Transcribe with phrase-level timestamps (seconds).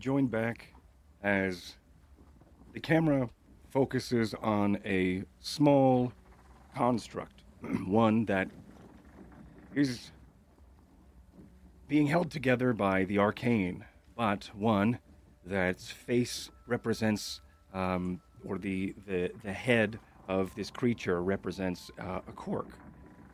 [0.00, 0.72] join back
[1.22, 1.76] as
[2.72, 3.28] the camera
[3.70, 6.12] focuses on a small
[6.74, 7.42] construct,
[7.86, 8.48] one that
[9.74, 10.10] is
[11.86, 13.84] being held together by the arcane,
[14.16, 14.98] but one
[15.44, 17.40] that's face represents,
[17.74, 19.98] um, or the, the, the head
[20.28, 22.68] of this creature represents uh, a cork.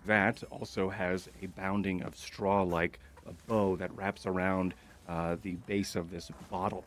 [0.06, 4.74] That also has a bounding of straw like a bow that wraps around
[5.08, 6.84] uh, the base of this bottle.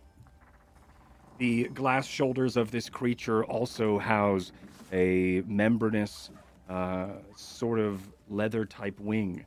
[1.38, 4.52] The glass shoulders of this creature also house
[4.92, 6.32] a membranous,
[6.70, 9.46] uh, sort of leather type wing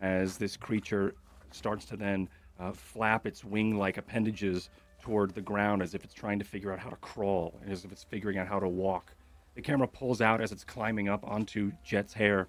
[0.00, 1.14] as this creature
[1.50, 2.28] starts to then
[2.60, 6.72] uh, flap its wing like appendages toward the ground as if it's trying to figure
[6.72, 9.14] out how to crawl and as if it's figuring out how to walk.
[9.54, 12.48] The camera pulls out as it's climbing up onto Jet's hair,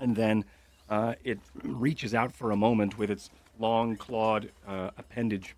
[0.00, 0.44] and then
[0.90, 5.56] uh, it reaches out for a moment with its long clawed uh, appendage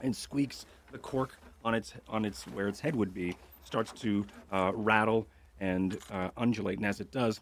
[0.00, 4.24] and squeaks the cork on its on its where its head would be starts to
[4.52, 5.26] uh, rattle
[5.60, 6.78] and uh, undulate.
[6.78, 7.40] And as it does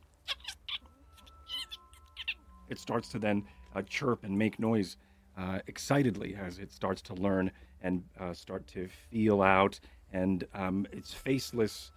[2.69, 4.97] it starts to then uh, chirp and make noise
[5.37, 7.51] uh, excitedly as it starts to learn
[7.83, 9.79] and uh, start to feel out.
[10.13, 11.91] And um, its faceless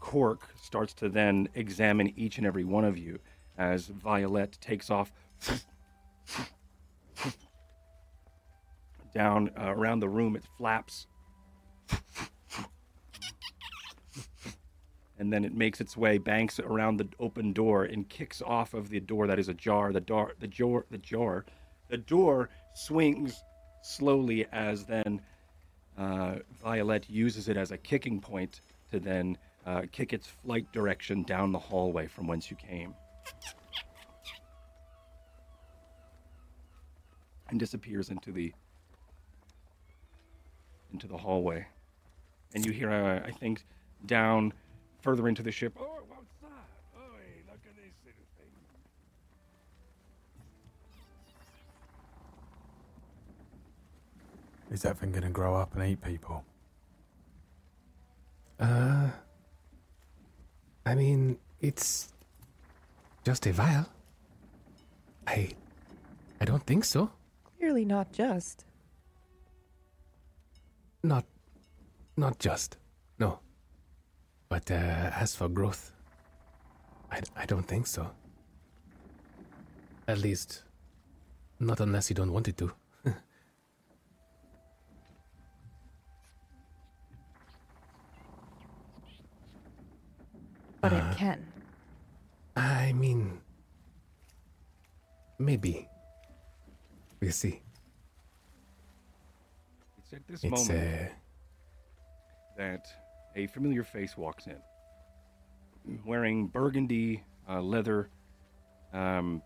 [0.00, 3.18] cork starts to then examine each and every one of you
[3.58, 5.12] as violet takes off
[9.14, 10.36] down uh, around the room.
[10.36, 11.06] It flaps.
[15.18, 18.88] And then it makes its way, banks around the open door, and kicks off of
[18.88, 19.92] the door that is ajar.
[19.92, 21.44] The door, the door, the jar,
[21.88, 23.40] the door swings
[23.82, 25.20] slowly as then
[25.96, 28.60] uh, Violet uses it as a kicking point
[28.90, 32.94] to then uh, kick its flight direction down the hallway from whence you came.
[37.50, 38.52] And disappears into the
[40.92, 41.66] into the hallway.
[42.54, 43.64] And you hear, uh, I think,
[44.06, 44.52] down
[45.00, 45.74] further into the ship.
[45.78, 46.48] Oh, what's that?
[46.96, 47.00] Oh,
[47.48, 48.46] look at this little thing.
[54.70, 56.44] Is that thing gonna grow up and eat people?
[58.60, 59.10] Uh,
[60.86, 62.12] I mean, it's
[63.24, 63.86] just a vial.
[65.26, 65.50] I,
[66.40, 67.10] I don't think so.
[67.64, 68.66] Clearly not just.
[71.02, 71.24] Not,
[72.14, 72.76] not just.
[73.18, 73.38] No.
[74.50, 75.92] But uh, as for growth,
[77.10, 78.10] I, I don't think so.
[80.06, 80.64] At least,
[81.58, 82.70] not unless you don't want it to.
[90.82, 91.46] But Uh, it can.
[92.56, 93.40] I mean,
[95.38, 95.88] maybe.
[97.24, 97.62] We'll see.
[99.96, 101.12] It's at this It's moment uh,
[102.58, 102.86] that
[103.34, 104.58] a familiar face walks in,
[106.04, 108.10] wearing burgundy uh, leather,
[108.92, 109.40] um,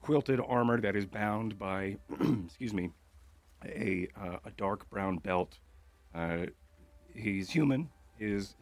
[0.00, 1.96] quilted armor that is bound by,
[2.44, 2.90] excuse me,
[3.64, 5.60] a uh, a dark brown belt.
[6.12, 6.46] Uh,
[7.14, 7.88] he's human.
[8.18, 8.56] His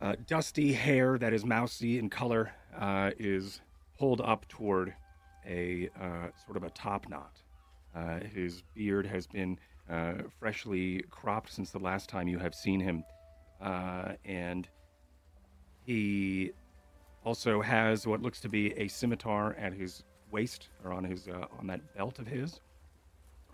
[0.00, 3.60] uh, dusty hair that is mousy in color uh, is
[3.98, 4.94] pulled up toward
[5.46, 7.42] a uh, sort of a top knot.
[7.94, 9.58] Uh, his beard has been
[9.88, 13.04] uh, freshly cropped since the last time you have seen him,
[14.24, 14.68] and
[15.84, 16.52] he
[17.24, 21.66] also has what looks to be a scimitar at his waist or on his on
[21.66, 22.60] that belt of his,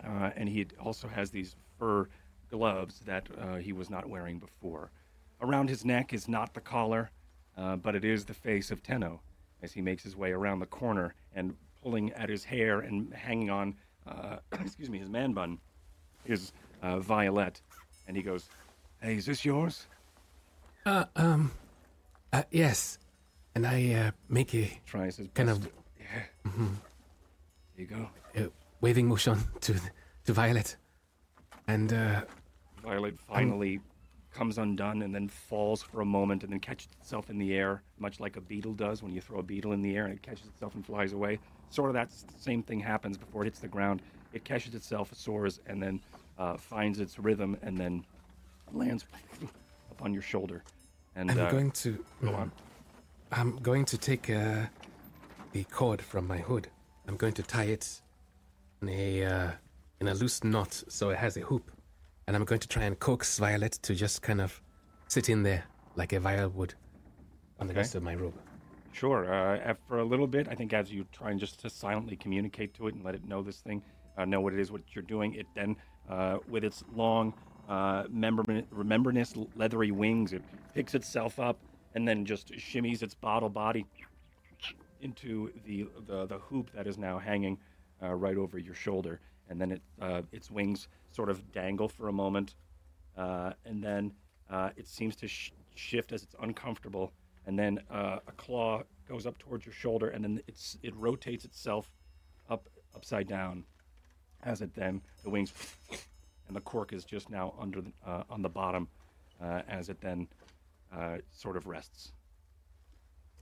[0.05, 2.07] and he also has these fur
[2.51, 4.91] gloves that uh, he was not wearing before.
[5.41, 7.11] Around his neck is not the collar,
[7.57, 9.21] uh, but it is the face of Tenno
[9.63, 11.55] as he makes his way around the corner and
[11.87, 13.73] pulling at his hair and hanging on,
[14.09, 15.57] uh, excuse me, his man bun
[16.25, 16.53] is
[16.83, 17.63] uh, Violet.
[18.09, 18.49] And he goes,
[19.01, 19.87] Hey, is this yours?
[20.85, 21.53] uh, um,
[22.33, 22.99] uh, yes,
[23.55, 26.23] and I uh, make a Tries his kind of to- yeah.
[26.45, 26.67] There
[27.77, 28.09] you go.
[28.37, 28.49] uh,
[28.81, 29.75] waving motion to
[30.25, 30.77] to Violet,
[31.69, 32.23] and uh,
[32.83, 33.81] Violet finally
[34.33, 37.83] comes undone and then falls for a moment and then catches itself in the air,
[37.99, 40.23] much like a beetle does when you throw a beetle in the air and it
[40.23, 41.39] catches itself and flies away.
[41.71, 44.03] Sort of that same thing happens before it hits the ground.
[44.33, 46.01] It catches itself, soars, and then
[46.39, 48.05] uh, finds its rhythm and then
[48.73, 49.05] lands
[49.91, 50.63] upon your shoulder.
[51.15, 52.53] And I'm uh, going to go on.
[53.33, 54.67] I'm going to take uh,
[55.53, 56.69] the cord from my hood.
[57.09, 58.01] I'm going to tie it
[58.83, 59.51] in a uh,
[60.01, 61.71] in a loose knot so it has a hoop,
[62.27, 64.61] and I'm going to try and coax Violet to just kind of
[65.09, 65.65] sit in there
[65.95, 66.75] like a vial would
[67.59, 67.81] on the Okay.
[67.81, 68.35] rest of my robe.
[68.97, 69.31] Sure.
[69.31, 72.73] Uh, after a little bit, I think as you try and just to silently communicate
[72.75, 73.83] to it and let it know this thing,
[74.17, 75.77] uh, know what it is, what you're doing, it then
[76.09, 77.35] uh, with its long,
[77.69, 78.43] uh, member-
[79.55, 80.33] leathery wings.
[80.33, 80.41] It
[80.73, 81.59] picks itself up
[81.95, 83.85] and then just shimmies its bottle body
[85.03, 87.59] into the the, the hoop that is now hanging
[88.03, 89.21] uh, right over your shoulder,
[89.51, 92.55] and then it uh, its wings sort of dangle for a moment,
[93.15, 94.13] and then
[94.79, 97.13] it seems to sh- shift as it's uncomfortable,
[97.47, 101.45] and then uh, a claw goes up towards your shoulder, and then it's it rotates
[101.45, 101.91] itself
[102.51, 103.65] up upside down,
[104.43, 105.53] as it then the wings,
[106.49, 108.89] and the cork is just now under the, uh, on the bottom,
[109.43, 110.29] uh, as it then
[110.95, 112.13] uh, sort of rests.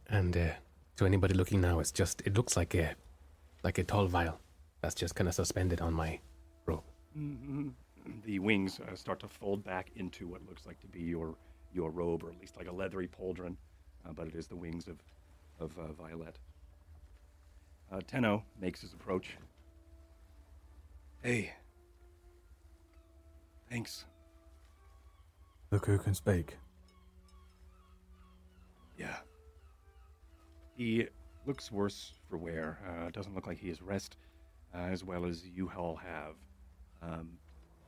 [0.08, 0.50] And uh,
[0.96, 2.94] to anybody looking now, it's just it looks like a
[3.62, 4.38] like a tall vial
[4.82, 6.20] that's just kind of suspended on my
[6.66, 6.84] robe.
[8.26, 11.34] the wings uh, start to fold back into what looks like to be your
[11.72, 13.56] your robe, or at least like a leathery pauldron,
[14.12, 14.96] but it is the wings of
[15.60, 16.38] of uh, Violet.
[17.92, 19.36] Uh, Tenno makes his approach.
[21.22, 21.52] Hey.
[23.70, 24.04] Thanks.
[25.70, 26.56] Look who can speak.
[28.98, 29.16] Yeah.
[30.76, 31.06] He
[31.46, 32.78] looks worse for wear.
[32.86, 34.16] Uh, doesn't look like he has rest
[34.74, 36.34] uh, as well as you all have.
[37.02, 37.30] Um,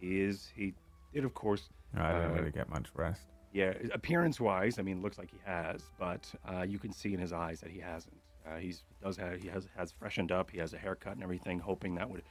[0.00, 0.48] he is.
[0.54, 0.74] He
[1.12, 1.69] did, of course.
[1.96, 3.26] I didn't uh, really get much rest.
[3.56, 7.19] Yeah, appearance wise, I mean, looks like he has, but uh, you can see in
[7.19, 8.19] his eyes that he hasn't.
[8.47, 10.50] Uh, he's does have he has has freshened up.
[10.50, 12.23] He has a haircut and everything, hoping that would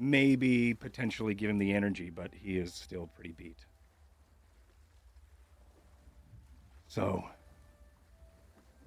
[0.00, 3.66] maybe potentially give him the energy, but he is still pretty beat.
[6.88, 7.22] So,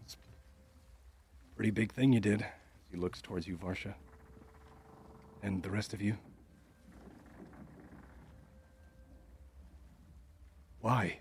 [0.04, 2.46] it's a pretty big thing you did.
[2.92, 3.94] He looks towards you, Varsha,
[5.42, 6.18] and the rest of you.
[10.82, 11.20] Why?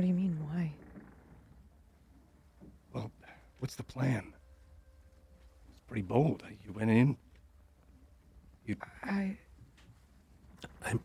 [0.00, 0.72] What do you mean, why?
[2.94, 3.12] Well,
[3.58, 4.32] what's the plan?
[5.74, 6.42] It's pretty bold.
[6.64, 7.18] You went in.
[8.64, 9.36] You I.
[10.86, 11.00] I'm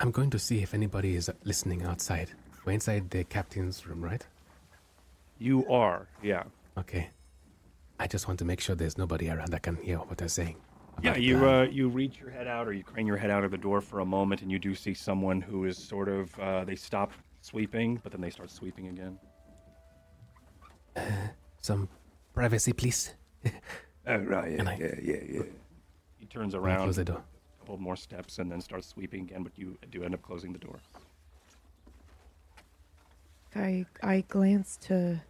[0.00, 2.32] I'm going to see if anybody is listening outside.
[2.66, 4.26] We're inside the captain's room, right?
[5.38, 6.42] you are, yeah.
[6.76, 7.08] Okay.
[7.98, 10.56] I just want to make sure there's nobody around that can hear what they're saying.
[11.02, 13.50] Yeah, you uh, you reach your head out, or you crane your head out of
[13.50, 16.38] the door for a moment, and you do see someone who is sort of.
[16.38, 17.10] Uh, they stop
[17.44, 19.18] sweeping, but then they start sweeping again.
[21.60, 21.88] Some
[22.34, 23.14] privacy, please.
[24.06, 25.42] Oh right, And I- yeah, yeah, yeah.
[26.18, 27.22] He turns around, Close the door.
[27.24, 29.42] a couple more steps, and then starts sweeping again.
[29.42, 30.78] But you do end up closing the door.
[33.56, 35.22] I I glance to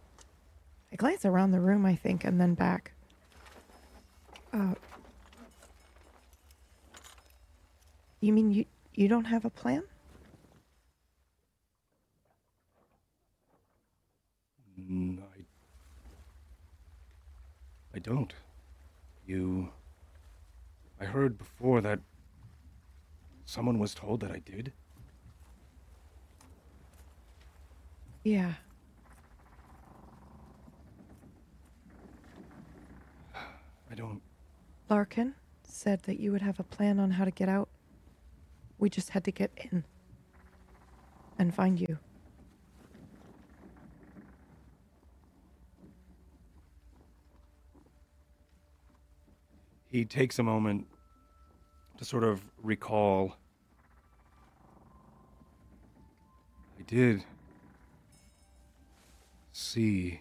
[0.91, 2.91] I glance around the room, I think, and then back.
[4.51, 4.73] Uh
[8.19, 9.83] You mean you you don't have a plan?
[14.89, 15.45] Mm, I.
[17.95, 18.33] I don't.
[19.25, 19.69] You.
[20.99, 21.99] I heard before that.
[23.45, 24.73] Someone was told that I did.
[28.23, 28.53] Yeah.
[33.35, 34.21] I don't.
[34.89, 35.33] Lorcan
[35.63, 37.69] said that you would have a plan on how to get out.
[38.77, 39.83] We just had to get in
[41.37, 41.99] and find you.
[49.95, 50.87] He takes a moment
[51.97, 53.37] to sort of recall.
[56.77, 57.23] I did
[59.53, 60.19] see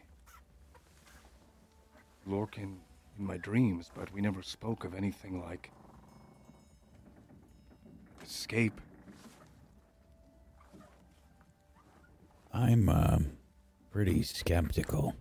[2.25, 2.77] Lorcan
[3.19, 5.73] in my dreams, but we never spoke of anything like
[8.25, 8.81] escape.
[12.53, 13.19] I'm uh,
[13.91, 15.17] pretty skeptical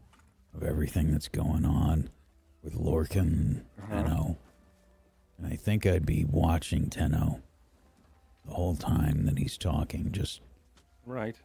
[0.54, 2.12] of everything that's going on
[2.62, 4.36] with Lorcan Uh-huh.
[5.38, 7.42] And I think I'd be watching Tenno
[8.46, 10.12] the whole time that he's talking.
[10.12, 10.42] Just,
[11.06, 11.36] Right.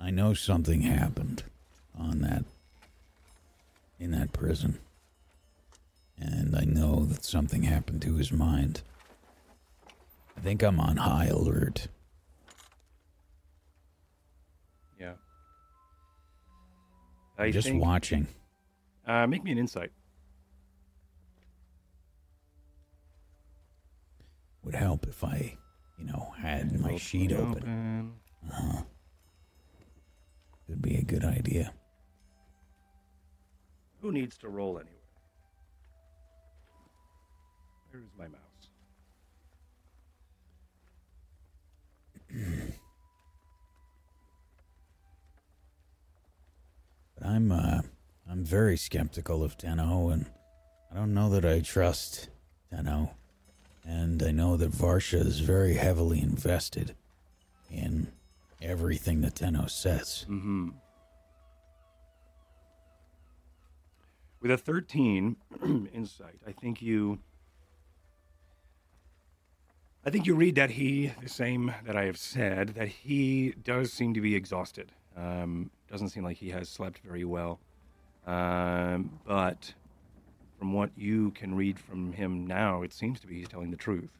[0.00, 1.44] I know something happened
[1.96, 2.44] on that,
[3.98, 4.78] in that prison.
[6.18, 8.82] And I know that something happened to his mind.
[10.36, 11.88] I think I'm on high alert.
[14.98, 15.14] Yeah.
[17.38, 18.26] I'm just think, watching.
[19.06, 19.90] Uh, make me an insight.
[24.64, 25.56] Would help if I,
[25.98, 28.12] you know, had my sheet 20 open.
[28.50, 28.82] Uh-huh.
[30.66, 31.72] Could be a good idea.
[34.00, 34.90] Who needs to roll anyway?
[37.90, 38.40] Where is my mouse?
[47.16, 47.90] But I'm uh I'm
[48.28, 50.26] I'm very skeptical of Tenno, and
[50.90, 52.28] I don't know that I trust
[52.70, 53.14] Tenno.
[53.84, 56.94] And I know that Varsha is very heavily invested
[57.70, 58.08] in
[58.62, 60.24] everything that Tenno says.
[60.28, 60.70] Mm-hmm.
[64.40, 65.36] With a 13
[65.94, 67.18] insight, I think you.
[70.06, 73.90] I think you read that he, the same that I have said, that he does
[73.90, 74.92] seem to be exhausted.
[75.16, 77.58] Um, doesn't seem like he has slept very well.
[78.26, 79.43] Um, but
[80.74, 84.10] what you can read from him now, it seems to be he's telling the truth.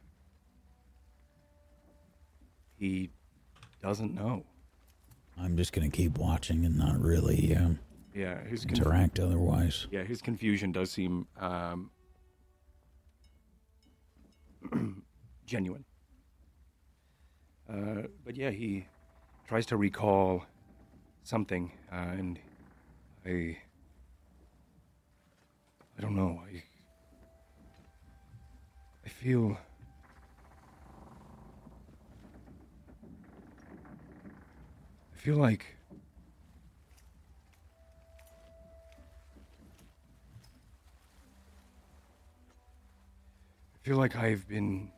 [2.77, 3.09] He
[3.81, 4.45] doesn't know.
[5.37, 7.79] I'm just going to keep watching and not really um,
[8.13, 9.87] Yeah, his conf- interact otherwise.
[9.91, 11.91] yeah, his confusion does seem um,
[15.45, 15.85] genuine.
[17.69, 18.85] Uh, but yeah, he
[19.47, 20.43] tries to recall
[21.23, 22.39] something, uh, and
[23.25, 23.57] I,
[25.97, 26.41] I don't know.
[26.45, 26.63] I,
[29.05, 29.57] I feel.
[35.13, 35.65] I feel like
[43.73, 44.91] I feel like I've been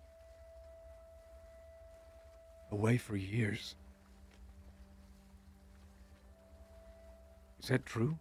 [2.72, 3.76] away for years.
[7.62, 8.18] Is that true?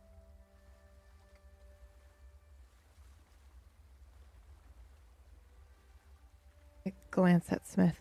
[6.87, 7.99] I glance at Smith.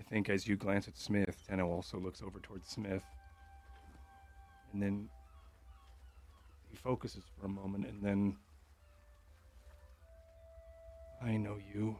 [0.00, 3.02] I think as you glance at Smith, Tenno also looks over towards Smith.
[4.72, 5.10] And then
[6.70, 8.36] he focuses for a moment and then.
[11.22, 11.98] I know you.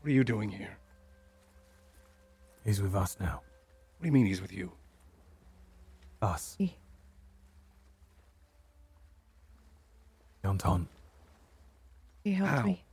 [0.00, 0.78] What are you doing here?
[2.64, 3.42] He's with us now.
[3.98, 4.70] What do you mean he's with you?
[6.22, 6.54] Us.
[6.56, 6.76] He,
[10.46, 10.86] Yonton.
[12.22, 12.62] he helped How?
[12.62, 12.84] me.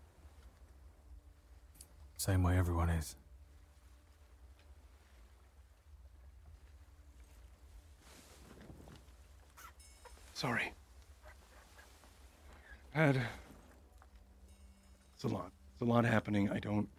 [2.17, 3.15] Same way everyone is.
[10.33, 10.73] Sorry.
[12.91, 13.21] Had.
[15.15, 15.51] It's a lot.
[15.73, 16.49] It's a lot happening.
[16.49, 16.89] I don't.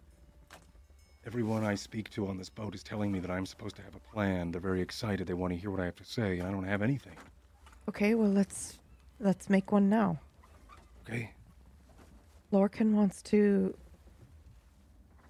[1.25, 3.95] Everyone I speak to on this boat is telling me that I'm supposed to have
[3.95, 4.51] a plan.
[4.51, 5.27] They're very excited.
[5.27, 7.17] They want to hear what I have to say, and I don't have anything.
[7.89, 8.77] Okay, well let's
[9.19, 10.19] let's make one now.
[11.07, 11.31] Okay?
[12.51, 13.75] Lorcan wants to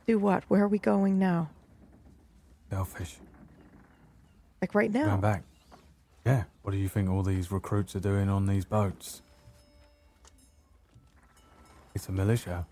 [0.07, 0.43] do what?
[0.47, 1.49] Where are we going now?
[2.69, 3.17] Selfish.
[4.61, 5.05] Like right now?
[5.05, 5.43] Going back.
[6.25, 6.43] Yeah.
[6.61, 9.21] What do you think all these recruits are doing on these boats?
[11.93, 12.65] It's a militia.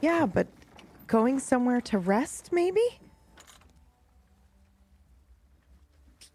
[0.00, 0.46] Yeah, but
[1.06, 2.82] going somewhere to rest, maybe?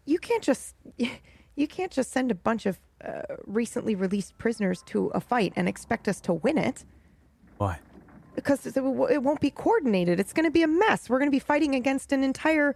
[0.06, 0.74] You can't just
[1.56, 5.68] you can't just send a bunch of uh, recently released prisoners to a fight and
[5.68, 6.84] expect us to win it
[7.58, 7.78] Why?
[8.34, 10.20] because it it won't be coordinated.
[10.20, 11.08] It's going to be a mess.
[11.08, 12.74] We're going to be fighting against an entire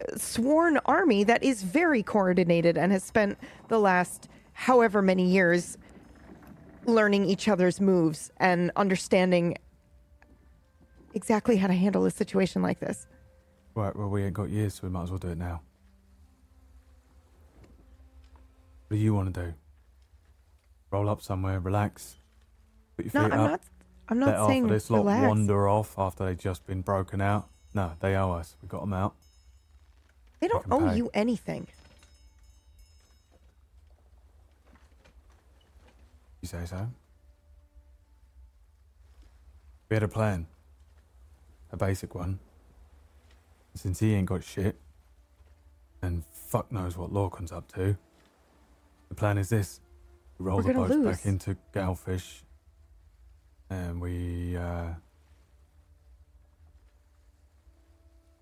[0.00, 5.78] uh, sworn army that is very coordinated and has spent the last however many years
[6.84, 9.56] learning each other's moves and understanding
[11.14, 13.06] exactly how to handle a situation like this.
[13.74, 15.62] Right, well, we ain't got years, so we might as well do it now.
[18.88, 19.54] What do you want to do?
[20.90, 22.16] Roll up somewhere, relax,
[22.96, 23.60] put your No, feet I'm up, not.
[24.08, 25.26] I'm let not half saying of this lot relax.
[25.26, 27.48] wander off after they've just been broken out.
[27.74, 28.56] No, they owe us.
[28.62, 29.14] We got them out.
[30.40, 30.96] They don't owe pay.
[30.96, 31.66] you anything.
[36.40, 36.88] You say so?
[39.90, 40.46] We had a plan.
[41.70, 42.38] A basic one.
[43.74, 44.76] Since he ain't got shit,
[46.00, 47.96] and fuck knows what Lorcan's up to,
[49.08, 49.80] the plan is this.
[50.38, 51.16] We roll We're the gonna boats lose.
[51.16, 52.42] back into Galfish,
[53.70, 54.88] and we, uh...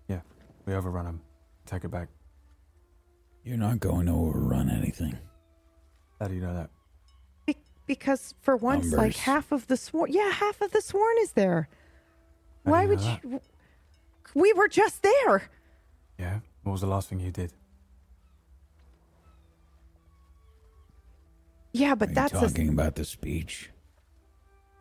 [0.07, 0.21] Yeah,
[0.65, 1.21] we overrun them.
[1.65, 2.09] Take it back.
[3.43, 5.17] You're not going to overrun anything.
[6.19, 6.69] How do you know that?
[7.45, 9.19] Be- because for once, like Numbers.
[9.19, 11.69] half of the sworn, yeah, half of the sworn is there.
[12.65, 13.41] How do Why you would know you?
[14.35, 15.49] We were just there.
[16.19, 16.39] Yeah?
[16.63, 17.53] What was the last thing you did?
[21.73, 23.69] Yeah, Are but you that's a talking about the speech?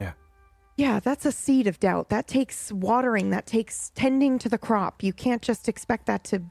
[0.00, 0.12] Yeah.
[0.76, 2.08] yeah, that's a seed of doubt.
[2.08, 3.30] That takes watering.
[3.30, 5.02] That takes tending to the crop.
[5.02, 6.42] You can't just expect that to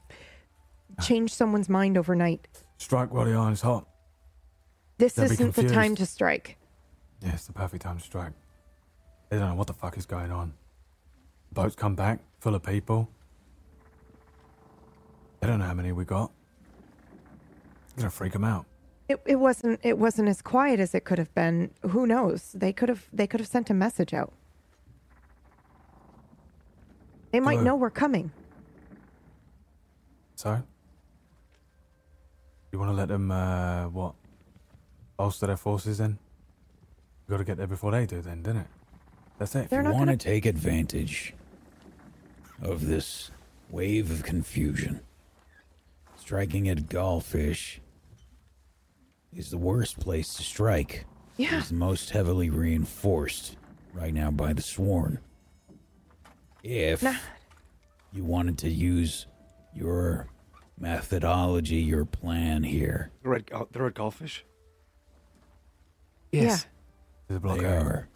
[1.02, 2.46] change someone's mind overnight.
[2.78, 3.86] Strike while the iron's hot.
[4.98, 6.56] This They'll isn't the time to strike.
[7.22, 8.32] Yeah, it's the perfect time to strike.
[9.28, 10.54] They don't know what the fuck is going on.
[11.52, 13.08] Boats come back, full of people.
[15.40, 16.30] They don't know how many we got.
[17.96, 18.66] You're gonna freak them out.
[19.08, 21.70] It, it wasn't it wasn't as quiet as it could have been.
[21.90, 22.52] Who knows?
[22.52, 24.32] They could have they could have sent a message out.
[27.32, 27.64] They might Hello.
[27.64, 28.32] know we're coming.
[30.36, 30.62] So?
[32.72, 34.14] You want to let them, uh, what?
[35.16, 36.18] Bolster their forces then?
[37.26, 38.66] You got to get there before they do, then, didn't it?
[39.38, 39.70] That's it.
[39.70, 41.34] They're you not want gonna- to take advantage
[42.62, 43.30] of this
[43.70, 45.00] wave of confusion.
[46.16, 47.78] Striking at Gallfish
[49.36, 51.04] is the worst place to strike.
[51.36, 51.58] Yeah.
[51.58, 53.56] It's the most heavily reinforced
[53.92, 55.18] right now by the Sworn.
[56.62, 57.14] If Nah.
[58.12, 59.26] you wanted to use
[59.74, 60.28] your
[60.78, 64.44] methodology, your plan here, The red, at, Gal- they're Goldfish?
[66.32, 66.66] Yes.
[67.28, 68.08] There's a they are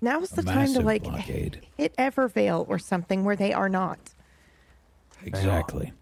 [0.00, 1.66] Now's a the time to like blockade.
[1.76, 3.98] hit Evervale or something where they are not.
[5.24, 5.92] Exactly.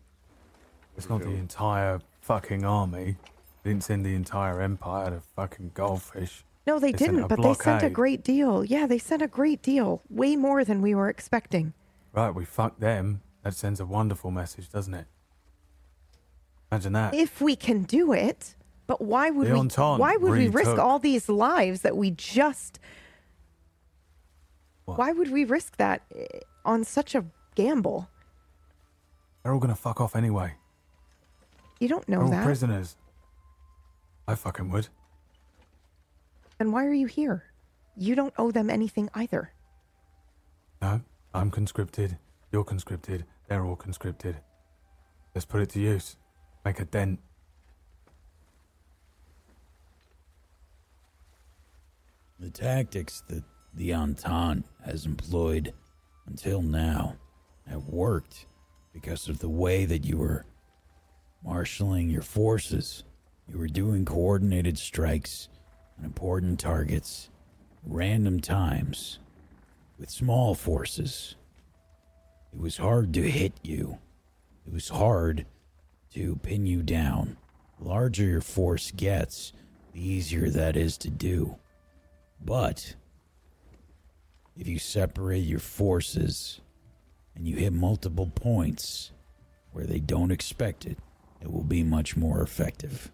[0.97, 3.17] It's not the entire fucking army.
[3.63, 6.45] They didn't send the entire empire to fucking goldfish.
[6.67, 8.65] No, they They didn't, but they sent a great deal.
[8.65, 10.03] Yeah, they sent a great deal.
[10.11, 11.73] Way more than we were expecting.
[12.13, 13.23] Right, we fucked them.
[13.45, 15.07] That sends a wonderful message, doesn't it?
[16.73, 17.15] Imagine that.
[17.15, 18.57] If we can do it,
[18.89, 22.81] but why would we why would we risk all these lives that we just
[24.85, 24.99] What?
[24.99, 28.09] Why would we risk that eh, on such a gamble?
[29.43, 30.55] They're all gonna fuck off anyway.
[31.81, 32.45] You don't They're know all that.
[32.45, 32.97] prisoners.
[34.27, 34.89] I fucking would.
[36.59, 37.45] Then why are you here?
[37.97, 39.53] You don't owe them anything either.
[40.83, 41.01] No,
[41.35, 42.19] I'm conscripted.
[42.53, 43.25] You're conscripted.
[43.49, 44.41] They're all conscripted.
[45.35, 46.17] Let's put it to use.
[46.65, 47.21] Make a dent.
[52.39, 55.73] The tactics that the Entente has employed
[56.27, 57.17] until now
[57.67, 58.47] have worked
[58.93, 60.45] because of the way that you were
[61.45, 63.05] marshaling your forces.
[63.49, 65.49] You were doing coordinated strikes
[65.99, 67.31] on important targets,
[67.85, 69.19] random times,
[69.99, 71.37] with small forces.
[72.53, 73.99] It was hard to hit you.
[74.67, 75.47] It was hard
[76.15, 77.37] to pin you down.
[77.79, 79.53] The larger your force gets,
[79.93, 81.57] the easier that is to do.
[82.45, 82.97] But
[84.57, 86.61] if you separate your forces
[87.35, 89.13] and you hit multiple points
[89.73, 90.99] where they don't expect it,
[91.47, 93.13] it will be much more effective.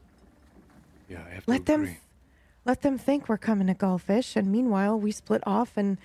[1.06, 1.96] Yeah, I have to Let them
[2.64, 5.98] let them think we're coming to Gullfish and meanwhile we split off and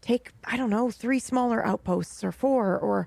[0.00, 3.06] take I don't know, three smaller outposts or four or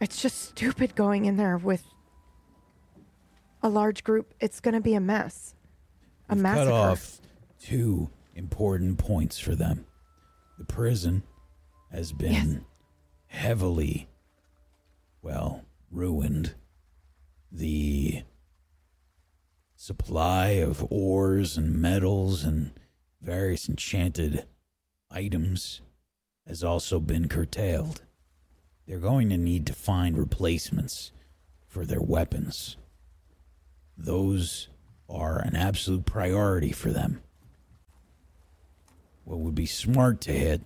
[0.00, 1.84] it's just stupid going in there with
[3.62, 4.32] a large group.
[4.40, 5.54] It's going to be a mess.
[6.30, 6.70] A You've massacre.
[6.70, 7.20] cut off
[7.60, 9.84] two important points for them.
[10.56, 11.24] The prison
[11.90, 12.60] has been Yes.
[13.26, 14.08] heavily,
[15.20, 16.54] well, ruined.
[17.50, 18.22] The
[19.74, 22.72] supply of ores and metals and
[23.22, 24.44] various enchanted
[25.10, 25.80] items
[26.46, 28.02] has also been curtailed.
[28.86, 31.12] They're going to need to find replacements
[31.66, 32.76] for their weapons.
[33.96, 34.68] Those
[35.08, 37.22] are an absolute priority for them.
[39.24, 40.62] What would be smart to hit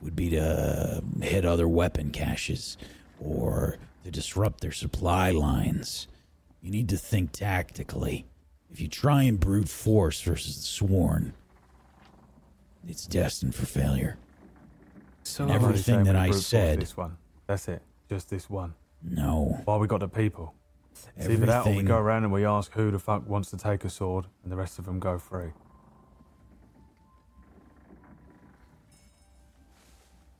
[0.00, 2.76] would be to hit other weapon caches
[3.20, 6.08] or to disrupt their supply lines.
[6.60, 8.26] You need to think tactically.
[8.70, 11.34] If you try and brute force versus the sworn,
[12.88, 14.16] it's destined for failure.
[15.24, 17.16] So Everything that I said- This one.
[17.46, 17.82] That's it.
[18.08, 18.74] Just this one.
[19.02, 19.60] No.
[19.64, 20.54] While we got the people.
[21.16, 23.56] It's either that or we go around and we ask who the fuck wants to
[23.56, 25.52] take a sword and the rest of them go free.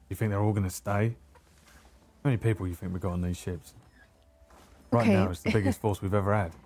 [0.08, 1.16] You think they're all going to stay?
[2.22, 3.74] How many people you think we've got on these ships?
[4.92, 5.12] Right Okay.
[5.14, 6.52] now, it's the biggest force we've ever had.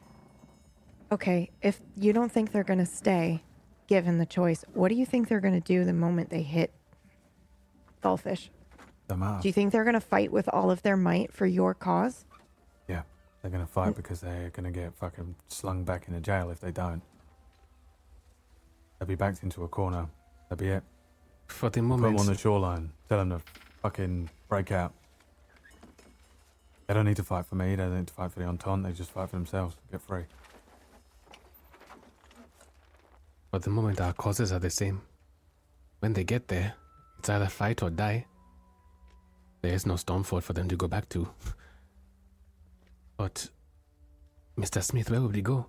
[1.13, 3.41] Okay, if you don't think they're going to stay,
[3.87, 6.73] given the choice, what do you think they're going to do the moment they hit
[8.03, 8.49] Gullfish?
[9.07, 9.41] Don't matter.
[9.41, 12.25] Do you think they're going to fight with all of their might for your cause?
[12.89, 13.03] Yeah,
[13.41, 16.59] they're going to fight because they're going to get fucking slung back into jail if
[16.59, 17.03] they don't.
[18.99, 20.09] They'll be backed into a corner.
[20.51, 20.83] That'll be it.
[21.47, 22.91] for the Put them on the shoreline.
[23.09, 23.41] Tell them to
[23.81, 24.93] fucking break out.
[26.87, 27.75] They don't need to fight for me.
[27.75, 28.89] They don't need to fight for the Entente.
[28.89, 29.77] They just fight for themselves.
[29.91, 30.25] Get free.
[33.51, 35.03] But the moment, our causes are the same.
[36.01, 36.75] When they get there,
[37.19, 38.27] it's either fight or die.
[39.63, 41.29] There is no Stormfort for them to go back to.
[43.17, 43.49] But,
[44.59, 44.83] Mr.
[44.83, 45.67] Smith, where would we go?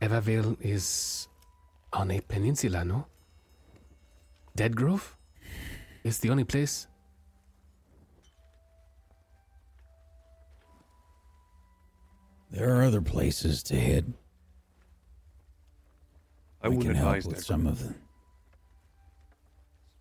[0.00, 1.28] Evervale is
[1.92, 3.06] on a peninsula, no?
[4.54, 5.16] Dead Grove
[6.04, 6.86] is the only place.
[12.50, 14.04] There are other places to hit.
[16.62, 18.02] I We would can help advise with that some of them.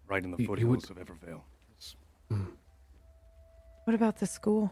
[0.07, 1.41] right in the You- you would- foothills of Evervale.
[1.71, 1.95] It's-
[3.85, 4.71] What about the school?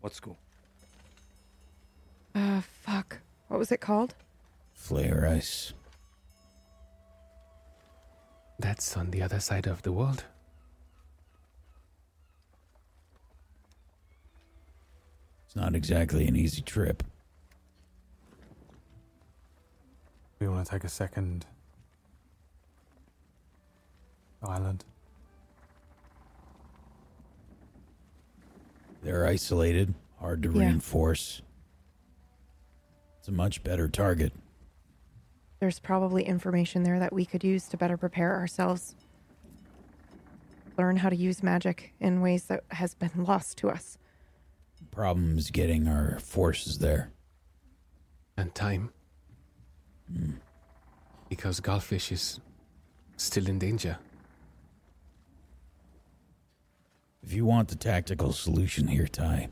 [0.00, 0.38] what school?
[2.34, 3.20] Uh, fuck.
[3.48, 4.14] What was it called?
[4.74, 5.72] Flare ice.
[8.58, 10.24] That's on the other side of the world.
[15.56, 17.02] Not exactly an easy trip.
[20.38, 21.46] We want to take a second
[24.42, 24.84] island.
[29.02, 30.58] They're isolated, hard to Yeah.
[30.66, 31.40] reinforce.
[33.18, 34.34] It's a much better target.
[35.58, 38.94] There's probably information there that we could use to better prepare ourselves.
[40.76, 43.96] Learn how to use magic in ways that has been lost to us.
[44.90, 47.12] Problem is getting our forces there.
[48.36, 48.90] And time.
[50.10, 50.32] Hmm.
[51.28, 52.40] Because Goldfish is
[53.16, 53.98] still in danger.
[57.22, 59.48] If you want the tactical solution here, Ty,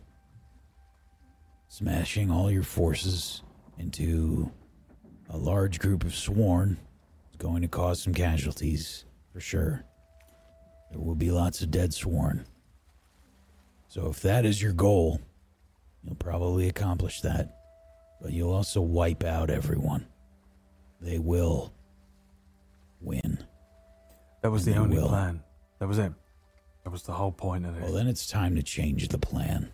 [1.68, 3.42] smashing all your forces
[3.78, 4.50] into
[5.28, 6.78] a large group of sworn
[7.32, 9.84] is going to cause some casualties, for sure.
[10.90, 12.46] There will be lots of dead sworn.
[13.94, 15.20] So if that is your goal,
[16.02, 17.60] you'll probably accomplish that.
[18.20, 20.08] But you'll also wipe out everyone.
[21.00, 21.72] They will
[23.00, 23.38] win.
[24.42, 25.06] That was And the only will.
[25.10, 25.44] plan.
[25.78, 26.12] That was it.
[26.82, 27.82] That was the whole point of it.
[27.84, 29.70] Well, then it's time to change the plan.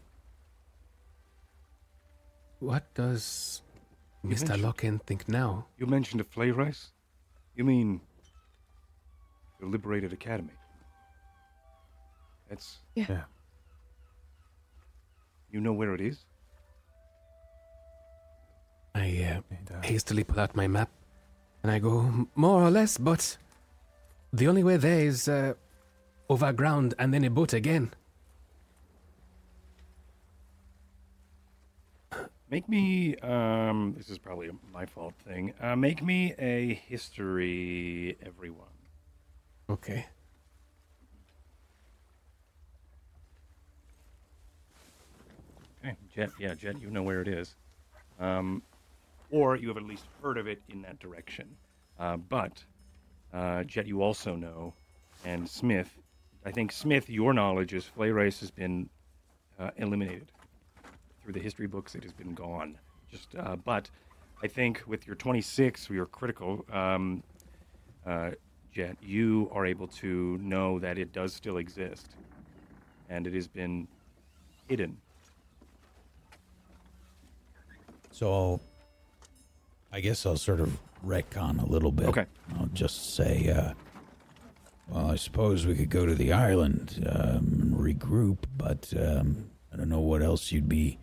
[2.58, 3.62] What does
[4.22, 4.48] You Mr.
[4.50, 5.66] mentioned- Lorcan think now?
[5.78, 6.92] You mentioned a flay rice?
[7.54, 8.02] You mean
[9.60, 10.52] the Liberated Academy?
[12.50, 12.80] That's.
[12.94, 13.24] yeah.
[15.50, 16.24] You know where it is?
[18.94, 20.90] I uh, hastily pull out my map
[21.62, 23.36] and I go, more or less, but
[24.32, 25.54] the only way there is uh,
[26.28, 27.92] over ground and then a boat again.
[32.50, 33.14] Make me.
[33.18, 35.54] Um, this is probably a my fault thing.
[35.60, 38.66] Uh, make me a history, everyone.
[39.68, 40.06] Okay.
[45.84, 46.30] Okay, Jet.
[46.38, 46.80] Yeah, Jet.
[46.80, 47.54] You know where it is,
[48.18, 48.62] um,
[49.30, 51.56] or you have at least heard of it in that direction.
[51.98, 52.62] Uh, but
[53.32, 54.74] uh, Jet, you also know,
[55.24, 55.88] and Smith.
[56.44, 58.88] I think Smith, your knowledge is Flay Race has been
[59.58, 60.32] uh, eliminated
[61.22, 61.94] through the history books.
[61.94, 62.78] It has been gone.
[63.10, 63.90] Just, uh, but
[64.42, 67.22] I think with your 26, your critical, um,
[68.06, 68.30] uh,
[68.72, 72.06] Jet, you are able to know that it does still exist,
[73.08, 73.88] and it has been
[74.68, 74.96] hidden.
[78.20, 78.60] So
[79.94, 82.08] I'll, guess I'll sort of retcon a little bit.
[82.08, 82.26] Okay.
[82.58, 83.72] I'll just say, uh,
[84.88, 89.78] well, I suppose we could go to the island um, and regroup, but um, I
[89.78, 90.98] don't know what else you'd be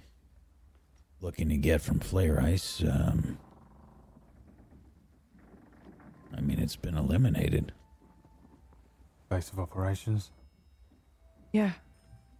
[1.19, 2.84] looking to get from Flare Ice.
[2.84, 3.39] Um,
[6.38, 7.71] I mean, it's been eliminated.
[9.27, 10.30] base of operations.
[11.51, 11.71] Yeah,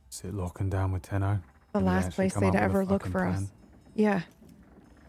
[0.10, 1.40] Sit locking down with Tenno.
[1.74, 3.44] the last place they'd up with a ever look fucking for us.
[3.96, 4.37] Yeah, The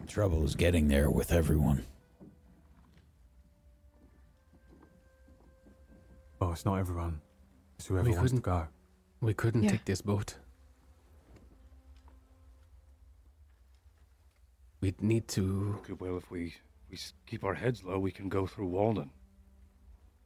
[0.07, 1.85] trouble is getting there with everyone.
[6.41, 7.21] Oh, it's not everyone.
[7.77, 8.69] It's whoever We wants to couldn't- go.
[9.21, 9.71] We couldn't Yeah.
[9.71, 10.37] take this boat.
[14.81, 16.55] We'd need to Okay, well, if we
[16.91, 19.11] we keep our heads low, we can go through Walden.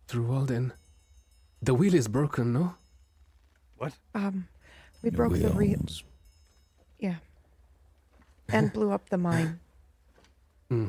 [0.06, 0.72] through Walden.
[1.62, 2.74] The wheel is broken, no?
[3.78, 3.98] What?
[4.14, 4.48] um,
[5.02, 6.04] we broke the re Wheels.
[6.98, 7.16] yeah,
[8.48, 9.58] and blew up the mine.
[10.72, 10.88] Hmm.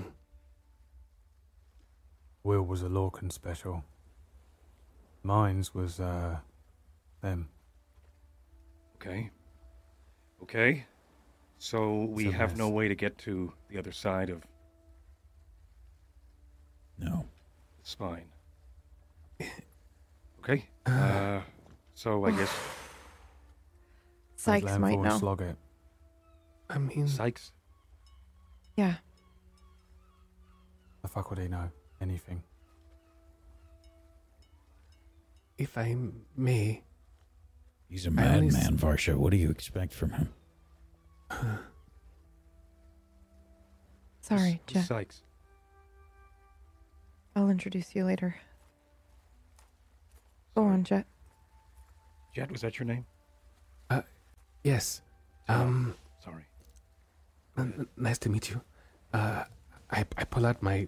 [2.45, 3.83] Will was a Lorcan special.
[5.23, 6.37] Mines was uh
[7.19, 7.49] them.
[8.95, 9.29] Okay.
[10.41, 10.85] Okay.
[11.57, 14.47] So we a have no way to get to the other side of
[16.97, 17.25] No.
[17.81, 18.29] the spine.
[20.39, 20.69] Okay.
[20.85, 21.41] Uh,
[21.93, 22.51] so I guess
[24.37, 25.17] Sykes might know.
[25.17, 25.57] Slog it.
[26.69, 27.51] I mean, Sykes.
[28.75, 28.95] Yeah,
[31.03, 31.69] The fuck would he know?
[32.01, 32.41] Anything.
[35.57, 35.95] if I
[36.35, 36.83] may,
[37.87, 39.15] He's a madman, Varsha.
[39.15, 40.33] What do you expect from him?
[44.21, 44.85] sorry, Who's Jet.
[44.87, 45.21] Sykes.
[47.35, 48.35] I'll introduce you later.
[50.55, 51.05] Go on, Jet.
[52.33, 53.05] Jet, was that your name?
[54.63, 55.01] yes.
[55.49, 56.45] Um, Sorry.
[57.57, 58.61] N- n- nice to meet you.
[59.13, 59.43] Uh,
[59.93, 60.87] I I pull out my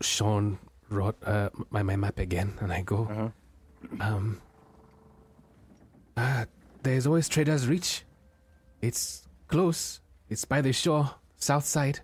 [0.00, 0.58] Sean
[0.90, 3.08] uh, my my map again, and I go.
[3.10, 3.28] Uh-huh.
[4.00, 4.40] Um.
[6.16, 6.46] Uh,
[6.82, 8.04] there's always Traders Reach.
[8.80, 10.00] It's close.
[10.28, 12.00] It's by the shore, south side.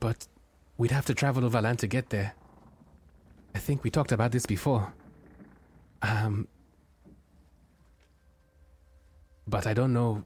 [0.00, 0.26] But
[0.78, 2.34] we'd have to travel over land to get there.
[3.54, 4.92] I think we talked about this before.
[6.02, 6.48] Um.
[9.46, 10.24] But I don't know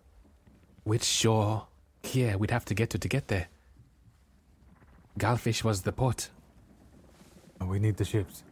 [0.85, 1.67] which shore
[2.03, 3.49] here we'd have to get to to get there.
[5.19, 6.31] Galfish was the port.
[7.61, 8.43] And we need the ships.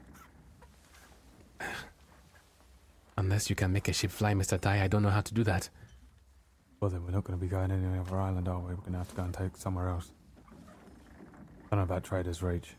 [3.16, 4.60] Unless you can make a ship fly, Mr.
[4.60, 5.68] Tai, I don't know how to do that.
[6.80, 8.74] Well, then we're not going to be going any other island, are we?
[8.74, 10.10] We're going to have to go and take somewhere else.
[10.50, 12.74] I don't know about Trader's Reach.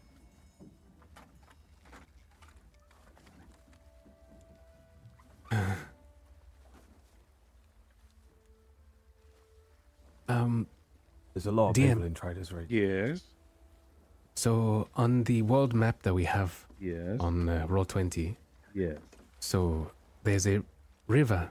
[10.27, 10.67] Um,
[11.33, 11.89] There's a lot of DM.
[11.89, 12.69] people in Trader's Reach.
[12.69, 13.21] Yes.
[14.45, 17.17] So on the world map that we have Yes.
[17.21, 18.35] on uh, Roll20,
[18.73, 18.97] Yes.
[19.39, 19.91] so
[20.23, 20.61] there's a
[21.07, 21.49] river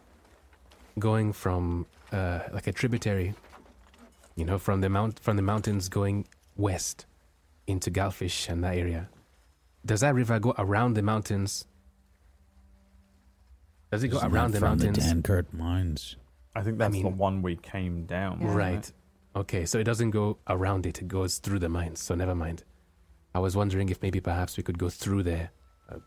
[0.98, 3.34] going from uh, like a tributary,
[4.36, 7.06] you know, from the mount from the mountains going west
[7.66, 9.08] into Galfish and that area.
[9.84, 11.64] Does that river go around the mountains?
[13.90, 14.98] Does it go Isn't around that the from mountains?
[14.98, 16.16] the Dankert mines.
[16.54, 18.40] I think that's the mean- one we came down.
[18.40, 18.92] wasn't Right.
[19.36, 21.98] Okay, so it doesn't go around it; it goes through the mines.
[22.00, 22.62] So never mind.
[23.34, 25.50] I was wondering if maybe perhaps we could go through there,
[25.90, 25.98] uh,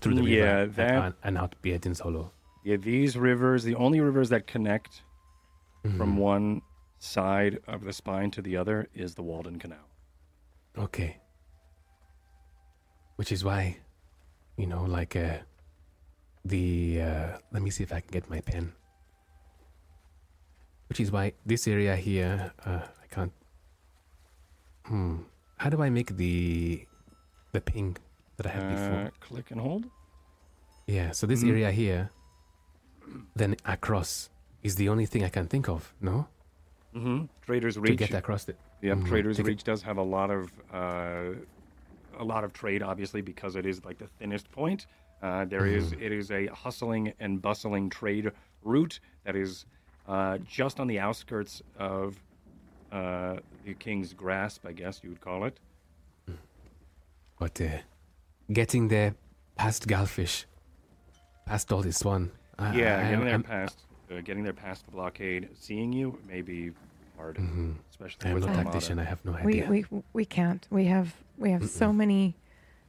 [0.00, 2.32] through the river, and- that- and, and out be in Solo.
[2.64, 5.02] Yeah, these rivers, the only rivers that connect
[5.82, 6.16] from Mhm.
[6.16, 6.62] one
[6.98, 9.86] side of the spine to the other is the Walden Canal.
[10.76, 11.20] Okay.
[13.16, 13.78] Which is why,
[14.56, 15.38] you know, like uh,
[16.44, 18.72] the uh, let me see if I can get my pen.
[20.88, 23.32] Which is why this area here, uh, I can't.
[24.86, 25.18] Hmm.
[25.56, 26.86] How do I make the
[27.52, 27.96] the ping
[28.36, 29.00] that I had before?
[29.06, 29.86] Uh, click and hold.
[30.86, 31.50] Yeah, so this Mhm.
[31.50, 32.10] area here,
[33.34, 34.30] then across
[34.62, 36.28] is the only thing I can think of, no?
[36.94, 37.26] Mm-hmm.
[37.42, 37.98] Traders To Reach.
[37.98, 38.58] get across it.
[38.82, 39.06] Yep, Mhm.
[39.08, 41.34] Traders To get- Reach does have a lot of uh,
[42.18, 44.86] a lot of trade, obviously, because it is like the thinnest point.
[45.22, 46.00] Uh, there is Mhm.
[46.02, 48.30] it is a hustling and bustling trade
[48.62, 49.64] route that is
[50.08, 52.22] uh, just on the outskirts of
[52.92, 55.58] uh, the King's Grasp, I guess you would call it.
[57.38, 57.66] But uh,
[58.52, 59.14] getting there
[59.56, 60.44] past Galfish,
[61.44, 62.30] past all this one.
[62.58, 63.78] I, yeah, I, getting there I'm- past
[64.10, 66.70] uh, getting there past the blockade, seeing you may be
[67.16, 67.74] hard, Mhm.
[67.90, 68.64] especially I am with no Armada.
[68.70, 68.98] tactician.
[69.00, 69.68] I have no We, idea.
[69.68, 70.66] we we can't.
[70.70, 72.36] We have we have so many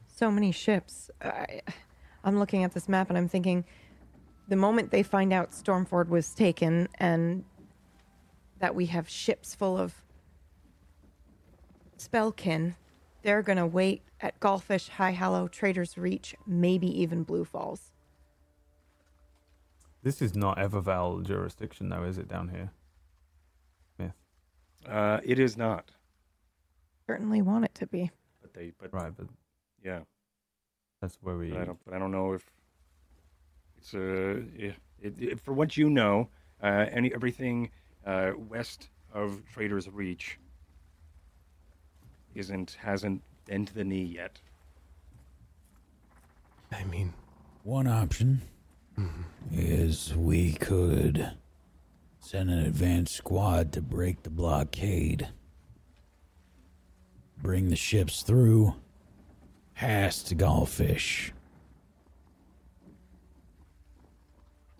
[0.06, 1.10] so many ships.
[1.20, 1.60] I,
[2.24, 3.64] I'm looking at this map and I'm thinking,
[4.48, 7.44] the moment they find out Stormford was taken and
[8.58, 10.02] that we have ships full of
[11.96, 12.74] spellkin,
[13.22, 17.92] they're gonna wait at Gulfish, High Hollow, Trader's Reach, maybe even Blue Falls.
[20.02, 22.70] This is not Evervale jurisdiction, though, is it, down here?
[24.86, 25.90] Uh, it is not,
[27.06, 28.10] Certainly want it to be.
[28.40, 29.26] but they but Right, but
[29.84, 30.00] yeah.
[31.00, 31.50] that's where we.
[31.50, 31.78] But I don't.
[31.84, 32.44] But I don't know if
[33.76, 36.28] it's uh, yeah, it, it, for what you know,
[36.62, 37.70] uh, any everything
[38.08, 40.38] uh, west of Trader's Reach
[42.34, 44.38] isn't hasn't been to the knee yet.
[46.72, 47.12] I mean,
[47.64, 48.42] One option
[49.52, 51.32] is we could
[52.20, 55.28] send an advance squad to break the blockade,
[57.42, 58.74] bring the ships through,
[59.74, 61.30] past Gulfish.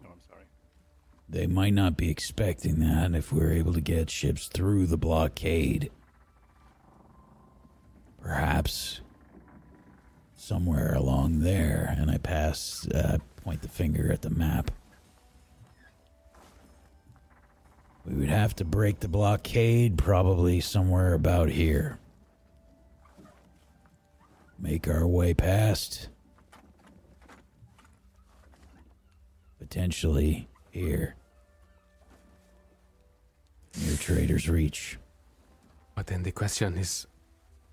[0.04, 0.42] Oh, I'm sorry.
[1.30, 5.90] They might not be expecting that if we're able to get ships through the blockade.
[8.22, 9.00] Perhaps
[10.34, 14.70] somewhere along there, and I pass, uh, point the finger at the map.
[18.06, 21.98] We would have to break the blockade probably somewhere about here.
[24.58, 26.08] Make our way past.
[29.58, 31.17] Potentially here.
[33.80, 34.98] Near Trader's Reach.
[35.94, 37.06] but then the question is,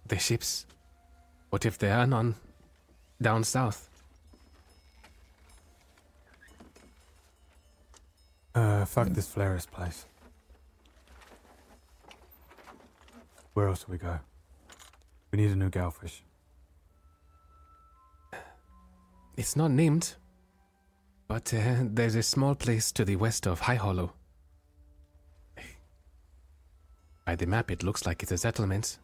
[0.07, 0.65] the ships.
[1.49, 2.35] What if there are none
[3.21, 3.89] down south?
[8.53, 10.05] Uh, fuck this Flares place.
[13.53, 14.19] Where else do we go?
[15.31, 16.21] We need a new Galfish.
[19.37, 20.15] It's not named,
[21.27, 24.13] but uh, there's a small place to the west of High Hollow.
[27.25, 28.99] By the map, it looks like it's a settlement.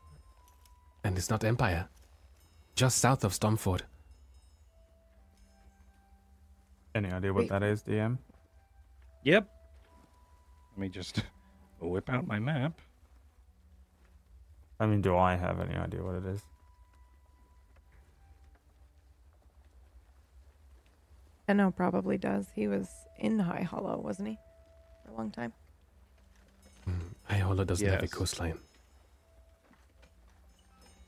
[1.04, 1.88] And it's not Empire.
[2.76, 3.82] Just south of Stormford.
[6.94, 7.50] Any idea what Wait.
[7.50, 8.18] that is, DM?
[9.24, 9.50] Yep.
[10.72, 11.24] Let me just
[11.80, 12.80] whip out my map.
[14.80, 16.42] I mean, do I have any idea what it is?
[21.48, 22.48] Tenno probably does.
[22.56, 24.38] He was in High Hollow, wasn't he?
[25.04, 25.54] For a long time.
[27.30, 28.58] Iola doesn't have a coastline.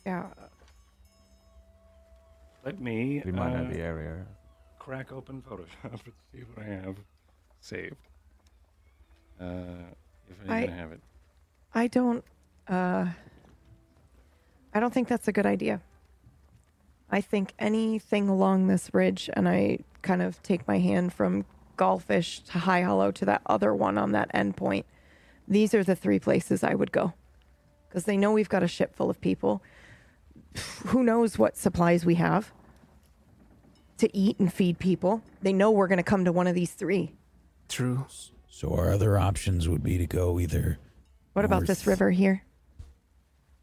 [0.06, 0.28] Yeah.
[2.66, 4.26] Let me We might know uh, the area.
[4.80, 6.96] crack open Photoshop and see what I have
[7.62, 7.96] saved.
[9.40, 9.46] Uh,
[10.30, 11.02] if I, I- even have it.
[11.76, 12.24] I don't
[12.68, 13.08] uh
[14.76, 15.82] I don't think that's a good idea.
[17.10, 21.46] I think anything along this ridge and I kind of take my hand from
[21.78, 24.86] Galfish to High Hollow to that other one on that end point.
[25.48, 27.14] These are the three places I would go.
[27.92, 29.62] Cuz they know we've got a ship full of people.
[30.88, 32.52] Who knows what supplies we have
[33.98, 35.22] to eat and feed people.
[35.42, 37.14] They know we're going to come to one of these three.
[37.70, 38.06] True.
[38.48, 40.78] So our other options would be to go either
[41.34, 42.44] What about this river here?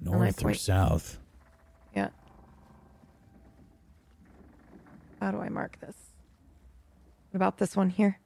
[0.01, 0.59] north or point.
[0.59, 1.19] south.
[1.95, 2.09] Yeah.
[5.21, 5.97] How do I mark this?
[7.31, 8.19] What about this one here?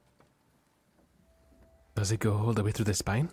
[1.97, 3.29] Does it go all the way through the spine?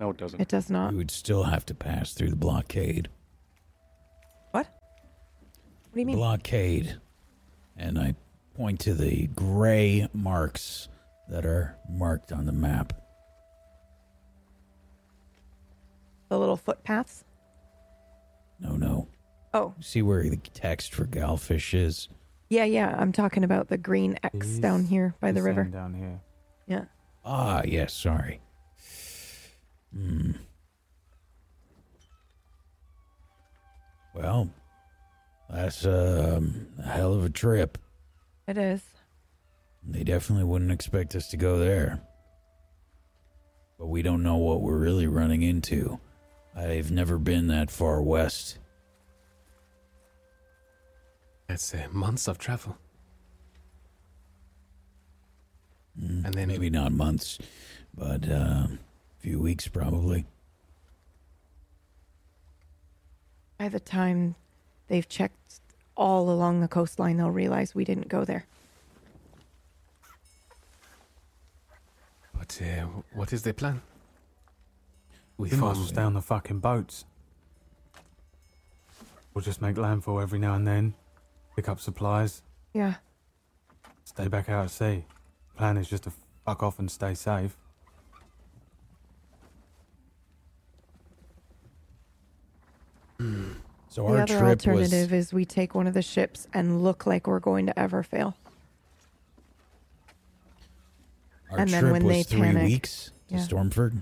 [0.00, 0.40] No, it doesn't.
[0.40, 0.92] It does not.
[0.92, 3.08] You would still have to pass through the blockade.
[4.52, 4.66] What?
[4.66, 6.16] What do you mean?
[6.16, 6.96] Blockade.
[7.76, 8.14] And I
[8.54, 10.88] point to the gray marks
[11.28, 12.92] that are marked on the map.
[16.28, 17.24] the little footpaths?
[18.60, 19.08] No, no.
[19.54, 22.08] Oh, See where the text for Galfish is?
[22.50, 22.94] yeah, yeah.
[22.98, 25.64] I'm talking about the green X These- down here by the This river.
[25.64, 26.20] down here.
[26.66, 26.84] Yeah.
[27.24, 28.40] Ah, yes, sorry.
[29.94, 30.32] Hmm.
[34.14, 34.50] Well,
[35.50, 37.78] that's um, a hell of a trip.
[38.46, 38.82] It is.
[39.86, 42.00] They definitely wouldn't expect us to go there.
[43.78, 46.00] But we don't know what we're really running into.
[46.56, 48.58] I've never been that far west.
[51.46, 52.76] That's uh, months of travel.
[55.98, 57.38] Mm, And then- maybe not months,
[57.94, 58.78] but uh, a
[59.28, 60.24] few weeks probably.
[63.58, 64.36] By the time
[64.86, 65.60] they've checked
[65.98, 68.46] all along the coastline, they'll realize we didn't go there.
[72.32, 73.82] But uh, what is the plan?
[75.36, 75.86] We We might form.
[75.86, 77.04] stay on the fucking boats.
[79.34, 80.94] We'll just make landfall every now and then,
[81.54, 82.94] pick up supplies, Yeah.
[84.04, 85.04] stay back out at sea.
[85.54, 86.12] Plan is just to
[86.46, 87.58] fuck off and stay safe.
[93.90, 96.82] So the our other trip alternative was is we take one of the ships and
[96.82, 98.34] look like we're going to Evervale.
[101.50, 103.40] our and then trip when was they three panic- weeks to Yeah.
[103.40, 103.98] Stormford.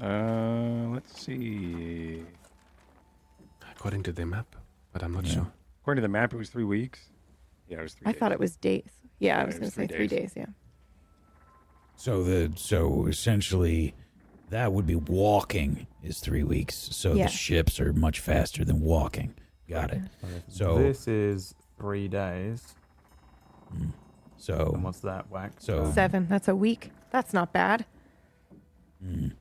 [0.00, 2.22] Uh, let's see.
[3.72, 4.54] According to the map,
[4.92, 5.32] but I'm not Yeah.
[5.34, 5.52] sure.
[5.82, 7.08] According to the map, it was three weeks.
[7.68, 8.06] Yeah, it was three.
[8.08, 8.90] I thought it was days.
[9.18, 10.32] Yeah, Yeah, I was it going to say three three days.
[10.34, 10.44] days.
[10.46, 10.46] Yeah.
[11.96, 13.94] So the so essentially
[14.50, 16.74] that would be walking is three weeks.
[16.76, 17.26] So Yeah.
[17.26, 19.34] the ships are much faster than walking.
[19.68, 20.02] Got it.
[20.48, 22.74] So- this is three days.
[23.74, 23.92] Mm.
[24.36, 25.52] So And what's that whack?
[25.58, 26.26] So- Seven.
[26.28, 26.90] That's a week.
[27.10, 27.86] That's not bad.
[29.04, 29.32] mm.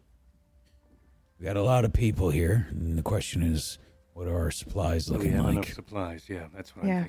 [1.39, 3.77] we got a lot of people here, and the question is,
[4.13, 5.53] what are our supplies Do we looking have like?
[5.55, 6.29] enough supplies?
[6.29, 6.97] Yeah, that's what Yeah.
[6.97, 7.03] I'm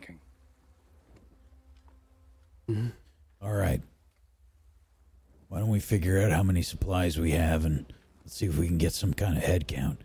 [2.68, 2.92] thinking.
[3.42, 3.82] All right.
[5.50, 7.84] Why don't we figure out how many supplies we have and
[8.22, 10.00] let's see if we can get some kind of head count.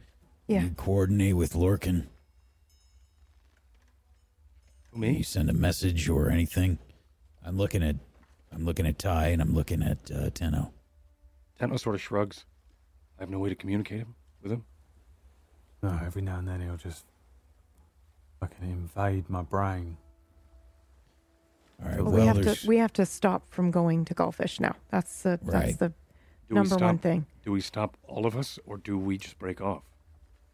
[0.48, 0.64] Yeah.
[0.64, 2.08] You coordinate with Lorcan.
[4.91, 6.80] Who, Can you send a message or anything?
[7.46, 7.98] I'm looking at
[8.52, 10.74] I'm looking at Ty and I'm looking at uh, Tenno.
[11.60, 12.46] Tenno sort of shrugs.
[13.20, 14.66] I have no way to communicate him with him.
[15.84, 17.06] No, every now and then he'll just
[18.39, 19.98] fucking invade my brain.
[21.82, 21.98] All right.
[21.98, 24.76] But well, we have there's to we have to stop from going to Galfish now.
[24.90, 25.80] That's the that's Right.
[25.80, 25.94] the Do
[26.50, 27.26] we number one stop- thing.
[27.44, 29.84] Do we stop all of us, or do we just break off?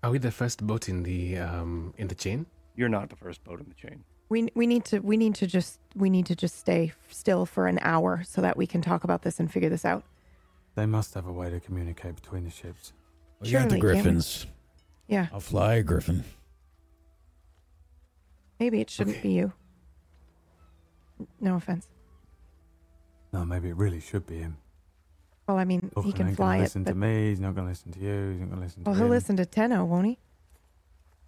[0.04, 2.46] Are we the first boat in the um in the chain?
[2.76, 4.04] You're not the first boat in the chain.
[4.30, 7.68] We we need to we need to just we need to just stay still for
[7.68, 10.04] an hour so that we can talk about this and figure this out.
[10.76, 12.94] They must have a way to communicate between the ships.
[13.42, 14.02] we got the surely, can't we?
[14.02, 14.48] Griffins.
[15.08, 16.24] Yeah, I'll fly a Griffin.
[18.60, 19.28] maybe it shouldn't Okay.
[19.28, 19.54] be you.
[21.40, 21.88] No offense.
[23.34, 24.58] No, maybe it really should be him.
[25.48, 26.62] Well, I mean, he Lachlan can ain't fly gonna it.
[26.64, 27.30] listen But, to me.
[27.30, 28.32] He's not gonna listen to you.
[28.32, 29.12] He's not gonna listen to well, he'll him.
[29.12, 30.20] listen to Tenno, won't he?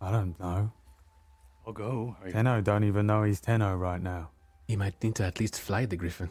[0.02, 0.72] I don't know.
[1.66, 2.16] I'll go.
[2.24, 4.30] I- Tenno don't even know he's Tenno right now.
[4.68, 6.30] He might need to at least fly the griffin.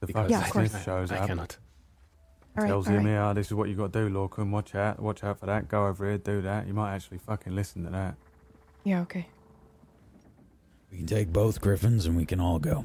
[0.00, 0.70] The because fuck Yeah, of course.
[0.70, 1.56] Smith shows I up, cannot.
[2.56, 3.10] All right, tells all him, right.
[3.12, 4.50] "Yeah, this is what you got to do, Lorcan.
[4.50, 5.68] Watch out, watch out for that.
[5.68, 8.14] Go over here, do that." You might actually fucking listen to that.
[8.84, 9.26] Yeah, okay.
[10.94, 12.84] We can take both griffins and we can all go.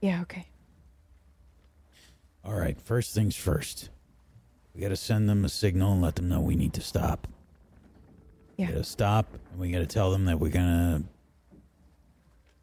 [0.00, 0.46] Yeah, okay.
[2.44, 3.88] All right, first things first.
[4.72, 7.26] We got to send them a signal and let them know we need to stop.
[8.56, 8.68] Yeah.
[8.68, 11.02] We got to stop and we got to tell them that we're going to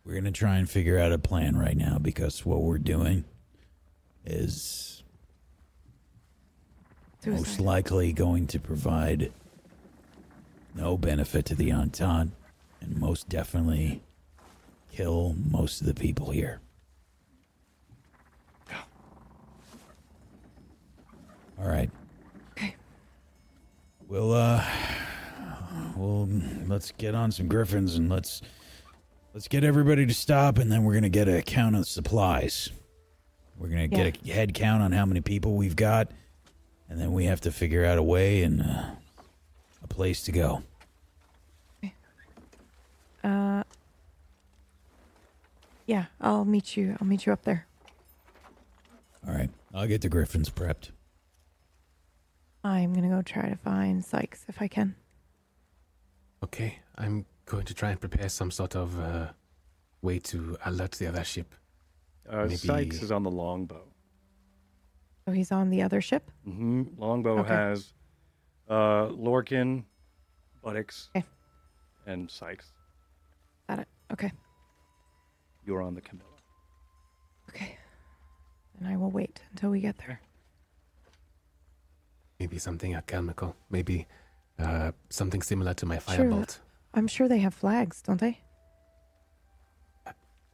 [0.05, 3.25] we're going to try and figure out a plan right now because what we're doing
[4.25, 5.03] is
[7.25, 9.33] most likely going to provide
[10.75, 12.31] no benefit to the Entente
[12.79, 14.01] and most definitely
[14.97, 16.59] kill most of the people here.
[21.59, 21.89] All right.
[22.51, 22.75] Okay.
[24.07, 24.63] We'll uh
[25.95, 26.27] we'll
[26.67, 28.41] let's get on some griffins and let's
[29.33, 32.69] let's get everybody to stop and then we're gonna get a count of supplies.
[33.57, 36.11] We're gonna get a head count on how many people we've got,
[36.89, 38.91] and then we have to figure out a way and uh,
[39.83, 40.63] a place to go.
[43.23, 43.63] Uh,
[45.87, 46.95] yeah, I'll meet you.
[47.01, 47.65] I'll meet you up there.
[49.27, 50.91] All right, I'll get the griffins prepped.
[52.63, 54.95] I'm gonna go try to find Sykes if I can.
[56.43, 59.27] Okay, I'm going to try and prepare some sort of uh,
[60.01, 61.55] way to alert the other ship.
[62.29, 63.83] Uh, Maybe- Sykes is on the longbow.
[65.25, 66.29] So he's on the other ship.
[66.45, 67.53] hmm Longbow Okay.
[67.53, 67.91] has
[68.69, 69.83] uh, Lorcan,
[70.63, 71.25] Buttocks, Okay.
[72.05, 72.71] and Sykes.
[73.67, 73.87] Got it.
[74.13, 74.31] Okay.
[75.67, 76.29] You're on the Camilla.
[77.49, 77.77] Okay.
[78.79, 80.21] And I will wait until we get there.
[82.39, 83.55] Maybe something alchemical.
[83.69, 84.07] Maybe
[84.57, 86.25] uh, something similar to my Sure.
[86.25, 86.59] firebolt.
[86.93, 88.39] I'm sure they have flags, don't they?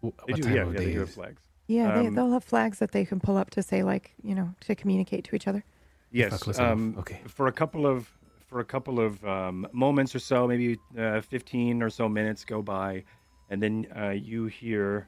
[0.01, 1.41] W- They what do, time yeah, of yeah, day they do have is- flags.
[1.67, 4.35] Yeah, they, Um, they'll have flags that they can pull up to say, like, you
[4.35, 5.63] know, to communicate to each other.
[6.11, 6.71] Yes, close enough.
[6.73, 7.21] um, Okay.
[7.27, 8.09] For a couple of
[8.47, 12.61] for a couple of um, moments or so, maybe uh, 15 or so minutes go
[12.61, 13.03] by,
[13.49, 15.07] and then uh, you hear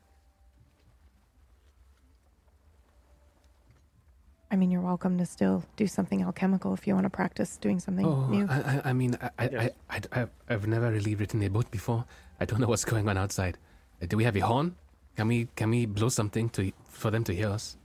[4.51, 7.79] I mean, you're welcome to still do something alchemical if you want to practice doing
[7.79, 8.45] something Oh, new.
[8.47, 9.71] I, I, I mean, I, I, Yes.
[9.89, 12.05] I, I, I've, I've never really written a boat before.
[12.39, 13.57] I don't know what's going on outside.
[14.01, 14.75] Uh, do we have a horn?
[15.17, 17.75] Can we, can we blow something to for them to hear us?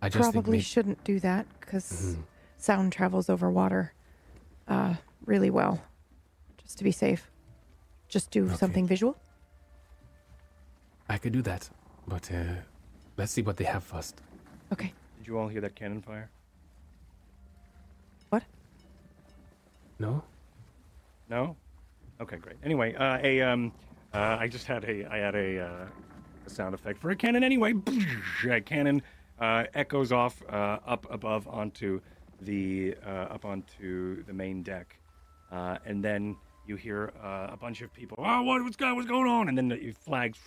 [0.00, 2.22] I just think Probably maybe, shouldn't do that because Mhm.
[2.56, 3.92] sound travels over water
[4.66, 4.94] uh,
[5.26, 5.82] really well.
[6.56, 7.30] Just to be safe.
[8.08, 8.56] Just do Okay.
[8.56, 9.16] something visual.
[11.08, 11.68] I could do that,
[12.06, 12.62] but uh,
[13.16, 14.20] let's see what they have first.
[14.72, 14.92] Okay.
[15.18, 16.30] Did you all hear that cannon fire?
[18.28, 18.44] What?
[19.98, 20.22] No?
[21.28, 21.56] No.
[22.20, 22.56] Okay, great.
[22.64, 23.72] Anyway, uh, a um,
[24.12, 25.86] uh, I just had a I had a, uh,
[26.46, 27.44] a sound effect for a cannon.
[27.44, 27.74] Anyway,
[28.48, 29.02] a cannon
[29.40, 32.00] uh, echoes off uh, up above onto
[32.40, 34.98] the uh, up onto the main deck,
[35.52, 36.36] uh, and then
[36.66, 38.16] you hear uh, a bunch of people.
[38.18, 39.48] Oh, what, what's going what's going on?
[39.48, 40.38] And then the flags,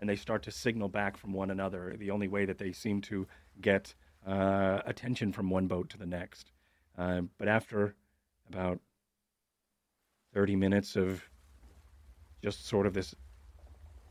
[0.00, 1.94] and they start to signal back from one another.
[1.98, 3.26] The only way that they seem to
[3.60, 3.94] get
[4.26, 6.50] uh, attention from one boat to the next.
[6.96, 7.94] Uh, but after
[8.48, 8.80] about
[10.32, 11.22] 30 minutes of
[12.42, 13.14] just sort of this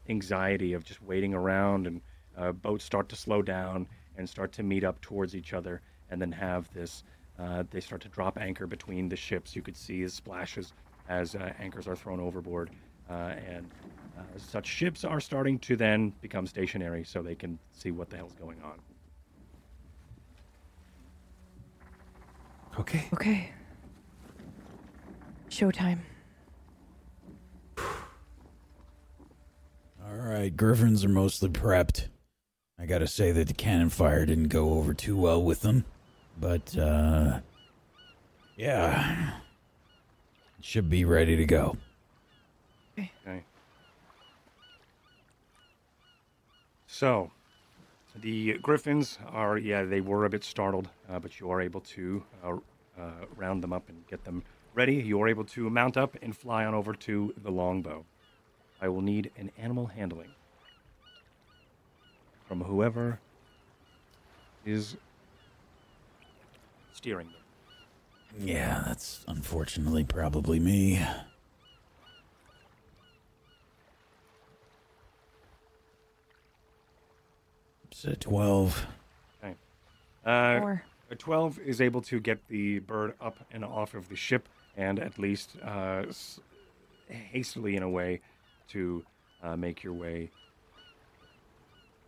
[0.09, 2.01] anxiety of just waiting around and
[2.37, 3.87] uh, boats start to slow down
[4.17, 7.03] and start to meet up towards each other and then have this
[7.39, 10.73] uh, they start to drop anchor between the ships you could see as splashes
[11.09, 12.69] as uh, anchors are thrown overboard
[13.09, 13.69] uh, and
[14.23, 18.17] uh, such ships are starting to then become stationary so they can see what the
[18.17, 18.79] hell's going on
[22.79, 23.07] Okay.
[23.13, 23.51] Okay.
[25.49, 25.99] Showtime.
[27.77, 27.85] All
[30.17, 32.07] right, griffins are mostly prepped.
[32.79, 35.85] I gotta say that the cannon fire didn't go over too well with them,
[36.39, 37.39] but uh,
[38.57, 39.33] yeah,
[40.59, 41.77] should be ready to go.
[42.97, 43.43] Okay.
[47.03, 47.29] So,
[48.21, 52.23] the Griffins are, yeah, they were a bit startled, uh, but you are able to
[52.41, 52.55] uh,
[52.97, 54.41] uh, round them up and get them
[54.73, 54.95] ready.
[54.95, 58.05] You are able to mount up and fly on over to the longbow.
[58.81, 60.29] I will need an animal handling
[62.47, 63.19] from whoever
[64.65, 64.95] is
[66.93, 68.47] steering them.
[68.47, 71.05] Yeah, that's unfortunately probably me.
[78.05, 78.85] It's a 12.
[80.25, 84.15] Uh, Or A 12 is able to get the bird up and off of the
[84.17, 86.41] ship and at least uh, s-
[87.07, 88.19] hastily in a way
[88.69, 89.05] to
[89.41, 90.29] uh, make your way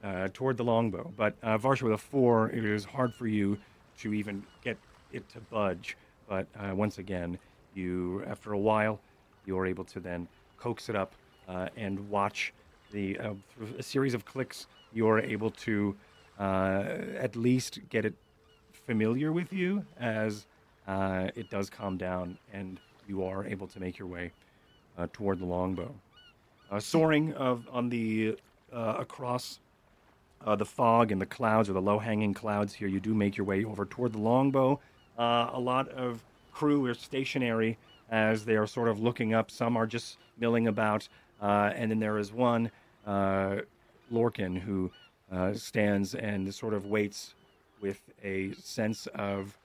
[0.03, 1.13] uh, toward the longbow.
[1.15, 3.57] But uh, Varsha, with a 4, it is hard for you
[3.99, 4.77] to even get
[5.13, 5.95] it to budge.
[6.27, 7.37] But uh, once again,
[7.73, 8.99] you, after a while,
[9.45, 10.27] you are able to then
[10.57, 11.13] coax it up
[11.47, 12.51] uh, and watch
[12.91, 14.67] the uh, through a series of clicks.
[14.95, 15.95] You are able to
[16.39, 16.83] uh,
[17.19, 18.15] at least get it
[18.73, 20.47] familiar with you as
[20.87, 24.31] uh, it does calm down and you are able to make your way
[24.97, 25.93] uh, toward the longbow.
[26.79, 28.35] Soaring of, on the
[28.71, 29.59] across
[30.45, 33.45] uh, the fog and the clouds or the low-hanging clouds here, you do make your
[33.45, 34.79] way over toward the longbow.
[35.17, 37.77] Uh, a lot of crew are stationary
[38.11, 39.49] as they are sort of looking up.
[39.49, 41.07] Some are just milling about,
[41.41, 42.71] uh, and then there is one
[44.11, 44.91] Lorcan who
[45.31, 47.33] uh, stands and sort of waits
[47.81, 49.57] with a sense of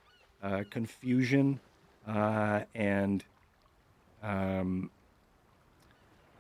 [0.42, 1.60] uh, confusion
[2.08, 3.24] uh, and
[4.22, 4.90] um,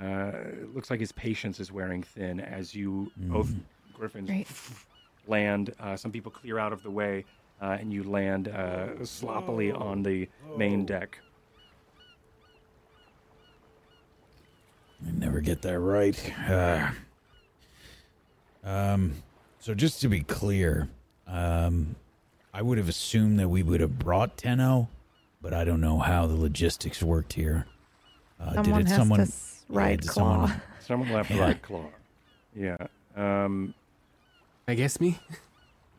[0.00, 3.54] uh, it looks like his patience is wearing thin as you both
[3.92, 4.46] griffins Right.
[5.26, 5.74] land.
[5.78, 7.24] Uh, some people clear out of the way,
[7.60, 11.18] uh, and you land uh, sloppily on the main deck.
[15.06, 16.32] I never get that right.
[16.48, 16.90] Uh,
[18.64, 19.14] um,
[19.58, 20.88] so just to be clear,
[21.26, 21.94] um,
[22.52, 24.88] I would have assumed that we would have brought Tenno,
[25.42, 27.66] but I don't know how the logistics worked here.
[28.40, 30.12] Uh, someone did it has someone to s- yeah, claw.
[30.46, 31.40] someone- Someone left Yeah.
[31.42, 31.84] right claw.
[32.56, 32.76] Yeah.
[33.14, 33.74] Um,
[34.66, 35.18] I guess me.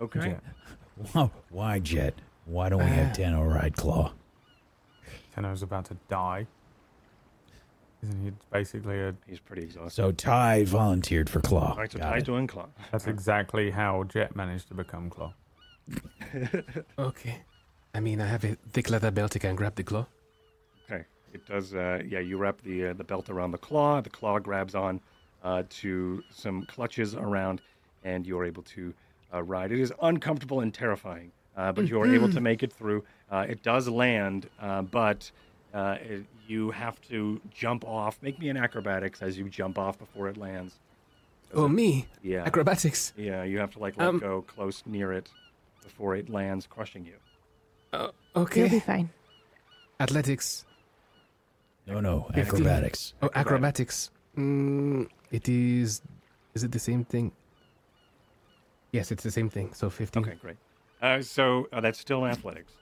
[0.01, 0.20] okay.
[0.20, 0.43] Jet.
[1.14, 2.14] Why- Why, Jet?
[2.45, 3.14] Why don't we have Ah.
[3.14, 4.12] Tenno ride Claw?
[5.34, 6.47] Tenno's about to die.
[8.03, 9.13] Isn't he basically a.
[9.27, 9.91] He's pretty exhausted.
[9.95, 11.71] So Ty volunteered for Claw.
[11.71, 12.25] All right, so Got Ty's it.
[12.25, 12.67] doing claw.
[12.91, 15.33] That's exactly how Jet managed to become Claw.
[16.97, 17.41] Okay.
[17.93, 19.35] I mean, I have a thick leather belt.
[19.35, 20.05] I can grab the claw.
[20.89, 21.03] Okay.
[21.33, 21.73] It does.
[21.73, 24.01] Uh, yeah, you wrap the uh, the belt around the claw.
[24.01, 25.01] The claw grabs on
[25.43, 27.61] uh, to some clutches around,
[28.03, 28.93] and you're able to
[29.33, 29.71] uh, ride.
[29.71, 33.03] It is uncomfortable and terrifying, uh, but you are able to make it through.
[33.29, 35.29] Uh, it does land, uh, but
[35.74, 38.17] uh, it, you have to jump off.
[38.22, 40.80] Make me an acrobatics as you jump off before it lands.
[41.53, 42.07] Oh, me?
[42.24, 42.43] Yeah.
[42.45, 43.13] Acrobatics.
[43.17, 45.30] yeah, you have to like let Um, go close near it
[45.84, 47.15] before it lands, crushing you.
[47.93, 48.09] Uh,
[48.55, 49.09] You'll be fine.
[49.99, 50.65] Athletics.
[51.88, 52.43] No, no, Fifteen.
[52.45, 53.13] acrobatics.
[53.22, 54.11] Oh, acrobatics.
[54.38, 56.01] Mm, it is.
[56.53, 57.32] Is it the same thing?
[58.91, 59.74] Yes, it's the same thing.
[59.74, 60.24] So 15.
[60.24, 60.57] Okay, great.
[61.01, 62.74] Uh, so uh, that's still athletics.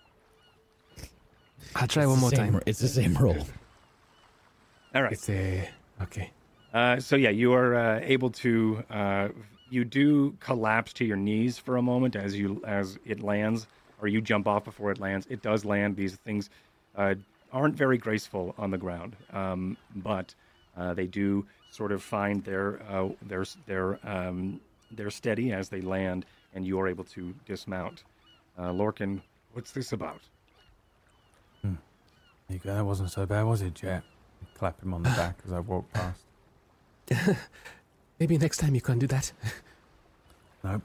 [1.75, 2.61] I'll try It's one more same- time.
[2.65, 3.37] It's the same roll.
[4.95, 5.11] All right.
[5.11, 5.69] It's a.
[6.01, 6.31] Okay.
[6.73, 8.83] Uh, so yeah, you are uh, able to.
[8.89, 9.29] Uh,
[9.69, 13.67] you do collapse to your knees for a moment as you as it lands,
[14.01, 15.27] or you jump off before it lands.
[15.29, 15.95] It does land.
[15.95, 16.49] These things
[16.95, 17.15] uh,
[17.53, 20.33] aren't very graceful on the ground, um, but
[20.75, 24.59] uh, they do sort of find their uh, their their um,
[24.91, 28.03] they're steady as they land, and you are able to dismount.
[28.57, 29.21] Uh, Lorcan,
[29.53, 30.21] what's this about?
[32.49, 32.73] There you go.
[32.73, 34.03] That wasn't so bad, was it, Jet?
[34.55, 36.23] Clap him on the back as I walk past.
[38.19, 39.31] Maybe next time you can do that.
[40.61, 40.81] Nope.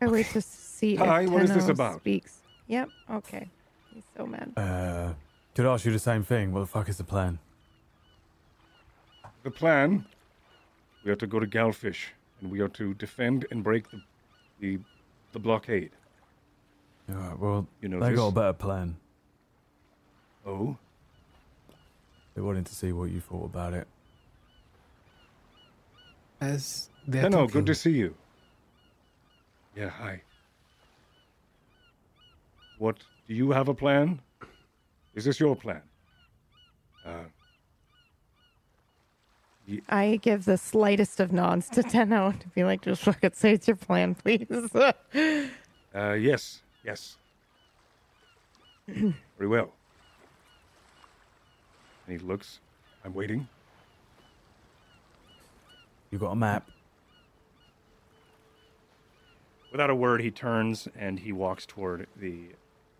[0.00, 1.98] I wait to see Hi, if what is this about?
[1.98, 2.38] speaks.
[2.68, 2.88] Yep.
[3.10, 3.48] Okay.
[3.92, 4.52] He's so mad.
[4.56, 5.14] Uh,
[5.56, 6.52] could ask you the same thing.
[6.52, 7.40] What the fuck is the plan?
[9.42, 10.06] The plan:
[11.04, 12.10] we are to go to Galfish,
[12.40, 14.00] and we are to defend and break the
[14.60, 14.78] the,
[15.32, 15.90] the blockade.
[17.10, 18.96] All right, well, You know they got a better plan.
[20.48, 20.74] Oh,
[22.34, 23.86] They wanted to see what you thought about it.
[26.40, 28.14] As they're Hello, talking, good to see you.
[29.76, 30.22] Yeah, hi.
[32.78, 32.96] What
[33.26, 34.20] do you have a plan?
[35.14, 35.82] Is this your plan?
[37.04, 37.24] Uh,
[39.90, 43.68] I give the slightest of nods to Tenno to be like, just fucking say it's
[43.68, 44.48] your plan, please.
[45.94, 47.18] uh, yes, yes.
[48.86, 49.12] Very
[49.46, 49.74] well.
[52.08, 52.60] And he looks.
[53.04, 53.46] I'm waiting.
[56.10, 56.70] You got a map?
[59.70, 62.44] Without a word, he turns and he walks toward the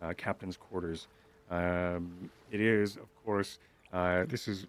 [0.02, 1.06] uh, captain's quarters.
[1.50, 3.58] Um, it is, of course,
[3.94, 4.66] uh, this is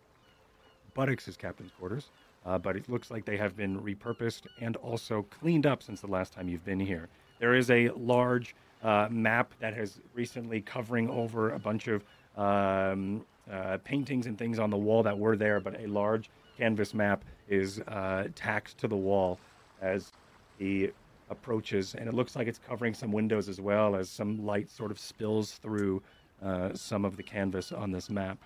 [0.94, 2.10] Buttocks' captain's quarters,
[2.46, 6.08] uh, but it looks like they have been repurposed and also cleaned up since the
[6.08, 7.10] last time you've been here.
[7.40, 12.06] There is a large uh, map that has recently covering over a bunch of
[12.40, 16.94] um, uh, paintings and things on the wall that were there, but a large canvas
[16.94, 19.40] map is uh, tacked to the wall
[19.82, 20.12] as
[20.58, 20.90] He
[21.30, 24.92] approaches, and it looks like it's covering some windows as well as some light sort
[24.92, 26.02] of spills through
[26.44, 28.38] uh, some of the canvas on this map.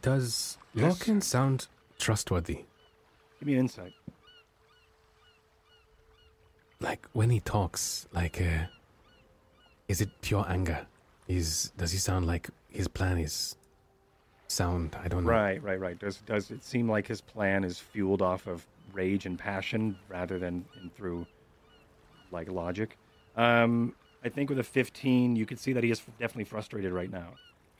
[0.00, 0.98] Does Yes.
[1.20, 1.68] Sound
[1.98, 2.64] trustworthy?
[3.38, 3.92] Give me an insight.
[6.80, 8.66] Like when he talks, like uh
[9.88, 10.86] is it pure anger?
[11.36, 13.56] Is does he sound like his plan is
[14.48, 14.96] sound?
[15.02, 15.30] I don't know.
[15.30, 15.98] Right, right, right.
[15.98, 20.38] Does does it seem like his plan is fueled off of rage and passion rather
[20.38, 20.64] than
[20.96, 21.26] through
[22.30, 22.98] like logic?
[23.36, 27.10] Um, I think with a 15, you can see that he is definitely frustrated right
[27.10, 27.30] now.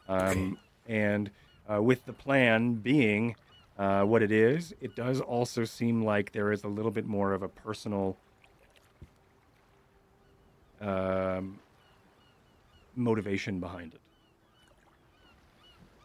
[0.09, 1.31] Um, And
[1.73, 3.37] uh, with the plan being
[3.79, 7.33] uh, what it is, it does also seem like there is a little bit more
[7.33, 8.17] of a personal
[10.81, 11.61] um,
[12.95, 14.01] motivation behind it.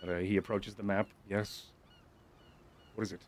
[0.09, 1.07] Uh, he approaches the map.
[1.29, 1.63] Yes.
[2.95, 3.21] What is it?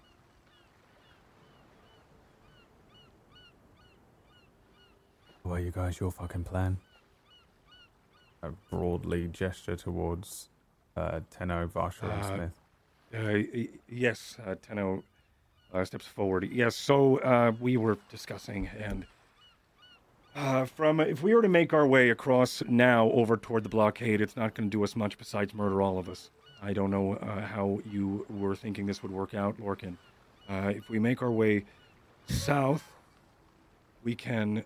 [5.43, 6.77] Well, you guys, your fucking plan.
[8.43, 10.49] I broadly gesture towards
[10.95, 12.53] uh, Tenno, Varsha, and Uh, Smith.
[13.11, 15.03] Uh, yes, uh, Tenno
[15.73, 16.47] uh, steps forward.
[16.51, 19.05] Yes, so uh, we were discussing, and
[20.35, 24.21] uh, from if we were to make our way across now over toward the blockade,
[24.21, 26.29] it's not going to do us much besides murder all of us.
[26.61, 29.95] I don't know uh, how you were thinking this would work out, Lorcan.
[30.49, 31.63] Uh, if we make our way
[32.27, 32.83] south,
[34.03, 34.63] we can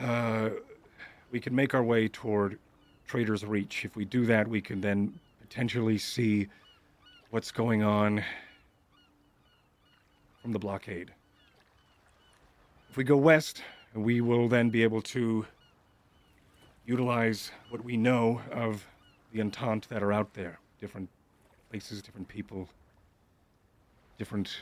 [0.00, 0.50] uh,
[1.30, 2.58] we can make our way toward
[3.06, 3.84] Trader's Reach.
[3.84, 6.48] If we do that, we can then potentially see
[7.30, 8.24] what's going on
[10.40, 11.12] from the blockade.
[12.90, 13.62] If we go west,
[13.94, 15.44] we will then be able to
[16.86, 18.86] utilize what we know of
[19.32, 20.58] the Entente that are out there.
[20.80, 21.08] Different
[21.70, 22.68] places, different people,
[24.18, 24.60] different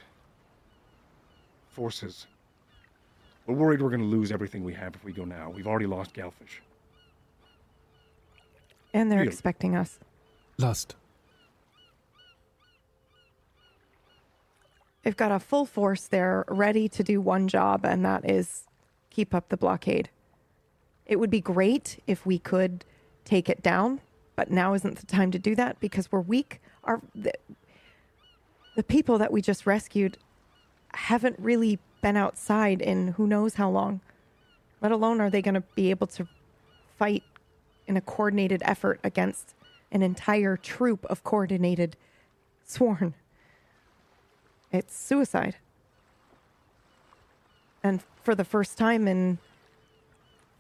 [1.69, 2.27] forces.
[3.47, 5.51] We're worried we're going to lose everything we have if we go now.
[5.51, 6.61] We've already lost Galfish.
[8.93, 9.29] And they're Really?
[9.31, 9.99] expecting us.
[10.59, 10.97] Lost.
[15.03, 18.65] They've got a full force there ready to do one job, and that is
[19.11, 20.09] keep up the blockade.
[21.07, 22.85] It would be great if we could
[23.25, 24.01] take it down,
[24.37, 26.61] but now isn't the time to do that because we're weak.
[26.85, 27.33] Our the,
[28.77, 30.17] the people that we just rescued
[30.95, 34.01] haven't really been outside in who knows how long.
[34.81, 36.27] Let alone are they going to be able to
[36.99, 37.23] fight
[37.87, 39.55] in a coordinated effort against
[39.93, 41.97] an entire troop of coordinated
[42.65, 43.15] sworn.
[44.73, 45.57] It's suicide.
[47.83, 49.39] And for the first time in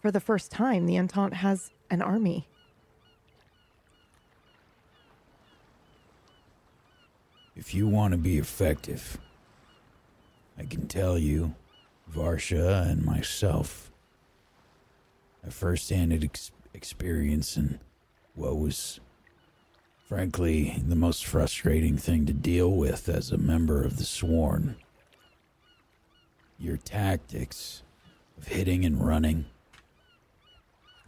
[0.01, 2.47] for the first time the Entente has an army.
[7.55, 9.19] If you want to be effective,
[10.59, 11.55] I can tell you,
[12.11, 13.91] Varsha and myself,
[15.47, 17.79] a first-hand ex- experience in
[18.35, 19.01] what was,
[20.09, 24.77] frankly, the most frustrating thing to deal with as a member of the Sworn.
[26.61, 27.83] Your tactics
[28.39, 29.47] of hitting and running,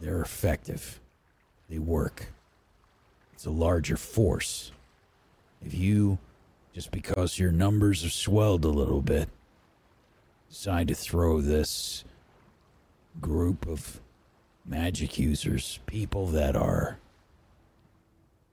[0.01, 0.99] they're effective.
[1.69, 2.33] They work.
[3.33, 4.71] It's a larger force.
[5.65, 6.17] If you
[6.73, 9.29] just because your numbers have swelled a little bit,
[10.49, 12.03] decide to throw this
[13.21, 13.99] group of
[14.65, 16.97] magic users, people that are,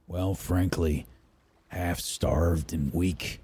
[0.06, 1.06] well, frankly,
[1.68, 3.40] half starved and weak,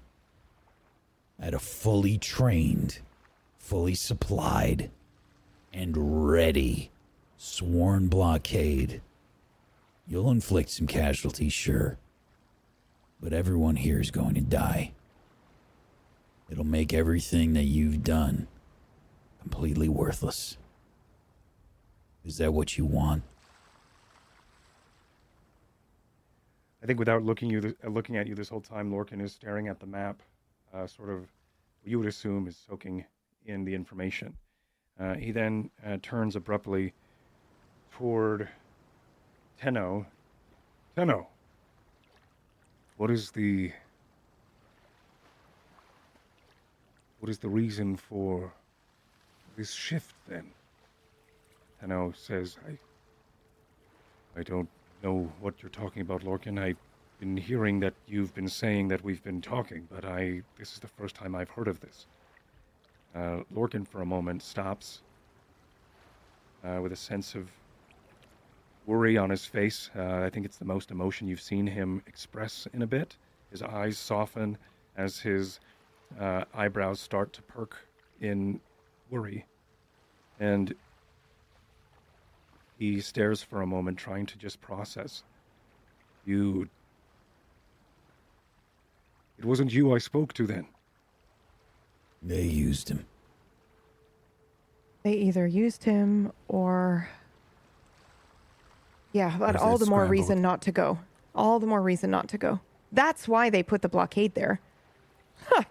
[1.39, 2.99] at a fully trained,
[3.67, 4.89] fully supplied,
[5.73, 6.89] and ready
[7.37, 9.01] sworn blockade.
[10.07, 11.97] You'll inflict some casualties, sure
[13.19, 14.93] but everyone here is going to die.
[16.49, 18.47] It'll make everything that you've done
[19.41, 20.57] completely worthless.
[22.23, 23.23] Is that what you want?
[26.83, 29.67] I think without looking you, uh, looking at you this whole time, Lorcan is staring
[29.67, 30.21] at the map,
[30.73, 31.27] uh, sort of.
[31.83, 33.05] You would assume is soaking
[33.47, 34.37] in the information.
[34.99, 36.93] Uh, he then uh, turns abruptly
[37.91, 38.47] toward
[39.59, 40.05] Tenno.
[40.95, 41.27] Tenno,
[42.97, 43.71] what is the
[47.19, 48.53] what is the reason for
[49.55, 50.45] this shift then?
[51.79, 52.77] Tenno says, I
[54.39, 54.69] I don't
[55.03, 56.59] know what you're talking about, Lorcan.
[56.59, 56.77] I've
[57.19, 60.87] been hearing that you've been saying that we've been talking, but I this is the
[60.87, 62.05] first time I've heard of this.
[63.17, 63.41] Uh,
[63.89, 65.01] for a moment, stops
[66.63, 67.49] uh, with a sense of
[68.85, 69.89] worry on his face.
[69.95, 73.17] Uh, I think it's the most emotion you've seen him express in a bit.
[73.49, 74.57] His eyes soften
[74.95, 75.59] as his
[76.19, 77.75] uh, eyebrows start to perk
[78.21, 78.59] in
[79.09, 79.45] worry.
[80.39, 80.75] And
[82.77, 85.23] he stares for a moment, trying to just process.
[86.25, 86.69] You.
[89.39, 90.67] It wasn't you I spoke to then.
[92.21, 93.05] They used him.
[95.03, 97.07] They either used him or.
[99.13, 100.11] Yeah, but Or all it the more scrambled?
[100.11, 100.99] reason not to go.
[101.33, 102.59] All the more reason not to go.
[102.91, 104.59] That's why they put the blockade there.
[105.45, 105.63] Huh.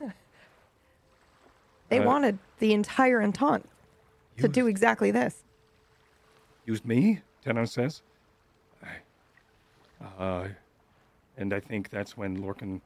[1.88, 3.66] they Uh, wanted the entire Entente
[4.38, 5.44] to do exactly this.
[6.64, 7.20] Used me?
[7.44, 8.02] Tenno says.
[10.18, 10.48] Uh,
[11.38, 12.80] and I think that's when Lorcan.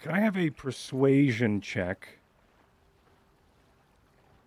[0.00, 2.18] Can I have a persuasion check?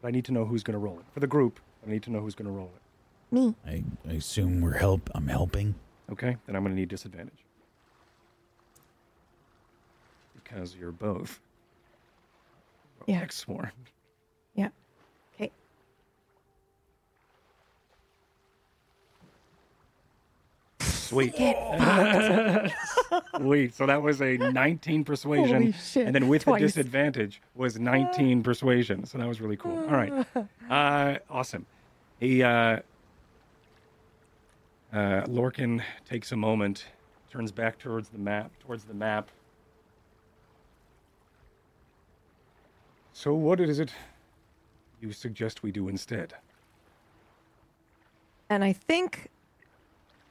[0.04, 1.06] I need to know who's going to roll it.
[1.14, 3.34] For the group, I need to know who's going to roll it.
[3.34, 3.56] Me.
[3.66, 5.10] I, I assume we're help.
[5.16, 5.74] I'm helping.
[6.12, 7.44] Okay, then I'm going to need disadvantage.
[10.36, 11.40] Because you're both.
[13.08, 13.22] Yeah.
[13.22, 13.72] Ex-sworn.
[14.54, 14.70] Yeah.
[15.36, 15.52] Okay.
[21.10, 21.36] Sweet.
[23.38, 23.74] Sweet.
[23.74, 25.56] So that was a 19 persuasion.
[25.62, 26.62] Holy shit, And then with twice.
[26.62, 29.06] the disadvantage was 19 persuasion.
[29.06, 29.78] So that was really cool.
[29.78, 30.26] All right.
[30.70, 31.66] Uh, awesome.
[32.20, 32.80] He, uh,
[34.92, 36.86] uh, Lorcan takes a moment,
[37.30, 39.30] turns back towards the map, towards the map.
[43.14, 43.92] So what is it
[45.02, 46.34] you suggest we do instead?
[48.50, 49.30] And I think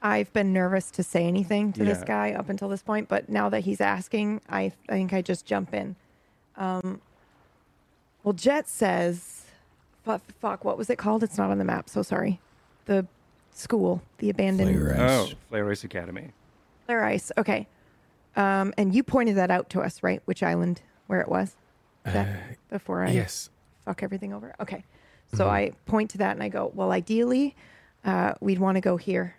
[0.05, 2.05] I've been nervous to say anything to this Yeah.
[2.05, 5.47] guy up until this point, but now that he's asking, I, I think I just
[5.47, 5.97] jump in.
[6.57, 7.01] Um,
[8.23, 9.47] well, Jet says,
[10.05, 11.23] fuck, fuck, what was it called?
[11.23, 12.39] It's not on the map, so sorry.
[12.85, 13.07] The
[13.55, 15.35] school, the abandoned Flare Oh, ice.
[15.49, 16.31] Flare Ice Academy.
[16.85, 17.33] Flare Ice.
[17.39, 17.67] Okay.
[18.37, 20.21] Um, and you pointed that out to us, right?
[20.27, 21.57] Which island, where it was?
[22.03, 23.49] That, before I Yes.
[23.87, 24.55] fuck everything over.
[24.61, 24.85] Okay.
[25.35, 27.57] So I point to that and I go, well, ideally,
[28.05, 29.35] uh, we'd want to go here.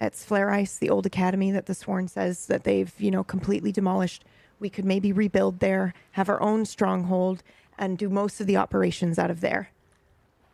[0.00, 3.70] It's Flare Ice, the old academy that the Sworn says that they've, you know, completely
[3.70, 4.24] demolished.
[4.58, 7.42] We could maybe rebuild there, have our own stronghold,
[7.78, 9.70] and do most of the operations out of there.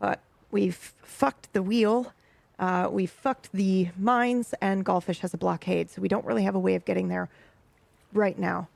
[0.01, 0.21] But
[0.51, 2.13] we've fucked the wheel.
[2.59, 6.55] Uh, we've fucked the mines, and Galfish has a blockade, so we don't really have
[6.57, 7.29] a way of getting there
[8.13, 8.69] right now.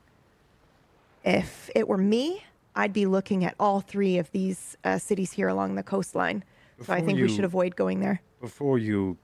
[1.25, 2.45] If it were me,
[2.75, 6.43] I'd be looking at all three of these uh, cities here along the coastline.
[6.77, 8.21] so I Before think we should avoid going there.
[8.39, 9.17] before you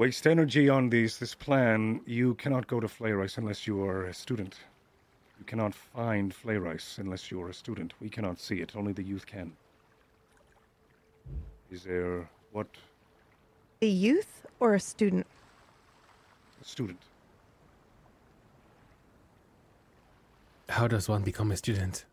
[0.00, 4.06] waste energy on these this plan, you cannot go to Flare Ice unless you are
[4.06, 4.54] a student.
[5.38, 7.92] You cannot find Flare Ice unless you are a student.
[8.00, 8.74] We cannot see it.
[8.74, 9.52] Only the youth can.
[11.70, 12.68] Is there what
[13.82, 15.26] A youth or a student?
[16.62, 17.02] a student?
[20.70, 22.06] How does one become a student?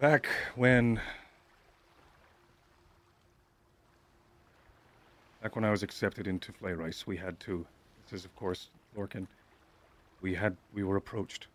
[0.00, 1.00] Back when
[5.42, 7.66] back when I was accepted into Flare Ice, we had to
[8.04, 9.26] this is of course Lorcan.
[10.20, 11.48] We had we were approached.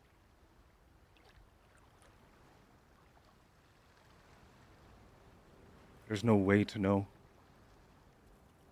[6.09, 7.07] There's no way to know.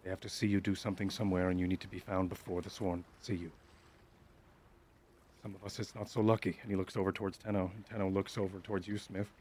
[0.03, 2.61] They have to see you do something somewhere and you need to be found before
[2.61, 3.51] the sworn see you.
[5.41, 6.59] Some of us it's not so lucky.
[6.61, 9.31] And he looks over towards Tenno, and Tenno looks over towards you, Smith.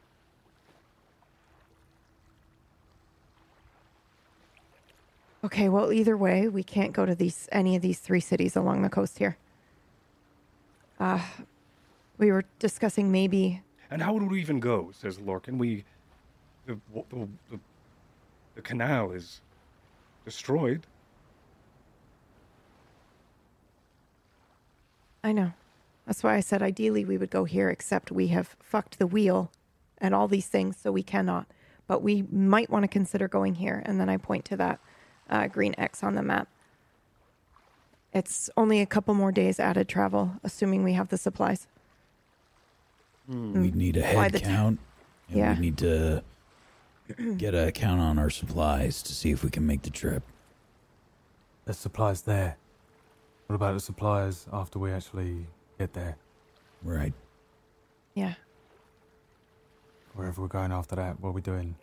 [5.43, 8.83] Okay, well, either way, we can't go to these any of these three cities along
[8.83, 9.37] the coast here.
[10.99, 11.19] Uh,
[12.19, 13.63] we were discussing maybe.
[13.89, 14.91] And how would we even go?
[14.93, 15.57] Says Lorcan.
[15.57, 15.83] We,
[16.67, 17.59] the the, the,
[18.55, 19.41] the canal is
[20.25, 20.85] destroyed.
[25.23, 25.53] I know.
[26.05, 29.51] That's why I said ideally we would go here, except we have fucked the wheel
[29.97, 31.47] and all these things, so we cannot.
[31.87, 33.81] But we might want to consider going here.
[33.85, 34.79] And then I point to that
[35.31, 36.47] uh, green X on the map.
[38.13, 41.67] It's only a couple more days added travel, assuming we have the supplies.
[43.27, 44.79] We'd need a head the t- count.
[45.29, 45.53] Yeah.
[45.55, 46.23] we need to
[47.37, 50.23] get a count on our supplies to see if we can make the trip.
[51.63, 52.57] There's supplies there.
[53.47, 55.47] What about the supplies after we actually
[55.79, 56.17] get there?
[56.83, 57.13] Right.
[58.13, 58.33] Yeah.
[60.13, 61.75] Wherever we're going after that, what are we doing?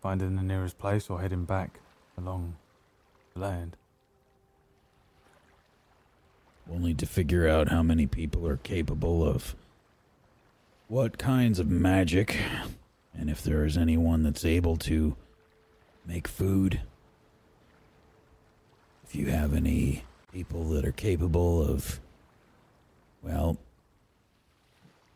[0.00, 1.80] Finding the nearest place or heading back
[2.16, 2.67] along the
[3.38, 3.76] land?
[6.66, 9.54] We'll need to figure out how many people are capable of
[10.88, 12.38] what kinds of magic,
[13.14, 15.16] and if there is anyone that's able to
[16.06, 16.80] make food.
[19.04, 22.00] If you have any people that are capable of,
[23.22, 23.56] well,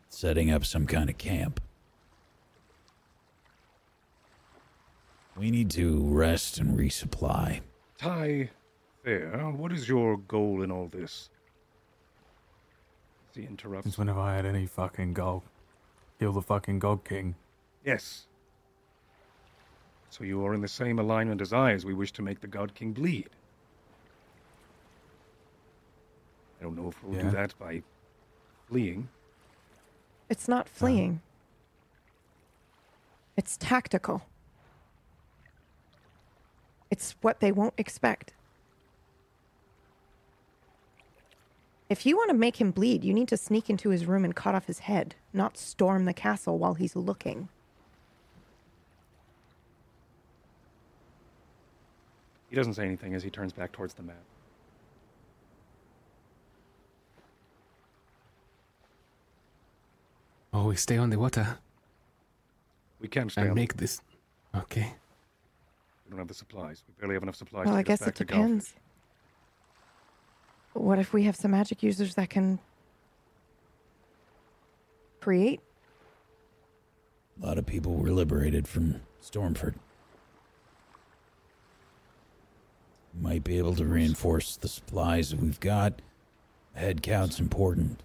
[0.09, 1.59] setting up some kind of camp.
[5.35, 7.61] We need to rest and resupply.
[7.97, 8.49] Ty,
[9.03, 9.29] there.
[9.55, 11.29] What is your goal in all this?
[13.35, 13.85] He interrupts.
[13.85, 15.43] Since when have I had any fucking goal?
[16.19, 17.35] Kill the fucking God King.
[17.83, 18.27] Yes.
[20.09, 22.47] So you are in the same alignment as I as we wish to make the
[22.47, 23.29] God King bleed.
[26.59, 27.23] I don't know if we'll Yeah.
[27.23, 27.81] do that by
[28.69, 29.09] fleeing.
[30.29, 31.21] It's not fleeing.
[31.25, 31.29] Uh.
[33.37, 34.21] It's tactical.
[36.93, 38.33] It's what they won't expect.
[41.89, 44.35] If you want to make him bleed, you need to sneak into his room and
[44.35, 47.49] cut off his head, not storm the castle while he's looking.
[52.51, 54.21] He doesn't say anything as he turns back towards the map.
[60.53, 61.57] Oh, we stay on the water
[62.99, 63.55] We can't stay and on.
[63.55, 63.99] make this.
[64.55, 64.93] Okay.
[66.05, 66.83] We don't have the supplies.
[66.87, 68.65] We barely have enough supplies Well, to I guess back it to depends.
[68.65, 68.79] Galfish.
[70.73, 72.59] What if we have some magic users that can
[75.21, 75.61] create?
[77.41, 79.75] A lot of people were liberated from Stormford.
[83.19, 86.01] Might be able to reinforce the supplies that we've got.
[86.73, 88.01] Head count's important.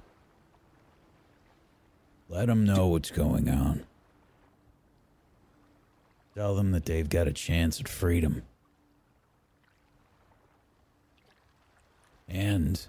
[2.29, 3.85] Let them know what's going on.
[6.39, 8.43] Tell them that they've got a chance at freedom.
[12.29, 12.81] And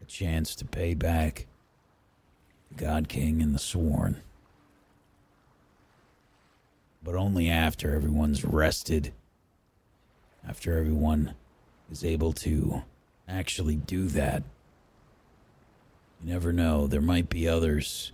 [0.00, 1.46] a chance to pay back
[2.70, 4.22] the God King and the Sworn
[7.02, 9.12] but only after everyone's rested.
[10.48, 11.34] After everyone
[11.92, 12.82] is able to
[13.28, 14.42] actually do that.
[16.22, 18.12] You never know, there might be others,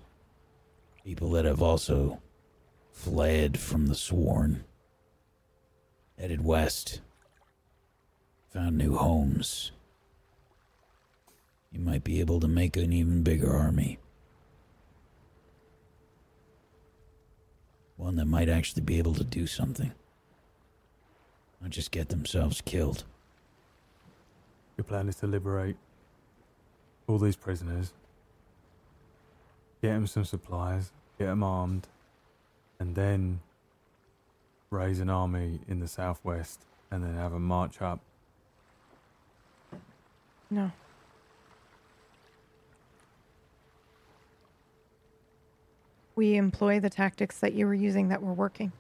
[1.05, 2.21] people that have also
[2.97, 4.65] fled from the Sworn,
[6.19, 7.03] headed west,
[8.49, 9.71] found new homes.
[11.71, 13.99] You might be able to make an even bigger army.
[17.99, 19.93] One that might actually be able to do something.
[21.61, 23.05] Not just get themselves killed.
[24.79, 25.77] Your plan is to liberate
[27.07, 27.93] all these prisoners,
[29.83, 31.87] get them some supplies, get them armed,
[32.79, 33.41] and then
[34.71, 36.61] raise an army in the southwest
[36.91, 38.01] and then have a march up.
[40.51, 40.71] No.
[46.15, 48.73] We employ the tactics that you were using that were working,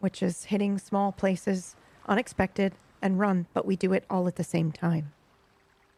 [0.00, 1.74] which is hitting small places,
[2.06, 5.12] unexpected, and run, but we do it all at the same time.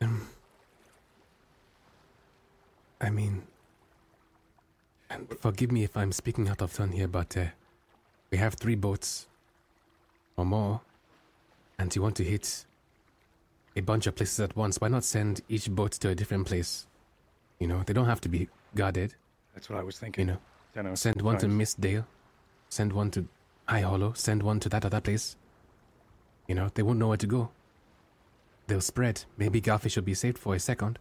[0.01, 0.27] Um,
[3.01, 3.43] I mean,
[5.15, 7.47] and forgive me if I'm speaking out of turn here, but uh,
[8.31, 9.29] we have three boats
[10.37, 10.81] or more,
[11.79, 12.67] and you want to hit
[13.77, 14.81] a bunch of places at once.
[14.81, 16.87] Why not send each boat to a different place?
[17.61, 19.15] You know, they don't have to be guarded.
[19.55, 20.29] That's what I was thinking.
[20.29, 20.39] You
[20.75, 20.91] thinking.
[20.91, 21.59] know, send one to sometimes.
[21.59, 22.07] Miss Dale,
[22.69, 23.27] send one to
[23.69, 25.37] High Hollow, send one to that other place.
[26.49, 27.51] You know, they won't know where to go.
[28.67, 29.25] They'll spread.
[29.39, 30.99] Maybe Galfish will be saved for a second.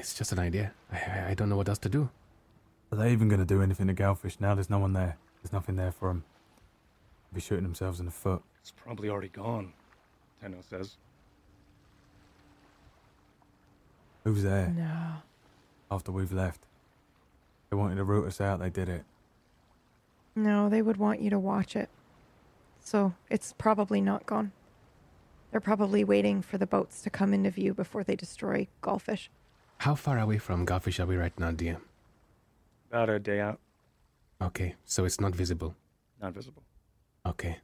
[0.00, 0.72] It's just an idea.
[0.90, 2.08] I, I, I don't know what else to do.
[2.90, 4.54] Are they even going to do anything to Galfish now?
[4.54, 5.18] There's no one there.
[5.42, 6.24] There's nothing there for them.
[7.30, 8.42] They'll be shooting themselves in the foot.
[8.62, 9.74] It's probably already gone,
[10.40, 10.96] Tenno says.
[14.24, 15.16] Who's there No.
[15.90, 16.60] after we've left?
[17.68, 18.58] They wanted to root us out.
[18.60, 19.04] They did it.
[20.34, 21.90] No, they would want you to watch it.
[22.82, 24.52] So it's probably not gone.
[25.50, 29.28] They're probably waiting for the boats to come into view before they destroy Galfish.
[29.80, 31.78] How far away from Galfish are we right now, dear?
[32.90, 33.58] About a day out,
[34.42, 35.74] Okay, so it's not visible.
[36.20, 36.62] not visible.
[37.24, 37.58] Okay.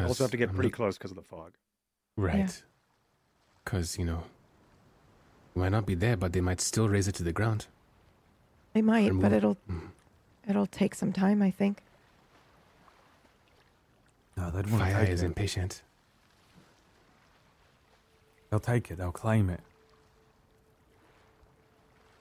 [0.00, 1.52] Also have to get I'm pretty look- close because of the fog.
[2.16, 2.62] Right.
[3.64, 4.24] Because, you know,
[5.54, 7.66] we might not be there, but they might still raze it to the ground.
[8.72, 9.90] They might, Remove- but it'll Mm.
[10.48, 11.82] it'll take some time, I think.
[14.36, 15.26] No, they'd want to Fire take is it.
[15.26, 15.82] impatient.
[18.50, 18.96] They'll take it.
[18.96, 19.60] They'll claim it.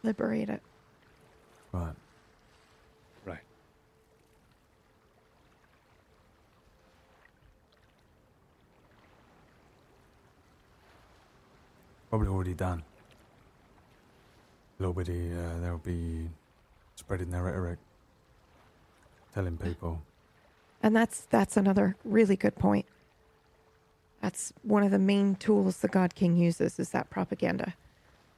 [0.05, 0.61] Liberate it.
[1.71, 1.93] Right.
[3.25, 3.39] Right.
[12.11, 12.83] Probably already done.
[14.77, 16.29] Little bitty, uh, they'll be
[16.95, 17.79] spreading their rhetoric,
[19.33, 20.01] telling people.
[20.83, 22.85] And that's that's another really good point.
[24.21, 27.73] That's one of the main tools the God King uses is that propaganda.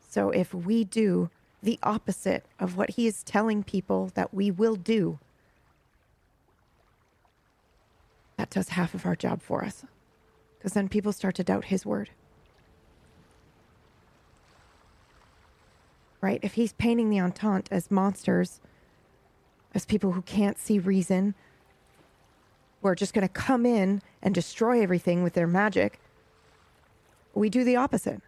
[0.09, 1.29] So if we do
[1.61, 5.19] the opposite of what he is telling people that we will do,
[8.37, 9.83] that does half of our job for us.
[10.57, 12.09] Because then people start to doubt his word.
[16.21, 16.39] Right?
[16.41, 18.59] If he's painting the Entente as monsters,
[19.73, 21.35] as people who can't see reason,
[22.81, 25.99] who are just going to come in and destroy everything with their magic,
[27.33, 28.21] we do the opposite.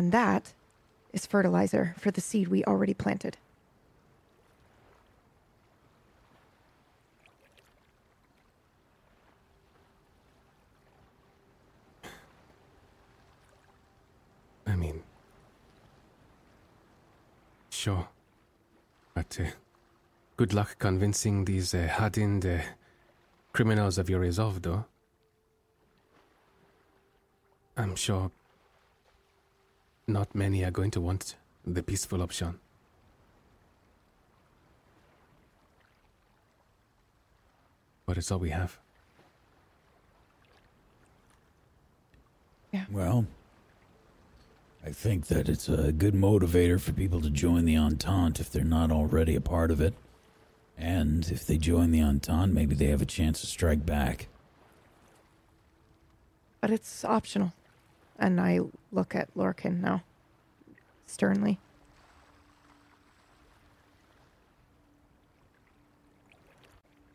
[0.00, 0.54] And that
[1.12, 3.36] is fertilizer for the seed we already planted.
[14.66, 15.02] I mean,
[17.68, 18.08] sure.
[19.12, 19.50] But uh,
[20.38, 22.60] good luck convincing these uh, hardened uh,
[23.52, 24.86] criminals of your resolve, though.
[27.76, 28.30] I'm sure
[30.10, 31.36] not many are going to want
[31.66, 32.58] the peaceful option.
[38.06, 38.78] But it's all we have.
[42.72, 42.84] Yeah.
[42.90, 43.26] Well,
[44.84, 48.64] I think that it's a good motivator for people to join the Entente if they're
[48.64, 49.94] not already a part of it.
[50.78, 54.28] And if they join the Entente, maybe they have a chance to strike back.
[56.60, 57.52] But it's optional.
[58.20, 58.60] And I
[58.92, 60.02] look at Lorcan now,
[61.06, 61.58] sternly.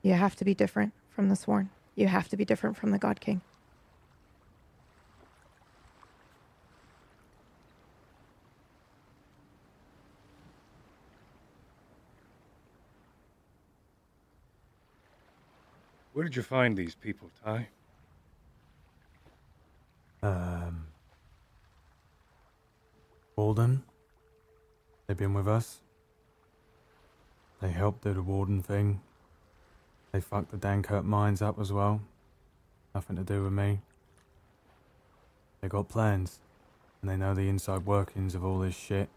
[0.02, 1.70] You have to be different from the sworn.
[1.96, 3.42] You have to be different from the God King.
[16.14, 17.68] Where did you find these people, Ty?
[20.24, 20.65] Um,
[23.36, 23.84] Walden.
[25.06, 25.80] They've been with us.
[27.62, 29.02] They helped do the Warden thing.
[30.12, 32.02] They fucked the Dankirk mines up as well.
[32.94, 33.80] Nothing to do with me.
[35.60, 36.40] They got plans,
[37.02, 39.10] and they know the inside workings of all this shit.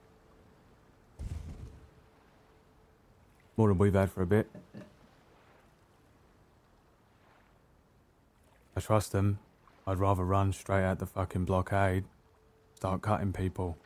[3.56, 4.48] More than we've had for a bit.
[8.76, 9.38] I trust them.
[9.86, 12.04] I'd rather run straight at the fucking blockade.
[12.74, 13.76] Start cutting people.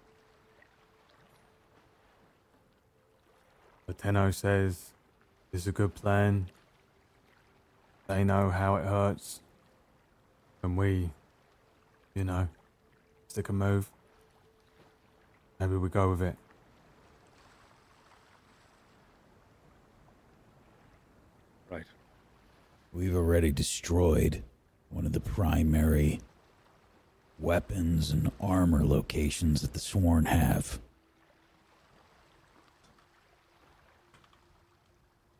[3.92, 4.92] But Tenno says
[5.52, 6.46] it's a good plan.
[8.06, 9.42] They know how it hurts.
[10.62, 11.10] And we,
[12.14, 12.48] you know,
[13.28, 13.90] stick a move.
[15.60, 16.36] Maybe we go with it.
[21.70, 21.84] Right.
[22.94, 24.42] We've already destroyed
[24.88, 26.20] one of the primary
[27.38, 30.78] weapons and armor locations that the Sworn have.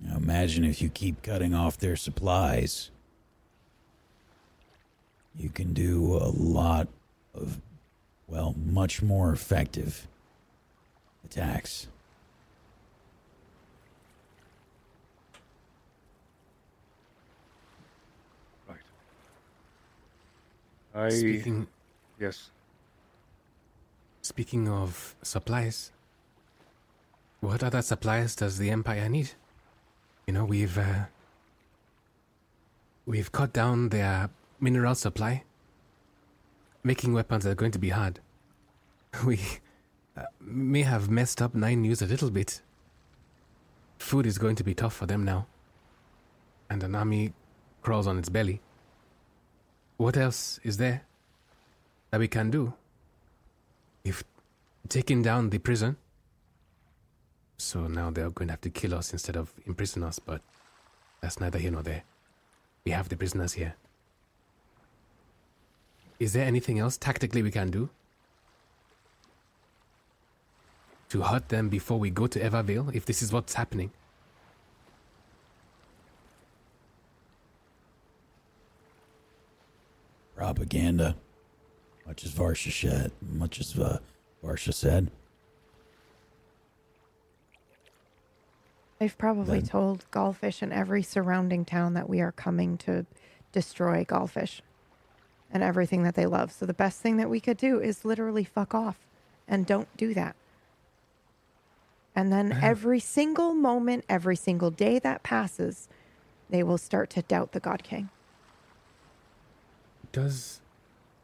[0.03, 2.91] Now imagine if you keep cutting off their supplies.
[5.39, 6.89] You can do a lot
[7.35, 7.61] of,
[8.27, 10.07] well, much more effective
[11.25, 11.89] attacks.
[18.69, 18.77] Right.
[20.95, 21.09] I.
[21.09, 21.67] Speaking
[22.23, 22.51] Yes.
[24.21, 25.91] Speaking of supplies,
[27.41, 29.33] what other supplies does the Empire need?
[30.33, 31.05] You know, we've uh,
[33.05, 35.45] we've cut down their mineral supply.
[36.83, 38.21] Making weapons are going to be hard.
[39.27, 39.39] We
[40.17, 42.63] uh, may have messed up Nine News a little bit.
[43.99, 45.49] Food is going to be tough for them now,
[46.71, 47.35] and an army
[47.83, 48.63] crawls on its belly.
[49.99, 51.03] What else is there
[52.11, 52.73] that we can do?
[54.03, 54.25] If
[54.89, 55.99] taking down the prison.
[57.63, 60.43] So now they're going to have to kill us instead of imprison us, but
[61.21, 62.03] that's neither here nor there.
[62.85, 63.77] We have the prisoners here.
[66.19, 67.89] Is there anything else tactically we can do?
[71.11, 73.93] To hurt them before we go to Evervale, if this is what's happening?
[80.37, 81.15] Propaganda.
[82.07, 83.13] Much as Varsha said.
[83.23, 83.99] Much as uh,
[84.45, 85.13] Varsha said.
[89.03, 93.05] They've probably Then- told Galfish and every surrounding town that we are coming to
[93.51, 94.61] destroy Galfish
[95.51, 96.53] and everything that they love.
[96.53, 98.99] So the best thing that we could do is literally fuck off
[99.49, 100.37] and don't do that.
[102.15, 105.89] And then every single moment, every single day that passes,
[106.49, 108.09] they will start to doubt the God King.
[110.13, 110.61] Does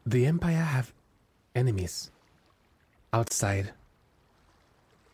[0.05, 0.91] the Empire have
[1.55, 2.11] enemies
[3.13, 3.71] outside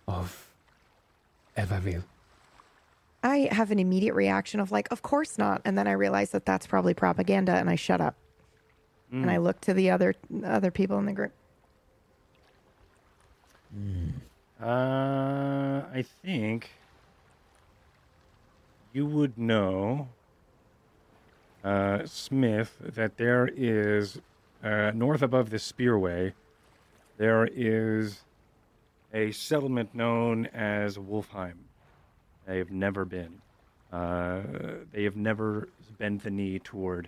[0.08, 0.50] of
[1.56, 2.06] Evervale?
[3.26, 6.46] I have an immediate reaction of like, of course not, and then I realize that
[6.46, 8.16] that's probably propaganda, and I shut up.
[9.24, 10.14] And I look to the other
[10.44, 11.32] other people in the group.
[14.62, 16.70] Uh, I think
[18.94, 20.08] you would know,
[21.64, 24.20] uh, Smith, that there is
[24.64, 26.34] uh, north above the Spearway,
[27.18, 28.22] there is
[29.14, 31.65] a settlement known as Wolfheim.
[32.46, 33.42] They have never been.
[33.92, 34.42] Uh,
[34.92, 37.08] they have never bent the knee toward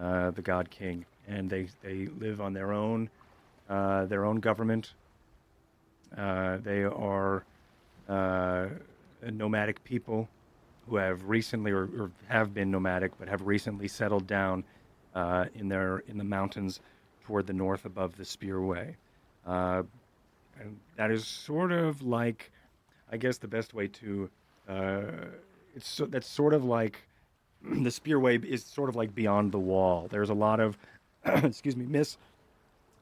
[0.00, 3.08] uh, the God King, and they they live on their own,
[3.68, 4.94] uh, their own government.
[6.16, 7.44] Uh, they are
[8.08, 8.66] uh,
[9.30, 10.28] nomadic people
[10.88, 14.64] who have recently, or, or have been nomadic, but have recently settled down
[15.14, 16.80] uh, in their in the mountains
[17.24, 18.96] toward the north above the Spearway.
[19.46, 22.52] And that is sort of like,
[23.10, 24.30] I guess, the best way to.
[24.68, 25.02] Uh,
[25.74, 27.02] it's so, that's sort of like
[27.62, 30.06] the Spearway is sort of like beyond the wall.
[30.10, 30.78] There's a lot of,
[31.24, 32.16] excuse me, mis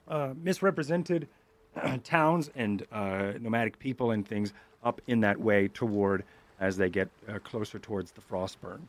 [0.08, 1.28] uh, misrepresented
[2.04, 4.52] towns and uh, nomadic people and things
[4.84, 6.24] up in that way toward
[6.60, 8.80] as they get uh, closer towards the Frostburn.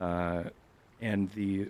[0.00, 0.44] Uh,
[1.00, 1.68] and the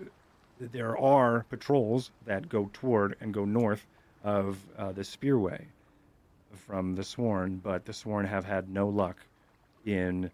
[0.59, 3.87] there are patrols that go toward and go north
[4.23, 5.65] of uh, the Spearway
[6.53, 9.17] from the Sworn, but the Sworn have had no luck
[9.85, 10.31] in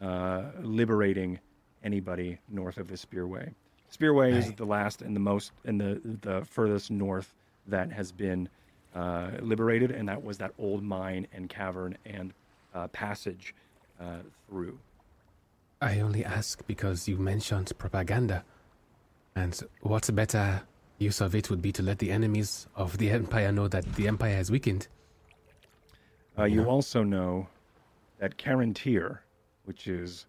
[0.00, 1.38] uh, liberating
[1.82, 3.52] anybody north of the Spearway.
[3.90, 7.34] Spearway is the last and the most and the the furthest north
[7.66, 8.48] that has been
[8.94, 12.32] uh, liberated, and that was that old mine and cavern and
[12.74, 13.54] uh, passage
[14.00, 14.78] uh, through.
[15.80, 18.44] I only ask because you mentioned propaganda.
[19.36, 20.62] And what better
[20.98, 24.08] use of it would be to let the enemies of the Empire know that the
[24.08, 24.88] Empire has weakened.
[26.36, 27.48] Uh, you also know
[28.18, 29.18] that Carantir,
[29.64, 30.26] which is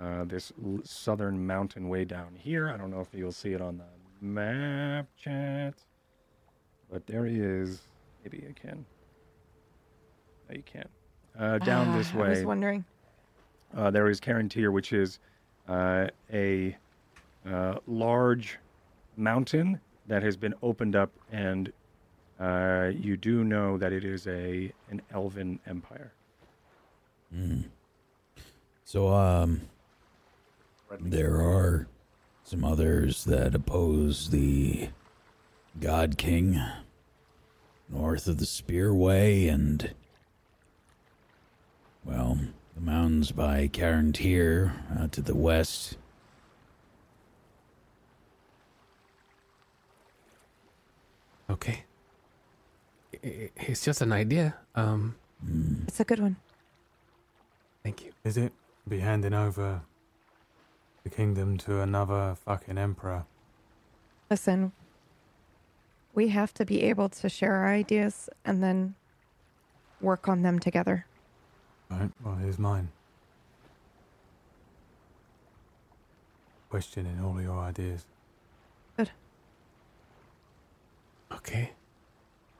[0.00, 2.70] uh, this l- southern mountain way down here.
[2.70, 3.84] I don't know if you'll see it on the
[4.20, 5.74] map chat,
[6.90, 7.80] but there is.
[8.22, 8.84] Maybe you can.
[10.48, 10.90] No, you can't.
[11.38, 12.26] Uh, down this way.
[12.26, 12.84] I was wondering.
[13.74, 15.18] uh, there is Carantir, which is
[15.68, 16.76] uh, a
[17.48, 18.58] uh, large
[19.16, 21.72] mountain that has been opened up, and
[22.38, 26.12] uh, you do know that it is a an elven empire.
[28.84, 29.62] So, um,
[30.98, 31.86] there are
[32.44, 34.88] some others that oppose the
[35.80, 36.60] God King
[37.88, 39.94] north of the Spearway and,
[42.04, 42.38] well,
[42.74, 45.96] the mountains by Carantir uh, to the west.
[51.48, 51.84] Okay.
[53.14, 54.56] I- I- It's just an idea.
[54.74, 55.16] Um,
[55.86, 56.36] It's a good one.
[57.82, 58.12] Thank you.
[58.24, 58.52] Is it
[58.88, 59.82] be handing over
[61.04, 63.24] the kingdom to another fucking emperor?
[64.30, 64.72] Listen,
[66.14, 68.94] we have to be able to share our ideas and then
[70.00, 71.06] work on them together.
[71.90, 72.88] Right, well, here's mine.
[76.68, 78.04] Questioning all your ideas.
[78.96, 79.10] Good.
[81.32, 81.72] Okay.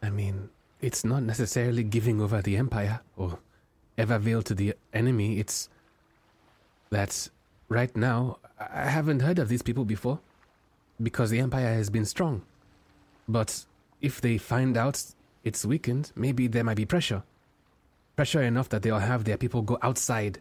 [0.02, 0.48] I mean,
[0.80, 3.38] it's not necessarily giving over the Empire or
[4.00, 5.38] Evervale to the enemy.
[5.38, 5.68] It's
[6.90, 7.28] that
[7.68, 10.20] right now, I haven't heard of these people before
[11.02, 12.42] because the Empire has been strong.
[13.28, 13.64] But
[14.00, 15.04] if they find out
[15.44, 17.22] it's weakened, maybe there might be pressure.
[18.16, 20.40] Pressure enough that they'll have their people go outside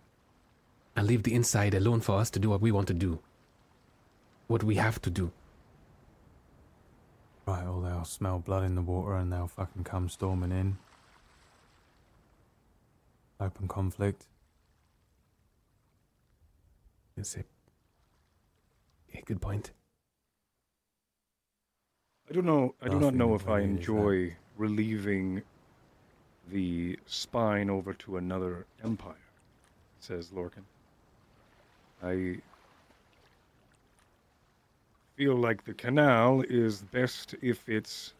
[0.95, 3.19] and leave the inside alone for us to do what we want to do.
[4.47, 5.31] What we have to do.
[7.45, 10.77] Right, or they'll smell blood in the water and they'll fucking come storming in.
[13.39, 14.27] Open conflict.
[17.15, 17.43] It's a,
[19.17, 19.71] a good point.
[22.29, 22.75] I don't know.
[22.81, 25.41] I do not know if I is enjoy relieving
[26.51, 29.15] the spine over to another empire,
[29.99, 30.63] says Lorcan.
[32.03, 32.39] I
[35.15, 38.13] feel like the canal is best if it's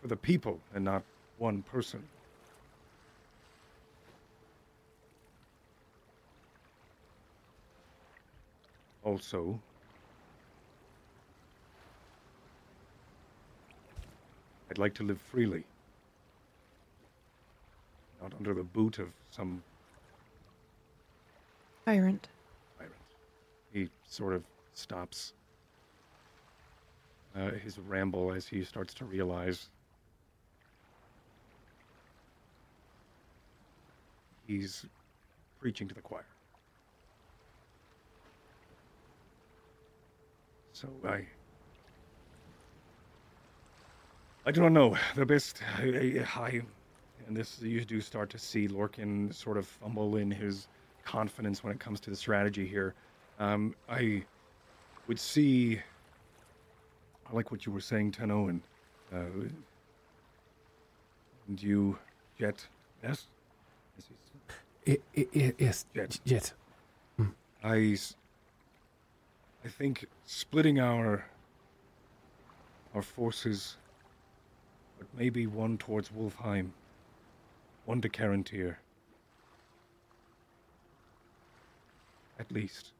[0.00, 1.02] for the people and not
[1.38, 2.02] one person.
[9.04, 9.60] Also,
[14.70, 15.62] I'd like to live freely,
[18.22, 19.62] not under the boot of some
[21.86, 22.28] Tyrant.
[22.78, 22.94] tyrant.
[23.72, 25.34] He sort of stops
[27.36, 29.68] uh, his ramble as he starts to realize
[34.46, 34.86] he's
[35.60, 36.24] preaching to the choir.
[40.84, 41.26] So I.
[44.46, 44.96] I do not know.
[45.14, 45.62] The best.
[45.78, 46.60] I, I,
[47.26, 50.68] and this, you do start to see Lorcan sort of fumble in his
[51.04, 52.94] confidence when it comes to the strategy here.
[53.38, 54.24] Um, I
[55.08, 55.80] would see.
[57.26, 58.60] I like what you were saying, Tenno, and.
[59.12, 59.48] Uh,
[61.46, 61.98] and you,
[62.38, 62.66] Jet,
[63.02, 63.26] yes?
[63.96, 64.08] Yes,
[64.86, 65.54] yes.
[65.58, 66.20] Yes, Jet.
[66.24, 66.52] Jet.
[67.62, 68.16] I, s-
[69.64, 71.24] I think splitting our
[72.94, 73.76] our forces,
[74.98, 76.70] but maybe one towards Wolfheim,
[77.86, 78.76] one to Carantir.
[82.38, 82.92] At least.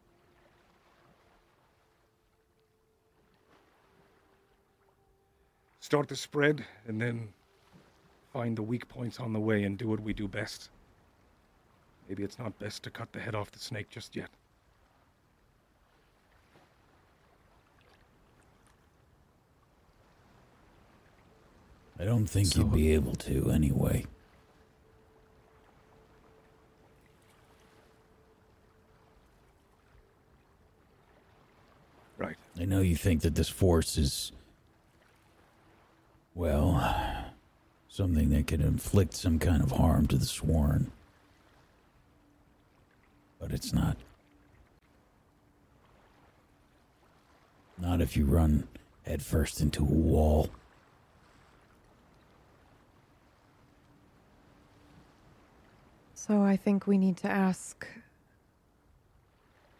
[5.81, 7.29] Start the spread and then
[8.33, 10.71] find the weak points on the way and do what we do best.
[12.09, 14.31] Maybe it's not best to cut the head off the snake just yet.
[21.99, 24.07] I don't think So- you'd be able to anyway.
[32.17, 32.37] Right.
[32.59, 34.33] I know you think that this force is,
[36.35, 37.33] well,
[37.89, 40.91] something that could inflict some kind of harm to the sworn.
[43.39, 43.97] But it's not.
[47.77, 48.69] Not if you run
[49.05, 50.51] headfirst into a wall.
[56.27, 57.87] So I think we need to ask.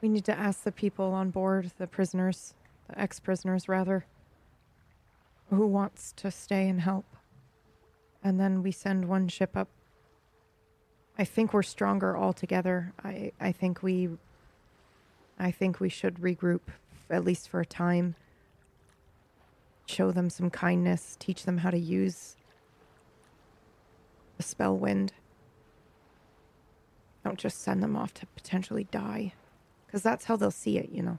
[0.03, 2.53] We need to ask the people on board, the prisoners,
[2.87, 4.05] the ex prisoners, rather,
[5.49, 7.07] who wants to stay and help.
[8.23, 9.69] And then we send one ship up.
[11.19, 12.93] I think we're stronger all together.
[13.03, 14.11] I, I think we.
[15.39, 16.69] I think we should regroup,
[17.09, 18.17] at least for a time.
[19.87, 22.37] Show them some kindness, teach them how to use
[24.37, 25.15] the spell wind.
[27.25, 29.33] Don't just send them off to potentially die.
[29.87, 31.19] Because that's how they'll see it, you know.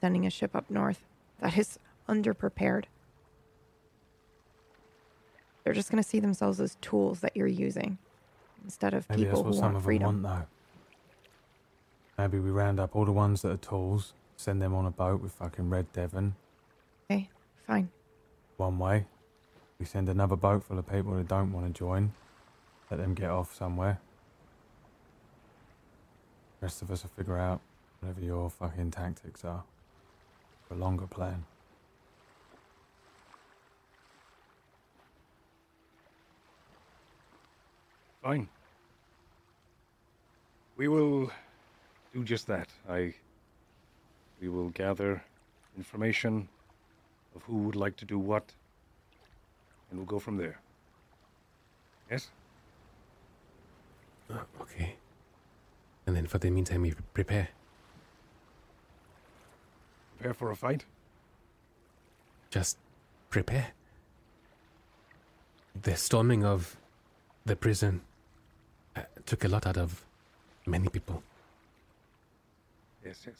[0.00, 1.00] Sending a ship up north
[1.40, 1.78] that is
[2.08, 2.84] underprepared.
[5.64, 7.98] They're just going to see themselves as tools that you're using
[8.64, 10.22] instead of Maybe people who want freedom.
[10.22, 10.46] want,
[12.18, 12.22] though.
[12.22, 15.20] Maybe we round up all the ones that are tools, send them on a boat
[15.20, 16.34] with fucking Red Devon,
[17.10, 17.28] Okay,
[17.66, 17.90] fine.
[18.56, 19.04] one way.
[19.78, 22.12] We send another boat full of people that don't want to join,
[22.90, 23.98] let them get off somewhere.
[26.66, 27.60] Rest of us will figure out
[28.00, 29.62] whatever your fucking tactics are
[30.66, 31.44] for a longer plan.
[38.20, 38.48] Fine.
[40.76, 41.30] We will
[42.12, 42.68] do just that.
[42.90, 43.14] I.
[44.40, 45.22] We will gather
[45.76, 46.48] information
[47.36, 48.44] of who would like to do what,
[49.88, 50.58] and we'll go from there.
[52.10, 52.30] Yes?
[54.28, 54.96] Oh, okay.
[56.06, 57.48] And then for the meantime, we prepare.
[60.18, 60.84] Prepare for a fight?
[62.50, 62.78] Just
[63.28, 63.72] prepare.
[65.82, 66.76] The storming of
[67.44, 68.02] the prison
[68.94, 70.04] uh, took a lot out of
[70.64, 71.22] many people.
[73.04, 73.36] Yes, yes.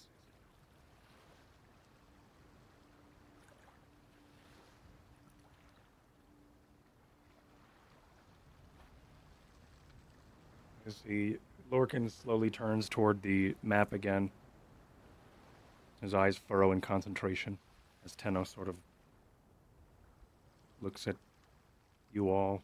[11.05, 11.39] The
[11.77, 14.31] Lorcan slowly turns toward the map again,
[16.01, 17.59] his eyes furrow in concentration
[18.05, 18.77] as Tenno sort of
[20.81, 21.17] looks at
[22.15, 22.63] you all.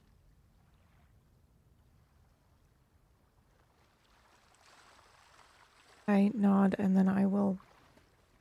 [6.08, 7.58] I nod and then I will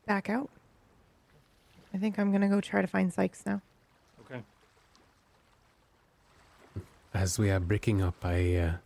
[0.08, 0.50] back out.
[1.94, 3.62] I think I'm going to go try to find Sykes now.
[4.26, 4.42] Okay.
[7.14, 8.78] As we are breaking up, I uh, s-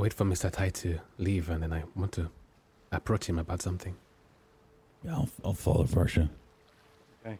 [0.00, 0.50] wait for Mr.
[0.50, 2.30] Tai to leave, and then I want to
[2.90, 3.96] approach him about something.
[5.04, 6.28] Yeah, I'll, I'll follow Varsha.
[7.24, 7.34] Okay.
[7.34, 7.38] I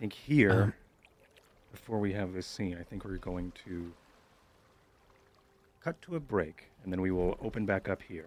[0.00, 0.72] think here, Um,
[1.72, 3.92] before we have this scene, I think we're going to
[5.80, 8.26] cut to a break, and then we will open back up here.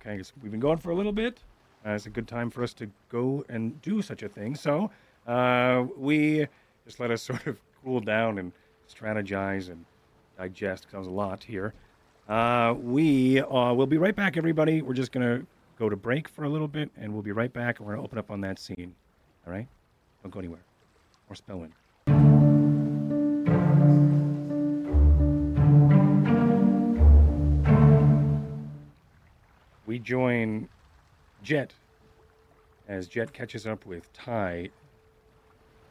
[0.00, 1.40] Okay, 'cause we've been going for a little bit.
[1.84, 4.54] Uh, it's a good time for us to go and do such a thing.
[4.54, 4.90] So
[5.26, 6.46] uh, we
[6.84, 8.52] just let us sort of cool down and
[8.88, 9.84] strategize and
[10.36, 10.84] digest.
[10.84, 11.74] 'cause that was a lot here.
[12.28, 14.82] Uh, we uh, will be right back, everybody.
[14.82, 15.42] We're just gonna
[15.78, 17.78] go to break for a little bit, and we'll be right back.
[17.78, 18.94] And we're gonna open up on that scene.
[19.46, 19.68] All right?
[20.22, 20.64] Don't go anywhere.
[21.28, 21.72] More Spellwind.
[29.86, 30.68] We join
[31.42, 31.72] Jet
[32.88, 34.70] as Jet catches up with Ty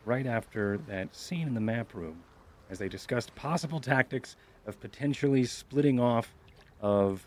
[0.05, 2.23] right after that scene in the map room
[2.69, 4.35] as they discussed possible tactics
[4.65, 6.33] of potentially splitting off
[6.81, 7.25] of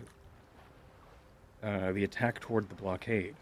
[1.63, 3.35] uh, the attack toward the blockade.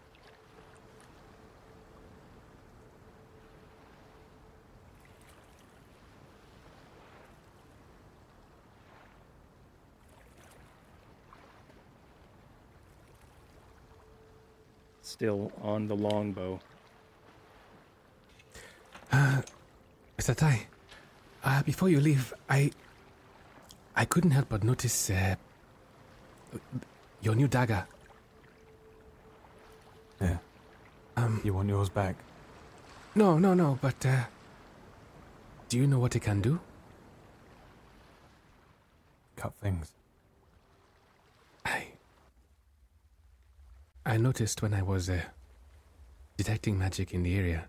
[15.01, 16.59] Still on the longbow.
[19.11, 20.35] Mr.
[20.35, 20.67] Tai,
[21.47, 22.71] uh, before you leave, I
[23.95, 25.35] I couldn't help but notice uh,
[27.21, 27.87] your new dagger.
[30.21, 30.37] Yeah.
[31.15, 32.15] Um, You want yours back?
[33.15, 33.79] no, no, no.
[33.81, 34.25] But uh,
[35.69, 36.59] do you know what it can do?
[39.35, 39.91] Cut things.
[41.65, 41.87] I
[44.05, 45.21] I noticed when I was uh,
[46.37, 47.67] detecting magic in the area.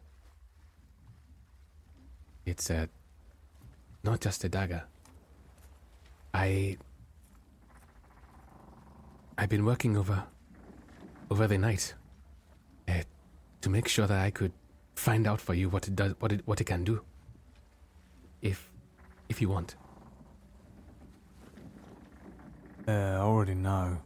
[2.44, 2.86] It's uh,
[4.08, 4.82] not just a dagger.
[6.32, 6.78] I
[9.36, 10.24] I've been working over
[11.30, 11.94] over the night
[12.88, 13.02] uh,
[13.60, 14.52] to make sure that I could
[14.94, 17.02] find out for you what it does, what it what it can do.
[18.40, 18.58] If
[19.28, 19.76] if you want.
[22.86, 23.98] Uh, I already know.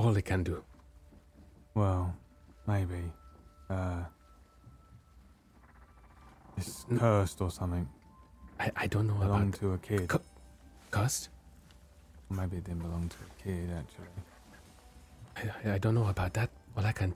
[0.00, 0.64] all it can do.
[1.74, 2.16] Well,
[2.66, 3.02] maybe.
[3.68, 4.02] Uh,
[6.60, 7.88] it's cursed or something.
[8.58, 10.08] I, I don't know Belonged about to a kid.
[10.08, 10.20] cu-
[10.90, 11.28] cursed.
[12.30, 15.50] Maybe it didn't belong to a kid, actually.
[15.70, 16.50] I, I don't know about that.
[16.76, 17.14] All I can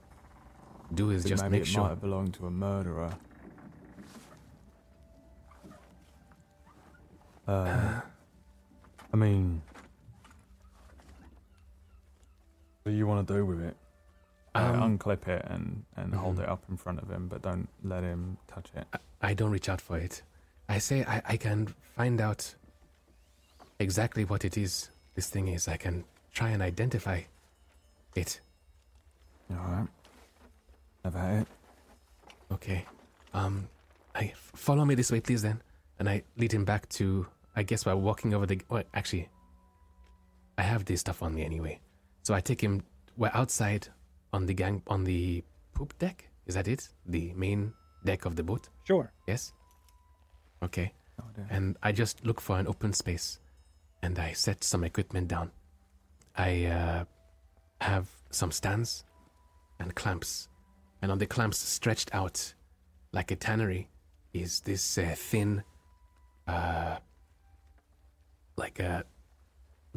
[0.93, 1.81] do is But just make it sure.
[1.81, 3.13] It might have belonged to a murderer.
[7.47, 8.01] Uh,
[9.13, 9.61] I mean,
[12.83, 13.77] what do you want to do with it?
[14.55, 16.43] Uh, Um, unclip it and, and hold mhm.
[16.43, 18.85] it up in front of him, but don't let him touch it.
[18.93, 20.21] I, I don't reach out for it.
[20.69, 22.53] I say I, I can find out
[23.79, 24.89] exactly what it is.
[25.15, 25.67] This thing is.
[25.67, 26.03] I can
[26.33, 27.21] try and identify
[28.15, 28.39] it.
[29.49, 29.87] All right.
[31.03, 31.47] Have at it.
[32.51, 32.85] Okay.
[33.33, 33.67] Um,
[34.13, 35.41] I follow me this way, please.
[35.41, 35.59] Then,
[35.97, 37.25] and I lead him back to.
[37.55, 38.61] I guess we're walking over the.
[38.69, 39.27] Well, actually,
[40.57, 41.79] I have this stuff on me anyway.
[42.21, 42.83] So I take him.
[43.17, 43.87] We're outside
[44.33, 45.43] on the gang on the
[45.73, 46.27] poop deck.
[46.45, 46.89] Is that it?
[47.07, 47.73] The main
[48.05, 48.69] deck of the boat.
[48.83, 49.11] Sure.
[49.27, 49.53] Yes.
[50.63, 50.93] Okay.
[51.19, 51.47] Idea.
[51.49, 53.39] and I just look for an open space,
[54.01, 55.51] and I set some equipment down.
[56.35, 57.05] I uh,
[57.81, 59.05] have some stands
[59.79, 60.49] and clamps,
[61.01, 62.53] and on the clamps stretched out,
[63.13, 63.89] like a tannery,
[64.33, 65.63] is this uh, thin,
[66.47, 66.97] uh,
[68.57, 69.05] like a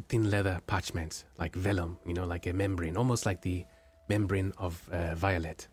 [0.07, 3.65] thin leather parchment, like vellum, you know, like a membrane, almost like the
[4.07, 5.67] membrane of uh, violet,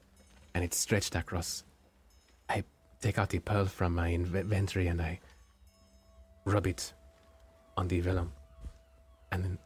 [0.55, 1.65] and it's stretched across.
[2.49, 2.65] I
[3.01, 5.21] take out the pearl from my inventory and I
[6.45, 6.93] rub it
[7.77, 8.33] on the vellum.
[9.33, 9.59] And then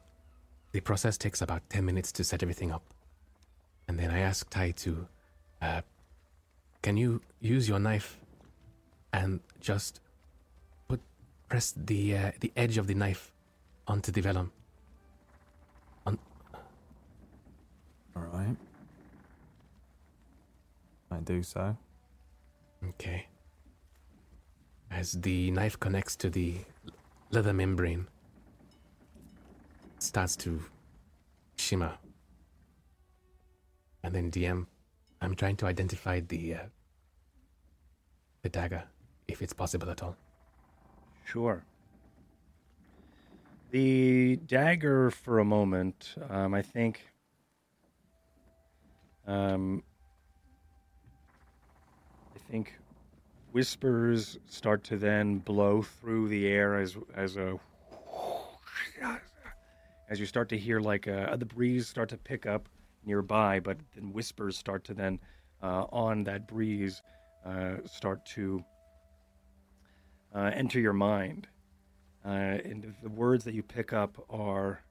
[0.73, 2.83] the process takes about 10 minutes to set everything up.
[3.89, 5.07] And then I ask Tai to,
[5.61, 5.83] uh,
[6.83, 8.19] can you use your knife
[9.13, 10.01] and just
[10.89, 11.01] put
[11.49, 13.33] press the uh, the edge of the knife
[13.87, 14.53] onto the vellum?
[16.07, 16.19] On,
[18.17, 18.57] All right.
[21.11, 21.77] I do so.
[22.89, 23.27] Okay.
[24.91, 26.57] As the knife connects to the
[27.31, 28.07] leather membrane,
[29.97, 30.61] it starts to
[31.57, 31.93] shimmer.
[34.03, 34.67] And then DM,
[35.21, 36.59] I'm trying to identify the uh,
[38.43, 38.85] the dagger,
[39.29, 40.17] if it's possible at all.
[41.25, 41.63] Sure.
[43.71, 47.07] The dagger, for a moment, um, I think.
[49.27, 49.85] Um,
[52.51, 52.75] think
[53.53, 57.59] whispers start to then blow through the air as as a
[60.09, 62.69] as you start to hear like uh the breeze start to pick up
[63.05, 65.19] nearby, but then whispers start to then
[65.63, 67.03] uh, on that breeze
[67.45, 68.63] uh, start to
[70.35, 71.47] uh, enter your mind.
[72.25, 74.83] Uh, and the words that you pick up are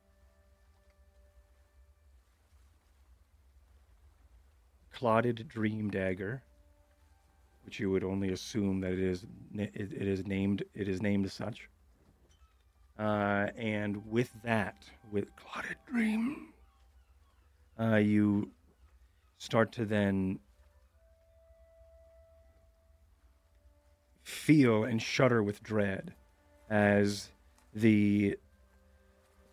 [4.92, 6.42] clotted dream dagger,
[7.70, 11.24] which you would only assume that it is it, it is named it is named
[11.24, 11.70] as such.
[12.98, 16.52] Uh, and with that, with clotted dream,
[17.80, 18.50] uh, you
[19.38, 20.40] start to then
[24.24, 26.16] feel and shudder with dread
[26.72, 27.30] as
[27.76, 28.36] the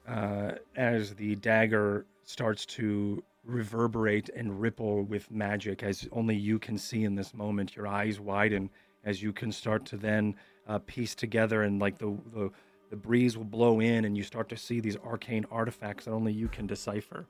[0.08, 6.76] uh, as the dagger starts to reverberate and ripple with magic as only you can
[6.76, 7.76] see in this moment.
[7.76, 8.70] Your eyes widen
[9.04, 10.34] as you can start to then
[10.66, 12.50] uh, piece together and like the, the
[12.90, 16.32] the breeze will blow in and you start to see these arcane artifacts that only
[16.32, 17.26] you can decipher.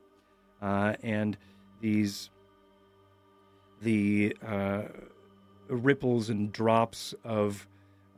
[0.61, 1.37] Uh, and
[1.81, 2.31] these
[3.81, 4.83] the uh,
[5.69, 7.67] ripples and drops of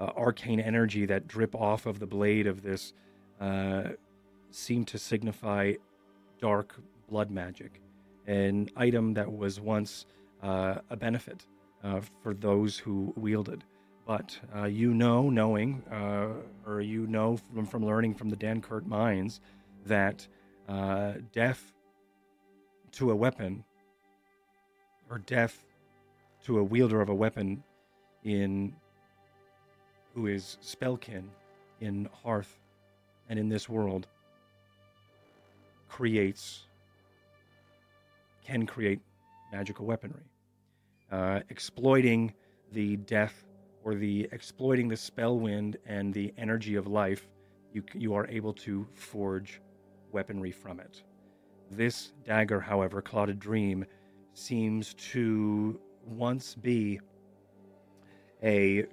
[0.00, 2.92] uh, arcane energy that drip off of the blade of this
[3.40, 3.84] uh,
[4.50, 5.74] seem to signify
[6.40, 6.76] dark
[7.08, 7.80] blood magic,
[8.28, 10.06] an item that was once
[10.42, 11.46] uh, a benefit
[11.82, 13.64] uh, for those who wielded.
[14.06, 16.28] But uh, you know, knowing, uh,
[16.66, 19.40] or you know from, from learning from the Dankert mines,
[19.86, 20.26] that
[21.32, 21.72] death
[22.92, 23.64] to a weapon,
[25.10, 25.64] or death
[26.44, 27.62] to a wielder of a weapon
[28.24, 28.74] in
[30.14, 31.24] who is spellkin
[31.80, 32.58] in Hearth
[33.28, 34.06] and in this world
[35.88, 36.67] creates
[38.48, 39.00] can create
[39.52, 40.24] magical weaponry.
[41.12, 42.32] Uh, exploiting
[42.72, 43.44] the death
[43.84, 47.28] or the exploiting the spell wind and the energy of life
[47.72, 49.60] you, you are able to forge
[50.12, 51.02] weaponry from it.
[51.70, 53.84] This dagger however clouded dream
[54.32, 57.00] seems to once be
[58.42, 58.86] a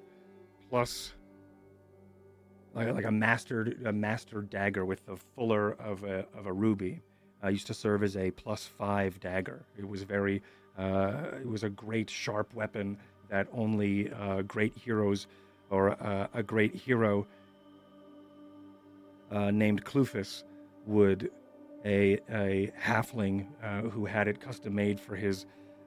[0.69, 1.13] plus
[2.73, 7.01] like, like a master a master dagger with the fuller of a, of a ruby
[7.45, 9.63] uh, used to serve as a plus five dagger.
[9.77, 10.41] It was very
[10.77, 12.97] uh, it was a great sharp weapon
[13.29, 15.27] that only uh, great heroes
[15.69, 17.25] or uh, a great hero
[19.31, 20.43] uh, named Clufus
[20.85, 21.31] would
[21.85, 25.45] a a halfling uh, who had it custom made for his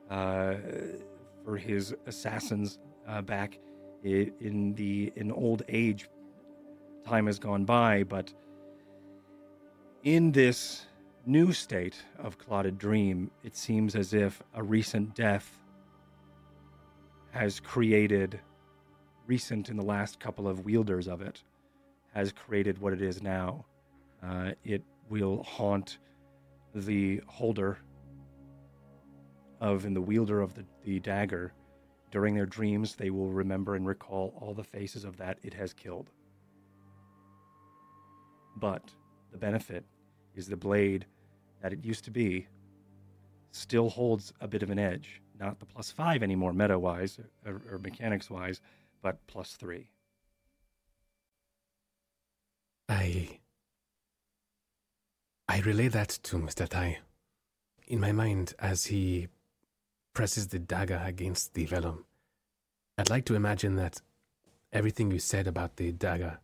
[0.09, 2.78] for his assassins
[3.24, 3.59] back
[4.05, 6.09] in the in old age.
[7.05, 8.32] Time has gone by but
[10.05, 10.88] in this
[11.29, 15.59] new state of clotted dream it seems as if a recent death
[17.31, 18.41] has created
[19.27, 21.43] recent in the last couple of wielders of it
[22.15, 23.65] has created what it is now
[24.23, 25.99] uh, it will haunt
[26.75, 27.79] the holder
[29.61, 31.53] of and the wielder of the, the dagger
[32.11, 35.73] during their dreams, they will remember and recall all the faces of that it has
[35.75, 36.11] killed.
[38.57, 38.83] But
[39.31, 39.85] the benefit
[40.35, 41.07] is the blade
[41.60, 42.47] that it used to be
[43.51, 45.20] still holds a bit of an edge.
[45.39, 48.60] Not the plus five anymore, meta wise or, or mechanics wise,
[49.02, 49.90] but plus three.
[52.89, 53.39] I.
[55.48, 56.68] I relay that to Mr.
[56.68, 56.98] Tai.
[57.86, 59.28] In my mind, as he
[60.12, 62.05] presses the dagger against the vellum.
[62.98, 64.02] I'd like to imagine that
[64.72, 66.40] everything you said about the dagger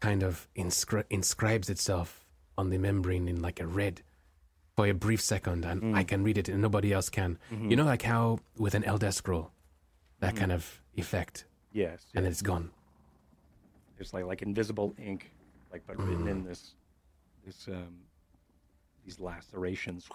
[0.00, 2.24] kind of inscri- inscribes itself
[2.56, 4.02] on the membrane in like a red
[4.78, 5.96] for a brief second, and mm.
[5.96, 7.36] I can read it and nobody else can.
[7.50, 7.68] Mm-hmm.
[7.68, 9.50] You know, like how with an Elder Scroll,
[10.20, 10.38] that mm-hmm.
[10.38, 11.46] kind of effect.
[11.72, 12.06] Yes.
[12.14, 12.34] And yes.
[12.34, 12.70] it's gone.
[13.98, 15.32] It's like like invisible ink,
[15.72, 16.30] like but written mm.
[16.30, 16.76] in this
[17.44, 17.88] this um
[19.04, 20.08] these lacerations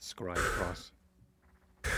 [0.00, 0.90] scribe across
[1.84, 1.92] and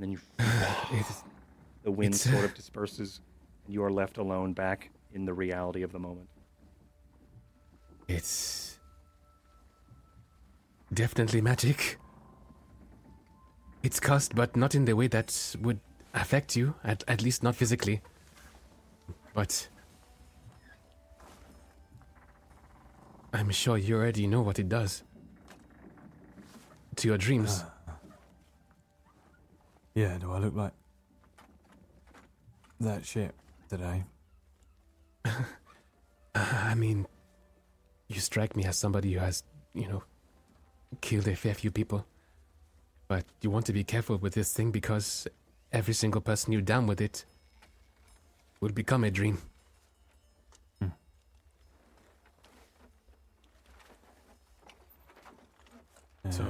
[0.00, 0.18] then you
[1.82, 3.22] the wind sort of disperses
[3.64, 6.28] and you are left alone back in the reality of the moment
[8.06, 8.73] it's
[10.92, 11.98] definitely magic
[13.82, 15.80] it's cast but not in the way that would
[16.14, 18.00] affect you at, at least not physically
[19.34, 19.68] but
[23.32, 25.02] i'm sure you already know what it does
[26.96, 27.70] to your dreams uh.
[29.94, 30.72] Yeah, do I look like
[32.80, 33.32] that shit
[33.68, 34.04] today?
[36.34, 37.06] I mean,
[38.08, 40.02] you strike me as somebody who has, you know,
[41.00, 42.06] killed a fair few people.
[43.08, 45.26] But you want to be careful with this thing because
[45.72, 47.24] every single person you down with it
[48.60, 49.38] will become a dream.
[50.80, 50.88] Hmm.
[56.30, 56.44] So,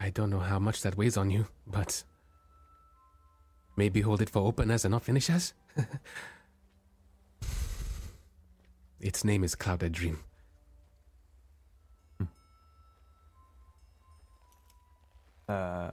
[0.00, 2.02] I don't know how much that weighs on you, but
[3.76, 5.52] Maybe hold it for openers and not finishers?
[9.00, 10.20] its name is Clouded Dream.
[15.48, 15.90] Uh,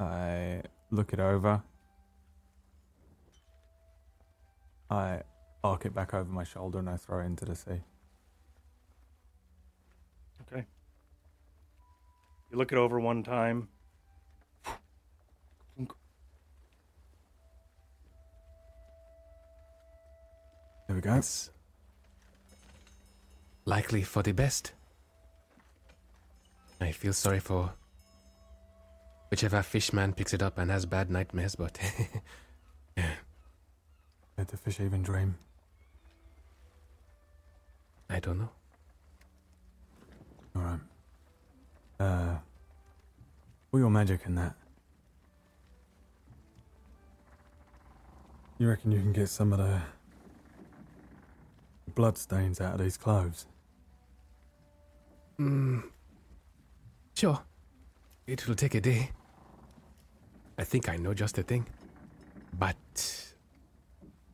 [0.00, 1.62] I look it over.
[4.90, 5.22] I
[5.62, 7.82] arc it back over my shoulder and I throw it into the sea.
[10.42, 10.64] Okay.
[12.50, 13.68] You look it over one time.
[20.88, 21.16] There we go.
[21.16, 21.50] It's
[23.66, 24.72] likely for the best.
[26.80, 27.72] I feel sorry for
[29.30, 31.78] whichever fishman picks it up and has bad nightmares, but
[34.38, 35.36] Did the fish even dream?
[38.08, 38.50] I don't know.
[40.56, 40.80] Alright.
[41.98, 42.36] Uh.
[43.72, 44.54] All your magic and that.
[48.58, 49.80] You reckon you can get some of the
[51.94, 53.46] blood stains out of these clothes?
[55.40, 55.82] Mm,
[57.18, 57.40] sure.
[58.26, 59.10] It will take a day.
[60.56, 61.66] I think I know just the thing.
[62.52, 62.76] But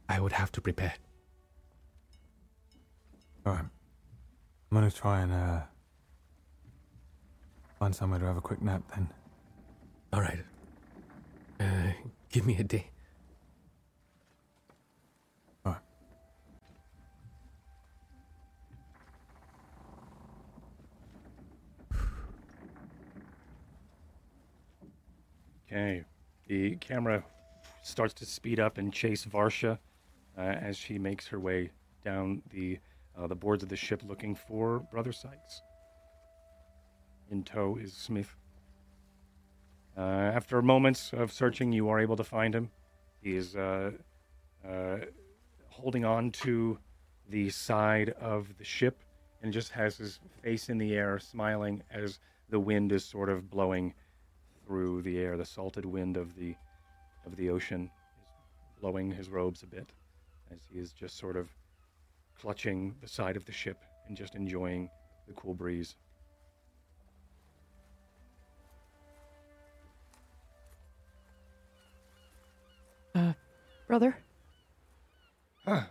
[0.09, 0.95] I would have to prepare.
[3.47, 3.65] Alright.
[3.65, 5.61] I'm gonna try and uh
[7.79, 9.09] find somewhere to have a quick nap then.
[10.13, 10.45] All right.
[11.61, 11.93] Uh,
[12.31, 12.91] give me a day.
[25.75, 26.05] Okay.
[26.47, 27.25] The camera
[27.83, 29.77] starts to speed up and chase Varsha
[30.39, 31.71] uh, as she makes her way
[32.05, 32.79] down the
[33.19, 35.63] uh, the boards of the ship looking for Brother Sykes.
[37.31, 38.37] In tow is Smith.
[39.97, 42.71] Uh, after moments of searching, you are able to find him.
[43.21, 43.93] He is uh,
[44.69, 44.99] uh,
[45.69, 46.79] holding on to
[47.31, 49.03] the side of the ship
[49.43, 53.51] and just has his face in the air, smiling as the wind is sort of
[53.51, 53.95] blowing
[54.67, 55.37] through the air.
[55.37, 56.55] The salted wind of the
[57.27, 57.91] of the ocean
[58.67, 59.91] is blowing his robes a bit
[60.53, 61.49] as he is just sort of
[62.39, 64.91] clutching the side of the ship and just enjoying
[65.27, 65.97] the cool breeze.
[73.15, 73.33] Uh,
[73.87, 74.17] brother?
[75.67, 75.89] Ah,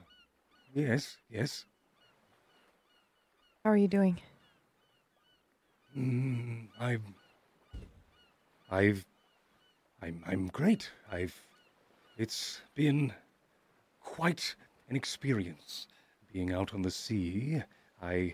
[0.73, 1.65] yes, yes.
[3.63, 4.19] How are you doing?
[5.97, 7.01] Mm, I've,
[8.73, 9.05] I've,
[10.01, 10.89] I'm, I'm great.
[11.11, 11.39] I've,
[12.17, 13.13] it's been
[14.01, 14.55] quite
[14.89, 15.85] an experience
[16.33, 17.61] being out on the sea.
[18.01, 18.33] I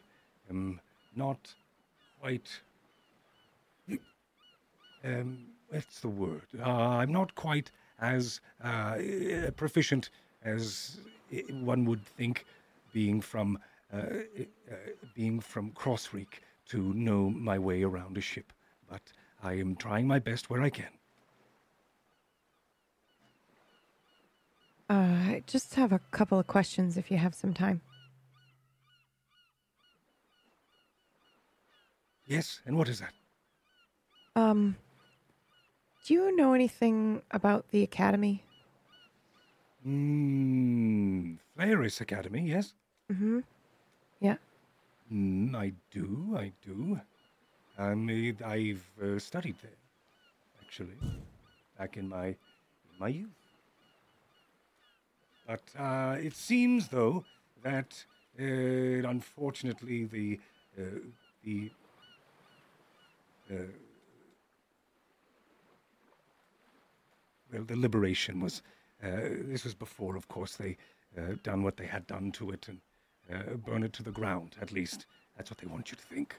[0.49, 0.79] am
[1.13, 1.53] not
[2.21, 2.49] quite,
[5.03, 6.47] um, what's the word?
[6.57, 8.95] Uh, I'm not quite as uh,
[9.57, 10.09] proficient
[10.45, 11.01] as
[11.51, 12.45] one would think,
[12.93, 13.59] being from,
[13.93, 14.75] uh, uh,
[15.13, 16.39] being from Crossreek
[16.69, 18.53] to know my way around a ship,
[18.89, 19.01] but
[19.41, 20.89] I am trying my best where I can.
[24.89, 27.81] Uh, I just have a couple of questions if you have some time.
[32.25, 33.13] Yes, and what is that?
[34.35, 34.75] Um,
[36.05, 38.43] do you know anything about the academy?
[39.83, 42.73] Hmm, Flaris Academy, yes?
[43.11, 43.39] Mm-hmm.
[44.19, 44.35] Yeah.
[45.11, 46.99] Mm, I do, I do.
[47.79, 49.71] Um, eh, I've uh, studied there,
[50.61, 50.97] actually,
[51.77, 52.35] back in my, in
[52.99, 53.29] my youth.
[55.47, 57.23] But uh, it seems, though,
[57.63, 58.03] that
[58.37, 60.39] uh, unfortunately the
[60.77, 60.99] uh,
[61.43, 61.71] the
[63.49, 63.55] uh,
[67.51, 68.61] well, the liberation was.
[69.01, 69.07] Uh,
[69.47, 70.75] this was before, of course, they
[71.43, 72.79] done what they had done to it and
[73.33, 74.57] uh, burn it to the ground.
[74.61, 75.05] At least
[75.37, 76.35] that's what they want you to think.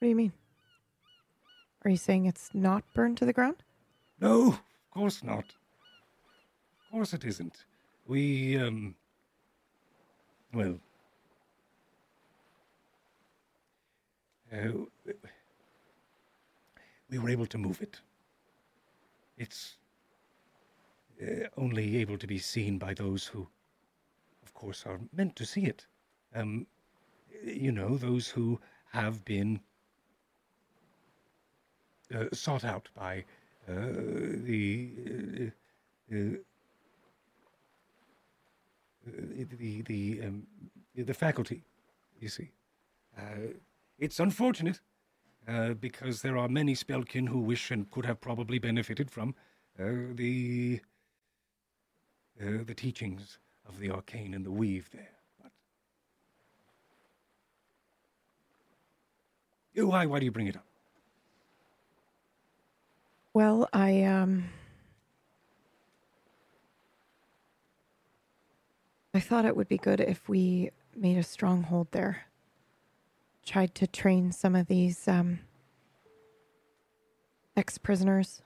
[0.00, 0.32] What do you mean?
[1.84, 3.56] Are you saying it's not burned to the ground?
[4.18, 5.44] No, of course not.
[5.44, 7.66] Of course it isn't.
[8.06, 8.94] We, um.
[10.54, 10.80] Well.
[14.50, 14.86] Uh,
[17.10, 18.00] we were able to move it.
[19.36, 19.76] It's
[21.22, 23.46] uh, only able to be seen by those who,
[24.42, 25.86] of course, are meant to see it.
[26.34, 26.66] Um,
[27.44, 28.58] you know, those who
[28.92, 29.60] have been
[32.32, 33.24] sought out by
[33.68, 33.74] uh,
[34.44, 35.50] the
[36.12, 36.30] uh, uh,
[39.58, 40.46] the the um,
[40.94, 41.62] the faculty.
[42.20, 42.50] You see,
[43.16, 43.54] uh,
[43.98, 44.80] it's unfortunate
[45.48, 49.34] uh, because there are many Spellkin who wish and could have probably benefited from
[49.78, 49.84] uh,
[50.14, 50.80] the
[52.40, 53.38] uh, the teachings
[53.68, 55.08] of the arcane and the weave there.
[59.74, 60.69] Why why do you bring it up?
[63.32, 64.50] Well, I um
[69.14, 72.26] I thought it would be good if we made a stronghold there.
[73.44, 75.40] tried to train some of these um,
[77.56, 78.42] ex prisoners,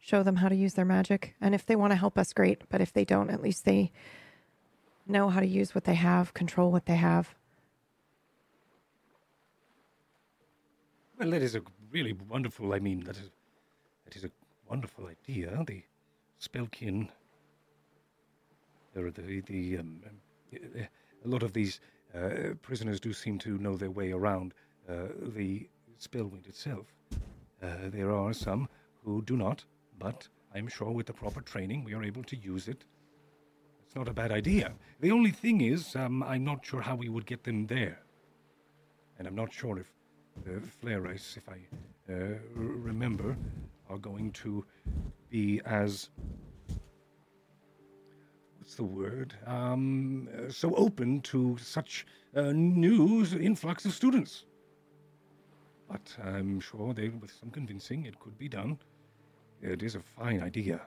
[0.00, 1.34] show them how to use their magic.
[1.40, 2.62] And if they want to help us, great.
[2.68, 3.90] But if they don't, at least they
[5.06, 7.34] know how to use what they have, control what they have.
[11.18, 12.74] Well, that is a really wonderful.
[12.74, 13.30] I mean, that is
[14.12, 14.30] that is a
[14.68, 15.64] wonderful idea.
[15.66, 15.82] The
[18.96, 20.02] are the the um,
[21.24, 21.80] a lot of these
[22.14, 24.52] uh, prisoners do seem to know their way around
[24.88, 25.68] uh, the
[25.98, 26.86] Spellwind itself.
[27.62, 28.68] Uh, there are some
[29.04, 29.64] who do not,
[29.98, 32.84] but I'm sure with the proper training we are able to use it.
[33.86, 34.72] It's not a bad idea.
[35.00, 37.98] The only thing is, um, I'm not sure how we would get them there,
[39.18, 39.90] and I'm not sure if
[40.44, 41.58] the Flaris, if I
[42.12, 43.36] uh, r- remember,
[43.92, 44.64] are going to
[45.30, 46.08] be as
[48.58, 49.34] what's the word?
[49.46, 54.44] Um, so open to such uh, new influx of students.
[55.90, 58.78] But I'm sure they, with some convincing, it could be done.
[59.60, 60.80] It is a fine idea,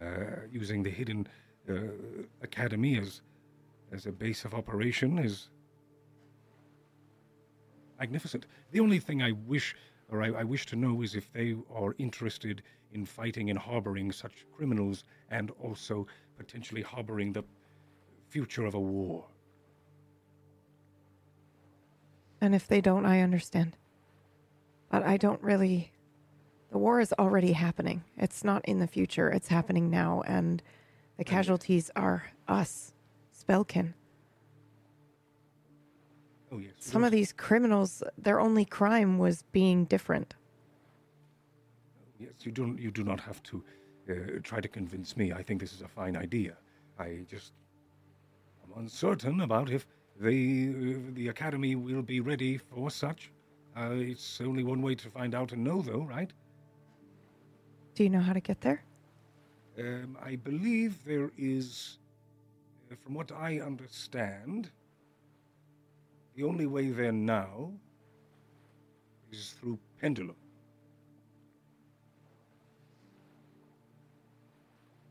[0.00, 0.06] uh,
[0.50, 1.26] using the hidden
[1.68, 1.74] uh,
[2.42, 3.22] academy as
[3.92, 5.50] as a base of operation is
[7.98, 8.46] magnificent.
[8.70, 9.76] The only thing I wish,
[10.12, 12.62] or I, I wish to know, is if they are interested
[12.92, 16.06] in fighting and harboring such criminals, and also
[16.36, 17.42] potentially harboring the
[18.28, 19.24] future of a war.
[22.40, 23.76] And if they don't, I understand.
[24.90, 25.92] But I don't really.
[26.70, 28.04] The war is already happening.
[28.16, 30.22] It's not in the future, it's happening now.
[30.26, 30.62] And
[31.18, 32.92] the casualties are us,
[33.38, 33.94] Spellkin.
[36.52, 36.72] Oh yes.
[36.78, 40.34] Some of these criminals, their only crime was being different.
[42.18, 42.78] Yes, you don't.
[42.78, 43.64] You do not have to
[44.10, 45.32] uh, try to convince me.
[45.32, 46.56] I think this is a fine idea.
[46.98, 47.52] I just
[48.64, 49.86] am uncertain about if
[50.20, 53.32] the uh, the academy will be ready for such.
[53.74, 56.30] Uh, it's only one way to find out and know, though, right?
[57.94, 58.84] Do you know how to get there?
[59.78, 61.98] Um, I believe there is,
[62.90, 64.70] uh, from what I understand,
[66.36, 67.70] the only way there now
[69.30, 70.36] is through Pendulum.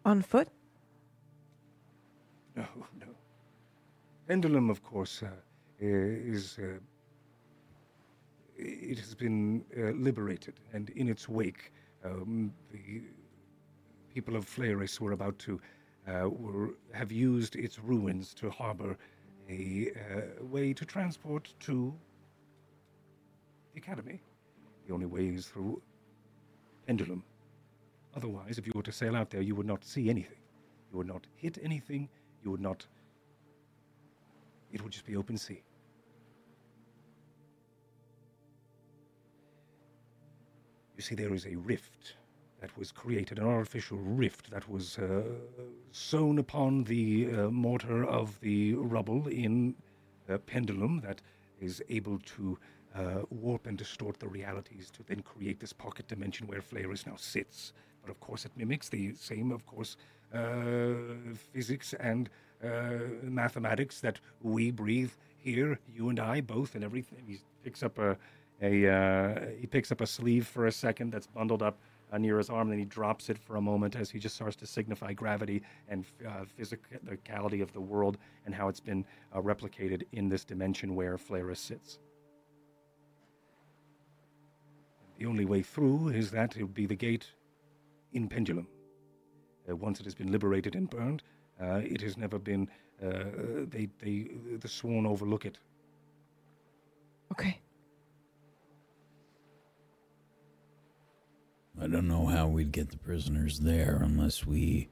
[0.06, 0.48] On foot?
[2.56, 2.66] No,
[3.00, 3.08] no.
[4.28, 5.28] Pendulum, of course, uh,
[5.80, 6.58] is.
[6.60, 6.80] Uh,
[8.58, 11.72] it has been uh, liberated, and in its wake,
[12.06, 13.02] um, the
[14.14, 15.60] people of Flaris were about to
[16.08, 18.98] uh, were, have used its ruins to harbor
[19.50, 21.94] a uh, way to transport to
[23.74, 24.22] the academy.
[24.88, 25.82] The only way is through
[26.88, 27.24] Pendulum.
[28.16, 30.38] Otherwise, if you were to sail out there, you would not see anything.
[30.92, 32.10] You would not hit anything.
[32.44, 32.86] You would not.
[34.74, 35.64] It would just be open sea.
[40.98, 42.16] You see, there is a rift
[42.62, 45.24] that was created, an artificial rift that was uh,
[45.92, 49.76] sewn upon the uh, mortar of the rubble in
[50.30, 51.22] uh, Pendulum that
[51.60, 52.58] is able to
[52.96, 57.16] uh, warp and distort the realities to then create this pocket dimension where Flaris now
[57.18, 57.74] sits.
[58.04, 59.98] But of course, it mimics the same, of course,
[60.34, 60.94] uh,
[61.54, 62.30] physics and
[63.24, 67.24] mathematics that we breathe here, you and I both, and everything.
[67.26, 68.16] He picks up a,
[68.62, 71.80] a he picks up a sleeve for a second that's bundled up
[72.18, 74.66] near his arm, then he drops it for a moment as he just starts to
[74.66, 80.28] signify gravity and uh, physicality of the world and how it's been uh, replicated in
[80.28, 82.00] this dimension where Flaris sits.
[85.18, 87.28] The only way through is that it would be the gate
[88.14, 88.68] in Pendulum.
[89.70, 91.24] Uh, once it has been liberated and burned,
[91.62, 92.68] uh, it has never been.
[93.02, 95.60] Uh, they, they, the sworn overlook it.
[97.32, 97.61] Okay.
[101.82, 104.90] I don't know how we'd get the prisoners there unless we.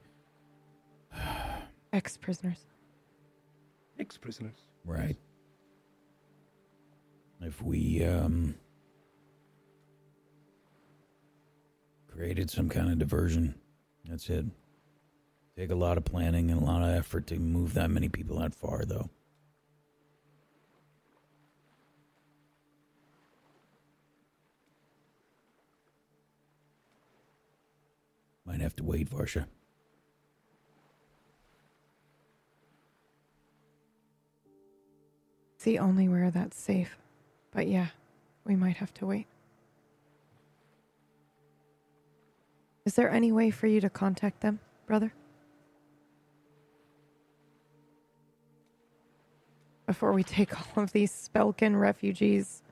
[1.92, 2.58] Ex prisoners.
[3.98, 4.56] Ex prisoners.
[4.84, 5.16] Right.
[7.40, 8.56] If we, um.
[12.10, 13.54] created some kind of diversion.
[14.04, 14.44] That's it.
[15.56, 18.38] Take a lot of planning and a lot of effort to move that many people
[18.40, 19.08] that far, though.
[28.50, 29.46] Might have to wait, Varsha.
[35.62, 36.98] The only where that's safe.
[37.52, 37.86] But yeah,
[38.44, 39.28] we might have to wait.
[42.84, 45.12] Is there any way for you to contact them, brother?
[49.86, 52.62] Before we take all of these Spellkin refugees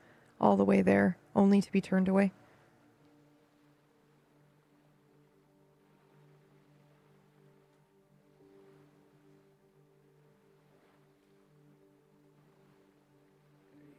[0.40, 2.32] all the way there, only to be turned away.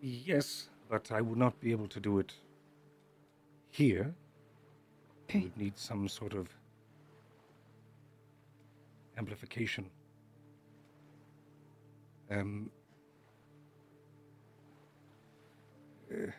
[0.09, 2.33] Yes, but I would not be able to do it
[3.69, 4.15] here.
[5.25, 5.41] Okay.
[5.41, 6.47] would need some sort of
[9.19, 9.85] amplification.
[12.31, 12.71] Um,
[16.11, 16.31] uh,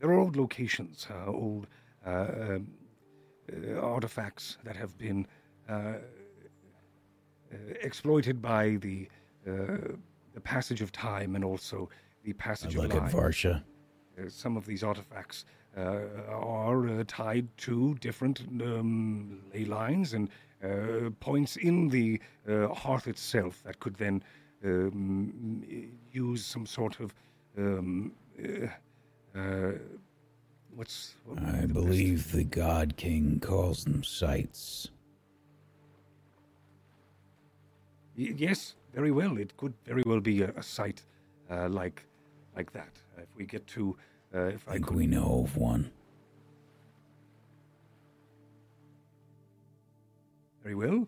[0.00, 1.66] there are old locations, uh, old
[2.06, 2.68] uh, um,
[3.52, 5.26] uh, artifacts that have been
[5.68, 5.96] uh, uh,
[7.82, 9.06] exploited by the
[9.46, 9.96] uh,
[10.34, 11.88] the passage of time and also
[12.24, 13.12] the passage I passage look of at.
[13.12, 13.62] Varsha.
[14.18, 15.44] Uh, some of these artifacts
[15.76, 20.28] uh, are uh, tied to different um, ley lines and
[20.62, 24.22] uh, points in the uh, hearth itself that could then
[24.64, 25.62] um,
[26.12, 27.14] use some sort of
[27.58, 28.66] um, uh,
[29.38, 29.72] uh,
[30.74, 34.90] what's what I the best- believe the God King calls them sights.
[38.16, 39.38] Y- yes, very well.
[39.38, 41.02] It could very well be a, a site
[41.50, 42.04] uh, like
[42.56, 42.90] like that.
[43.18, 43.96] if we get to,
[44.34, 45.90] uh, if I I think could we know of one.
[50.62, 51.06] Very well.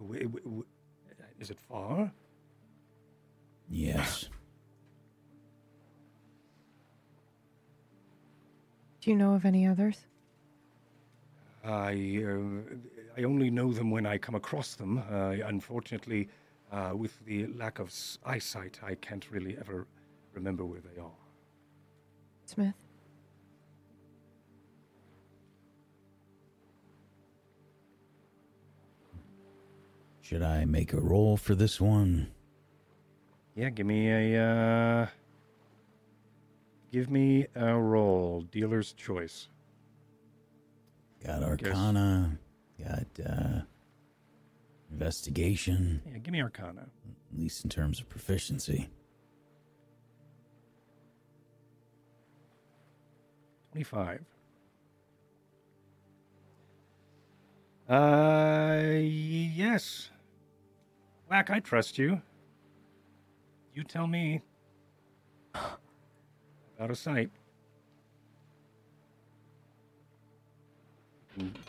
[0.00, 0.66] W- w- w-
[1.40, 2.10] Is it far?
[3.70, 4.28] Yes.
[9.00, 10.06] Do you know of any others?
[11.64, 12.74] I uh,
[13.16, 14.98] I only know them when I come across them.
[15.10, 16.28] Uh, unfortunately,
[16.70, 19.86] uh, with the lack of s- eyesight, I can't really ever
[20.34, 21.10] remember where they are.
[22.46, 22.74] Smith?
[30.20, 32.28] Should I make a roll for this one?
[33.54, 35.06] Yeah, give me a uh,
[36.90, 38.40] give me a roll.
[38.50, 39.48] Dealer's choice.
[41.24, 42.38] Got Arcana.
[42.78, 43.60] Got uh,
[44.92, 46.82] Investigation, Yeah, give me Arcana.
[47.32, 48.88] at least in terms of proficiency.
[53.72, 54.20] Twenty-five.
[57.88, 60.10] Uh, yes.
[61.28, 62.20] Whack, I trust you.
[63.74, 64.40] You tell me
[65.54, 67.30] about a site.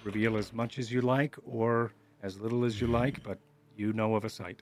[0.04, 1.92] Reveal as much as you like or
[2.24, 3.38] as little as you like, but
[3.76, 4.62] you know of a site.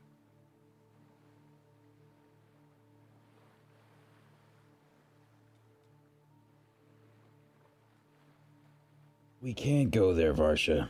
[9.41, 10.89] We can't go there, Varsha.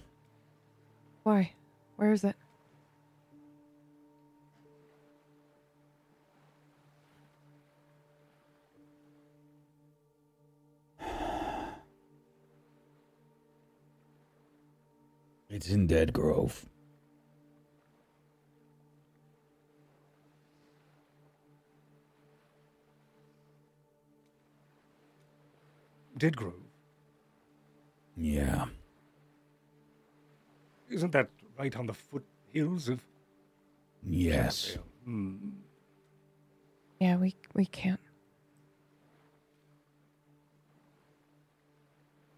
[1.23, 1.53] Why?
[1.95, 2.35] Where is it?
[15.53, 16.65] It's in Dead Grove.
[26.17, 26.53] Dead Grove.
[28.17, 28.65] Yeah.
[30.89, 32.99] Isn't that right on the foothills of
[34.01, 34.71] Yes.
[34.71, 34.88] Canterville?
[35.05, 35.49] Hmm.
[36.99, 37.99] Yeah, we we can't.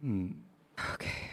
[0.01, 0.31] Hmm.
[0.93, 1.24] Okay.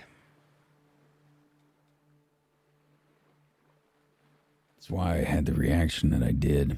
[4.82, 6.76] That's why I had the reaction that I did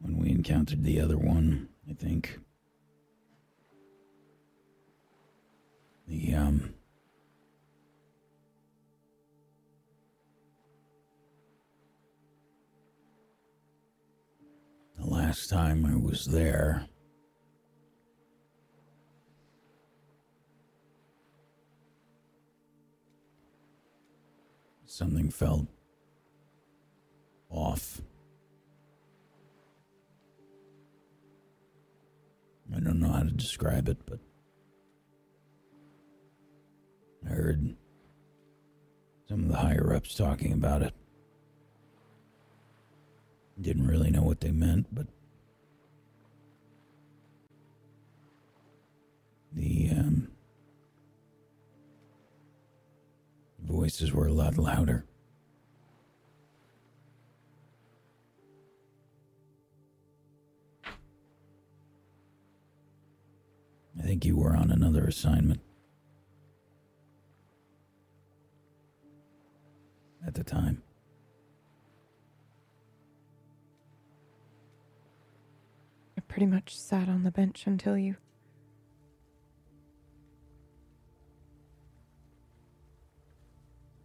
[0.00, 2.38] when we encountered the other one, I think.
[6.08, 6.72] The, um.
[14.98, 16.86] The last time I was there,
[24.86, 25.73] something felt
[27.54, 28.00] off.
[32.74, 34.18] I don't know how to describe it, but
[37.24, 37.76] I heard
[39.28, 40.92] some of the higher ups talking about it.
[43.60, 45.06] Didn't really know what they meant, but
[49.52, 50.28] the um,
[53.60, 55.04] voices were a lot louder.
[64.04, 65.62] I think you were on another assignment.
[70.26, 70.82] At the time.
[76.18, 78.16] I pretty much sat on the bench until you.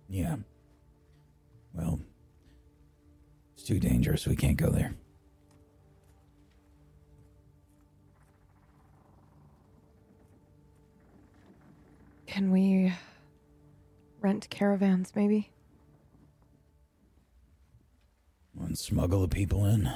[0.07, 0.37] Yeah.
[1.73, 1.99] Well,
[3.53, 4.25] it's too dangerous.
[4.25, 4.93] We can't go there.
[12.29, 12.93] Can we
[14.21, 15.49] rent caravans, maybe?
[18.59, 19.91] And smuggle the people in.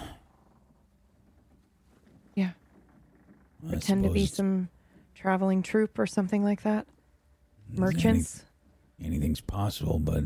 [2.34, 2.53] Yeah.
[3.68, 4.69] I Pretend to be some
[5.14, 6.88] traveling troupe or something like that.
[7.69, 8.43] any- Merchants.
[8.99, 10.23] anything's possible, but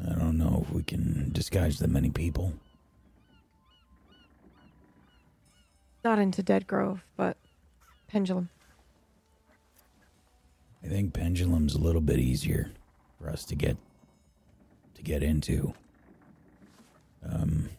[0.00, 2.52] I don't know if we can disguise that many people.
[6.04, 7.38] Not into Dead Grove, but
[8.06, 8.50] Pendulum.
[10.84, 12.70] I think Pendulum's a little bit easier
[13.18, 13.76] for us to get
[14.94, 15.72] to get into.
[17.26, 17.70] Um,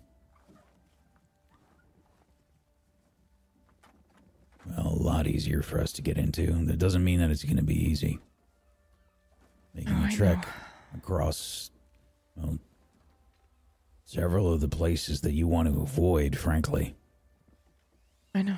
[4.66, 6.48] well, a lot easier for us to get into.
[6.66, 8.20] That doesn't mean that it's going to be easy.
[9.76, 10.48] Making Oh, a trek
[10.98, 11.70] across,
[12.36, 12.58] well,
[14.06, 16.96] several of the places that you want to avoid, frankly.
[18.34, 18.58] I know.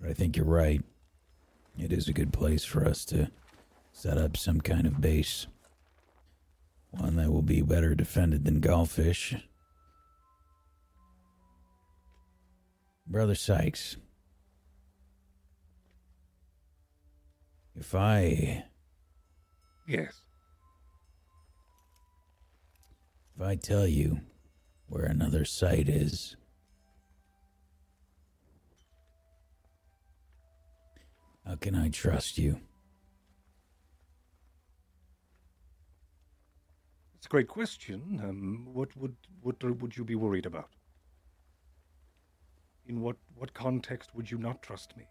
[0.00, 0.82] But I think you're right.
[1.78, 3.30] It is a good place for us to
[3.92, 5.46] set up some kind of base.
[6.90, 9.40] One that will be better defended than Galfish.
[13.06, 13.96] Brother Sykes.
[17.74, 18.64] If I
[19.86, 20.20] Yes.
[23.36, 24.20] if I tell you
[24.88, 26.36] where another site is,
[31.48, 32.60] how can I trust you?
[37.16, 38.20] It's a great question.
[38.22, 40.68] Um, what would what would you be worried about?
[42.86, 45.04] In what what context would you not trust me?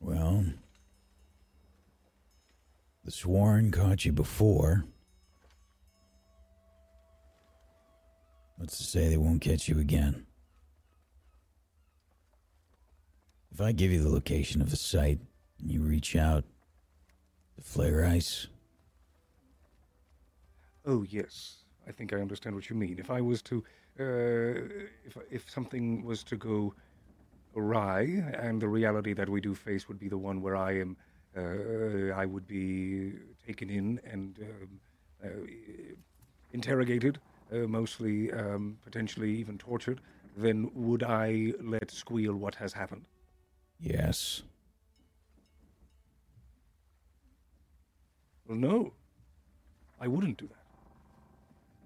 [0.00, 0.46] Well,
[3.04, 4.84] the Sworn caught you before.
[8.56, 10.26] What's to say they won't catch you again?
[13.52, 15.20] If I give you the location of the site
[15.60, 16.44] and you reach out
[17.56, 18.46] to Flaris,
[20.84, 22.98] Oh yes, I think I understand what you mean.
[22.98, 23.62] If I was to,
[24.00, 26.74] uh, if if something was to go
[27.54, 28.02] awry,
[28.34, 30.96] and the reality that we do face would be the one where I am,
[31.36, 33.12] uh, I would be
[33.46, 34.80] taken in and um,
[35.24, 35.28] uh,
[36.52, 37.20] interrogated,
[37.52, 40.00] uh, mostly um, potentially even tortured.
[40.36, 43.06] Then would I let squeal what has happened?
[43.82, 44.42] Yes.
[48.46, 48.92] Well, no,
[50.00, 50.56] I wouldn't do that.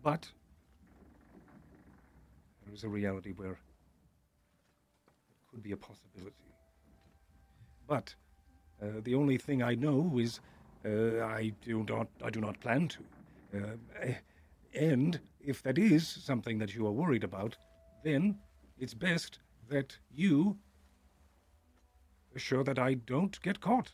[0.03, 0.31] But
[2.65, 3.59] there is a reality where it
[5.51, 6.35] could be a possibility.
[7.87, 8.15] But
[8.83, 10.41] uh, the only thing I know is
[10.85, 12.99] uh, I do not I do not plan to.
[13.55, 14.13] Uh,
[14.75, 17.57] and if that is something that you are worried about,
[18.05, 18.39] then
[18.79, 20.59] it's best that you
[22.37, 23.91] assure that I don't get caught.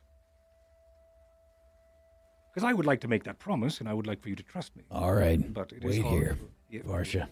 [2.53, 4.43] Because I would like to make that promise, and I would like for you to
[4.43, 4.85] trust me.
[4.91, 5.41] All right.
[5.55, 6.39] But it is Wait hard here,
[6.71, 7.15] yeah, Varsha.
[7.15, 7.27] yeah,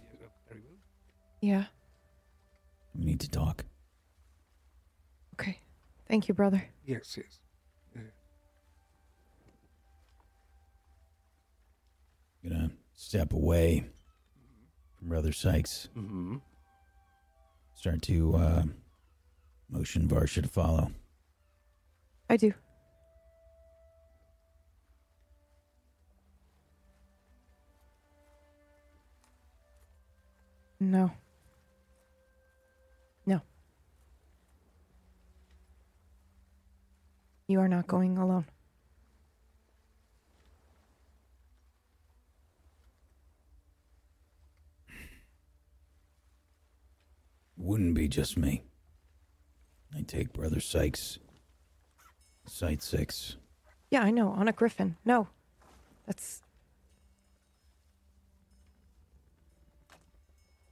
[0.49, 0.78] very well.
[1.43, 1.65] Yeah.
[2.95, 3.66] We need to talk.
[5.35, 5.59] Okay.
[6.09, 6.65] Thank you, brother.
[6.87, 7.39] Yes, yes.
[12.43, 13.85] Gonna step away
[14.99, 15.91] from Brother Sykes.
[15.95, 16.37] Mm-hmm.
[17.74, 18.62] Start to uh,
[19.71, 20.91] motion Varsha to follow.
[22.29, 22.53] I do.
[30.79, 31.11] No.
[33.27, 33.43] No.
[37.49, 38.47] You are not going alone.
[47.59, 48.70] Wouldn't be just me.
[49.97, 51.19] I take Brother Sykes.
[52.47, 53.37] Site six.
[53.91, 54.29] Yeah, I know.
[54.29, 54.97] On a griffin.
[55.05, 55.29] No.
[56.07, 56.43] That's.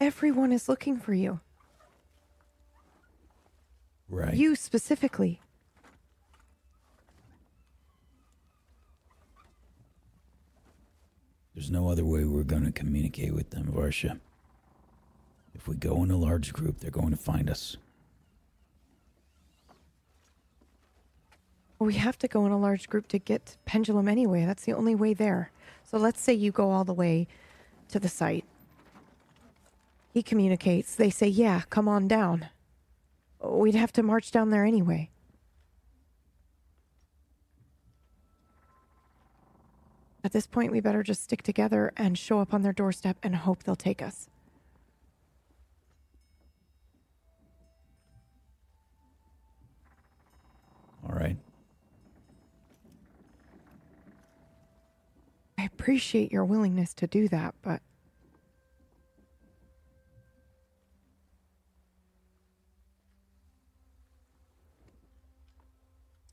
[0.01, 1.41] Everyone is looking for you.
[4.09, 4.35] Right.
[4.35, 5.41] You specifically.
[11.55, 14.21] There's no other way we're going to communicate with them, Varsha.
[15.55, 17.77] If we go in a large group, they're going to find us.
[21.81, 24.45] We have to go in a large group to get Pendulum anyway.
[24.45, 25.53] That's the only way there.
[25.85, 27.29] So let's say you go all the way
[27.89, 28.45] to the site.
[30.13, 30.95] He communicates.
[30.95, 32.49] They say, yeah, come on down.
[33.43, 35.11] We'd have to march down there anyway.
[40.25, 43.37] At this point, we better just stick together and show up on their doorstep and
[43.37, 44.29] hope they'll take us.
[51.09, 51.37] All right.
[55.59, 57.83] I appreciate your willingness to do that, but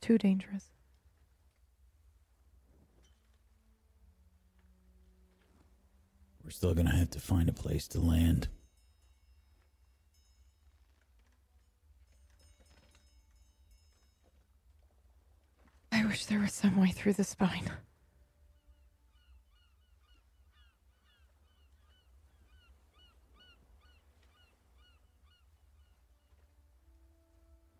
[0.00, 0.66] too dangerous.
[6.44, 8.46] We're still gonna have to find a place to land.
[15.90, 17.72] I wish there was some way through the spine.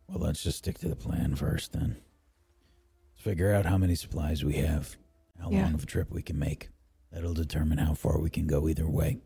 [0.09, 1.97] Well, let's just stick to the plan first then.
[3.15, 4.97] Let's figure out how many supplies we have,
[5.41, 5.65] how Yeah.
[5.65, 6.71] long of a trip we can make.
[7.11, 9.19] That'll determine how far we can go either way.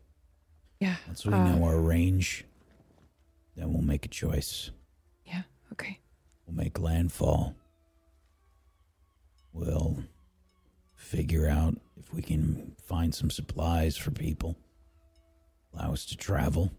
[0.79, 0.95] Yeah.
[1.07, 2.45] Once we uh, know our range,
[3.55, 4.71] then we'll make a choice.
[5.25, 5.43] Yeah.
[5.73, 5.99] Okay.
[6.45, 7.55] We'll make landfall.
[9.53, 10.03] We'll
[10.95, 14.57] figure out if we can find some supplies for people,
[15.73, 16.71] allow us to travel.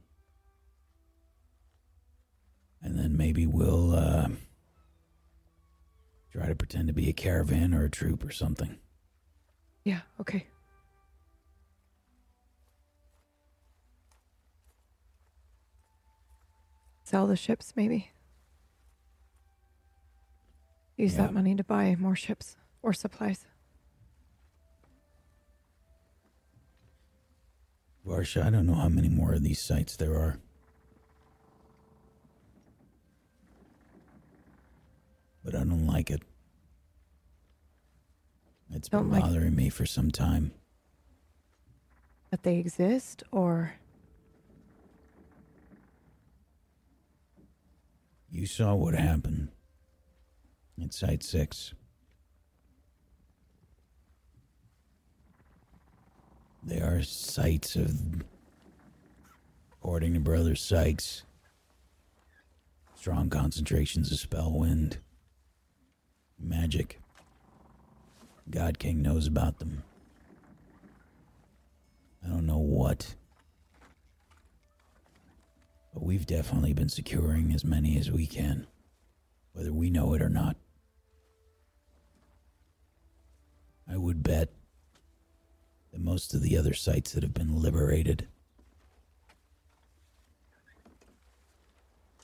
[2.83, 4.29] And then maybe we'll uh,
[6.33, 8.79] try to pretend to be a caravan or a troop or something.
[9.85, 10.01] Yeah.
[10.21, 10.47] Okay.
[17.05, 18.11] Sell the ships, maybe.
[20.97, 21.23] Use Yeah.
[21.27, 23.47] that money to buy more ships or supplies.
[28.07, 30.39] Varsha, I don't know how many more of these sites there are.
[35.45, 36.23] But I don't like it.
[38.71, 40.53] It's been Don't like- bothering me for some time.
[42.31, 43.75] That they exist, or
[48.31, 49.51] You saw what happened
[50.83, 51.75] at Site 6.
[56.63, 58.23] They are sites of,
[59.73, 61.25] according to Brother Sykes,
[62.95, 64.99] strong concentrations of spell wind,
[66.43, 67.01] magic.
[68.51, 69.83] God King knows about them.
[72.25, 73.15] I don't know what.
[75.93, 78.67] But we've definitely been securing as many as we can,
[79.53, 80.57] whether we know it or not.
[83.89, 84.49] I would bet
[85.93, 88.27] that most of the other sites that have been liberated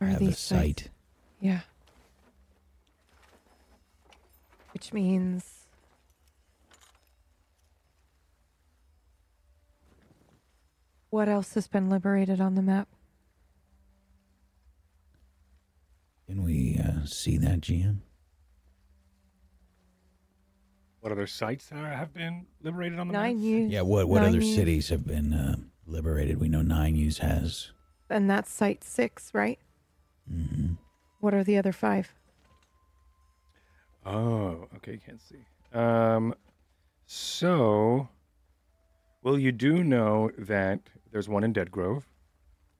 [0.00, 0.82] are have a these sites?
[0.84, 0.90] site.
[1.40, 1.60] Yeah.
[4.78, 5.66] Which means
[11.10, 12.86] what else has been liberated on the map?
[16.28, 17.96] Can we uh, see that, GM?
[21.00, 23.22] What other sites are, have been liberated on the map?
[23.22, 23.72] Nine U's.
[23.72, 25.56] Yeah, what what Nine other U's, cities have been uh,
[25.88, 26.38] liberated?
[26.38, 27.72] We know Nine Use has.
[28.08, 29.58] And that's site six, right?
[30.32, 30.74] Mm-hmm.
[31.18, 32.14] What are the other five?
[34.08, 35.44] Oh, okay, can't see.
[35.78, 36.34] Um,
[37.06, 38.08] so,
[39.22, 40.80] well, you do know that
[41.12, 42.06] there's one in Dead Grove.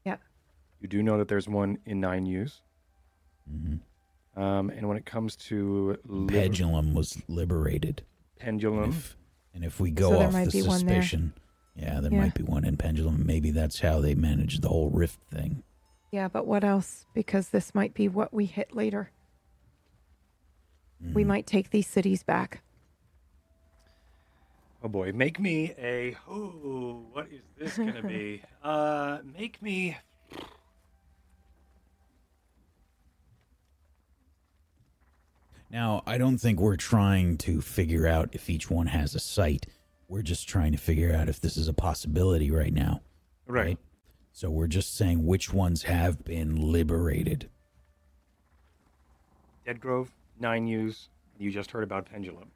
[0.05, 0.17] Yeah.
[0.81, 2.63] You do know that there's one in Nine Use.
[3.47, 3.77] hmm
[4.41, 8.03] Um, and when it comes to liber- Pendulum was liberated.
[8.39, 9.17] pendulum, If,
[9.53, 11.03] and if we go So off the be one there.
[11.03, 11.35] suspicion,
[11.75, 12.21] yeah, there Yeah.
[12.21, 13.27] might be one in Pendulum.
[13.27, 15.63] Maybe that's how they managed the whole rift thing.
[16.13, 17.05] Yeah, but what else?
[17.15, 19.11] Because this might be what we hit later.
[21.01, 21.27] We Mm.
[21.29, 22.62] might take these cities back.
[24.83, 26.16] oh boy, make me a.
[26.29, 28.43] Oh, what is this gonna be?
[28.62, 29.97] uh, make me.
[35.70, 39.66] Now, I don't think we're trying to figure out if each one has a site.
[40.09, 43.03] We're just trying to figure out if this is a possibility right now.
[43.47, 43.79] Right.
[44.33, 47.51] So we're just saying which ones have been liberated.
[49.66, 51.09] Dead Grove, Nine Use.
[51.39, 52.51] You just heard about pendulum.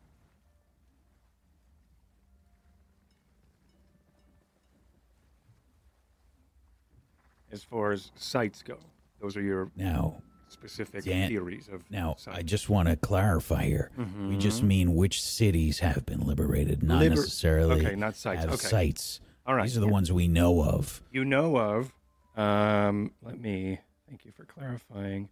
[7.50, 8.78] As far as sites go,
[9.20, 12.38] those are your Now, specific Dan- theories of now sites.
[12.38, 13.90] I just want to clarify here.
[14.28, 18.40] We just mean which cities have been liberated, not Liber- necessarily okay, not sites.
[18.40, 18.66] have Okay.
[18.68, 19.20] sites.
[19.46, 19.64] All right.
[19.64, 21.02] These are the ones we know of.
[21.10, 21.92] you know of.
[22.36, 23.80] Um, let me.
[24.08, 25.28] Thank you for clarifying.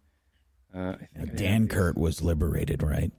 [0.73, 3.11] Uh, I think Dan these- Kurt was liberated, right?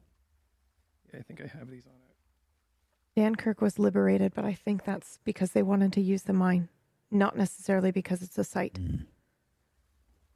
[1.12, 3.20] Yeah, I think I have these on it.
[3.20, 6.70] Dankirk was liberated, but I think that's because they wanted to use the mine,
[7.10, 8.74] not necessarily because it's a site.
[8.80, 9.04] Mm.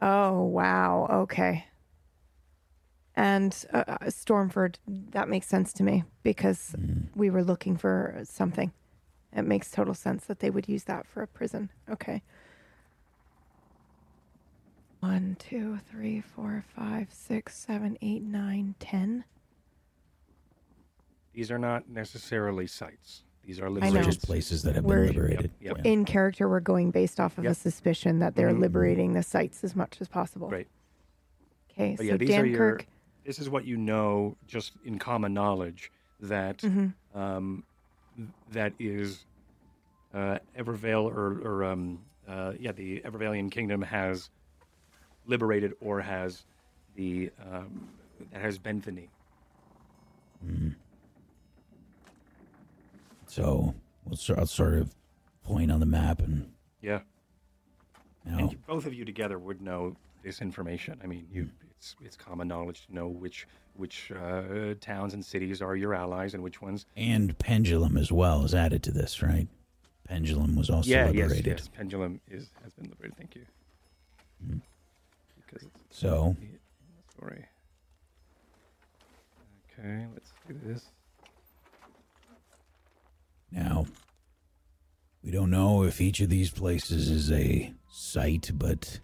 [0.03, 1.07] Oh, wow.
[1.11, 1.65] Okay.
[3.15, 7.07] And uh, uh, Stormford, that makes sense to me because Mm.
[7.15, 8.73] we were looking for something.
[9.33, 11.71] It makes total sense that they would use that for a prison.
[11.89, 12.23] Okay.
[15.01, 19.25] One, two, three, four, five, six, seven, eight, nine, ten.
[21.33, 23.23] These are not necessarily sites.
[23.45, 23.75] These are I know.
[23.75, 24.05] liberated.
[24.05, 25.51] just places that have We're- been liberated.
[25.61, 25.91] Yep, Yeah.
[25.93, 27.57] In character, we're going based off of a Yep.
[27.57, 28.61] suspicion that they're Mhm.
[28.61, 30.49] liberating the sites as much as possible.
[30.49, 30.67] Great.
[31.71, 32.71] Okay, But so yeah, these are your.
[32.77, 32.87] Dankirk.
[33.25, 36.95] This is what you know, just in common knowledge, that Mhm.
[37.15, 37.65] um,
[38.51, 39.27] that is
[40.15, 44.31] uh, Evervale or, or um, uh, yeah, the Evervalian kingdom has
[45.27, 46.45] liberated or has
[46.95, 47.89] the um,
[48.33, 49.09] that has Benthany.
[50.45, 50.75] Mm.
[53.27, 53.75] So
[54.05, 54.95] we'll sort, I'll sort of
[55.45, 57.01] point on the map and Yeah,
[58.25, 61.01] and both of you together would know this information.
[61.03, 65.61] I mean, you it's it's common knowledge to know which which uh, towns and cities
[65.61, 66.87] are your allies and which ones.
[66.97, 69.49] and pendulum as well is added to this, right?
[70.09, 71.59] Pendulum was also yeah, yes, liberated.
[71.59, 71.69] yes.
[71.69, 73.17] Pendulum is has been liberated.
[73.19, 73.43] Thank you.
[74.45, 74.61] Mm.
[75.47, 76.37] Because So
[77.17, 77.45] story.
[79.79, 80.87] Okay, let's do this.
[83.51, 83.87] now
[85.23, 89.01] we don't know if each of these places is a site, but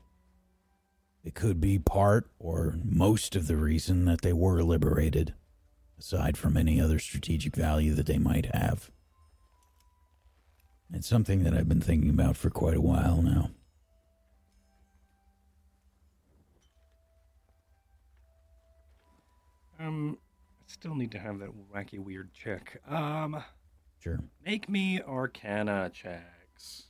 [1.24, 5.34] it could be part or most of the reason that they were liberated,
[5.98, 8.90] aside from any other strategic value that they might have.
[10.92, 13.50] It's something that I've been thinking about for quite a while now.
[19.82, 20.18] Um,
[20.60, 22.80] I still need to have that wacky weird check.
[22.88, 23.42] Um,
[24.00, 24.18] Sure.
[24.44, 26.84] make me Arcana checks.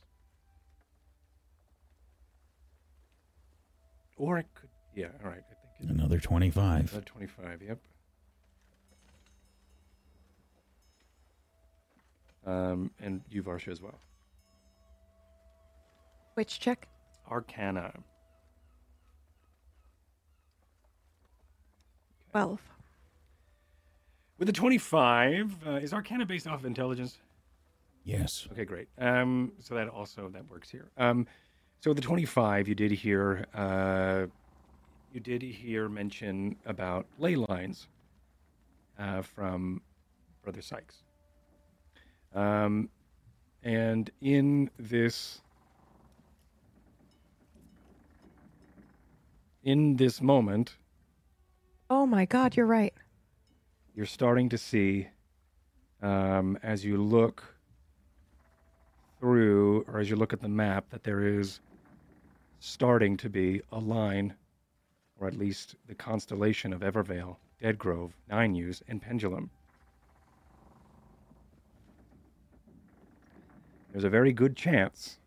[4.15, 5.07] Or it could, yeah.
[5.23, 6.91] All right, I think it's Another 25.
[6.91, 7.61] another twenty-five.
[7.61, 7.79] Yep.
[12.45, 13.99] Um, and you Varsha as well.
[16.35, 16.87] Which check?
[17.29, 17.93] Arcana.
[22.31, 22.59] 12.
[24.43, 27.17] With the 25, uh, is Arcana based off of intelligence?
[28.03, 28.45] Yes.
[28.51, 28.89] Okay, great.
[28.97, 30.91] Um, so that also that works here.
[30.97, 31.27] Um,
[31.79, 34.25] so the 25, you did hear, uh,
[35.13, 37.87] you did hear mention about ley lines
[38.99, 39.81] uh, from
[40.43, 41.03] Brother Sykes.
[42.35, 42.89] Um,
[43.63, 45.39] and in this,
[49.63, 50.75] in this moment,
[51.89, 52.93] Oh my God, you're right.
[53.95, 55.07] You're starting to see
[56.01, 57.43] um, as you look
[59.19, 61.59] through or as you look at the map that there is
[62.59, 64.33] starting to be a line
[65.19, 69.49] or at least the constellation of evervale deadgrove nine use and pendulum.
[73.91, 75.19] There's a very good chance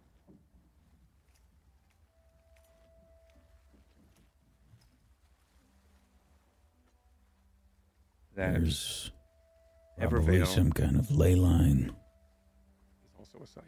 [8.36, 9.10] that There's
[9.98, 10.46] probably Evervale.
[10.46, 11.94] some kind of ley line.
[13.04, 13.64] is also a site.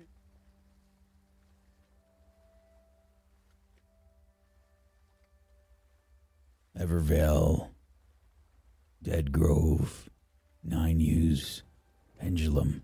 [6.78, 7.68] Evervale,
[9.02, 10.08] Dead Grove,
[10.62, 11.62] Nine U's,
[12.20, 12.82] Pendulum.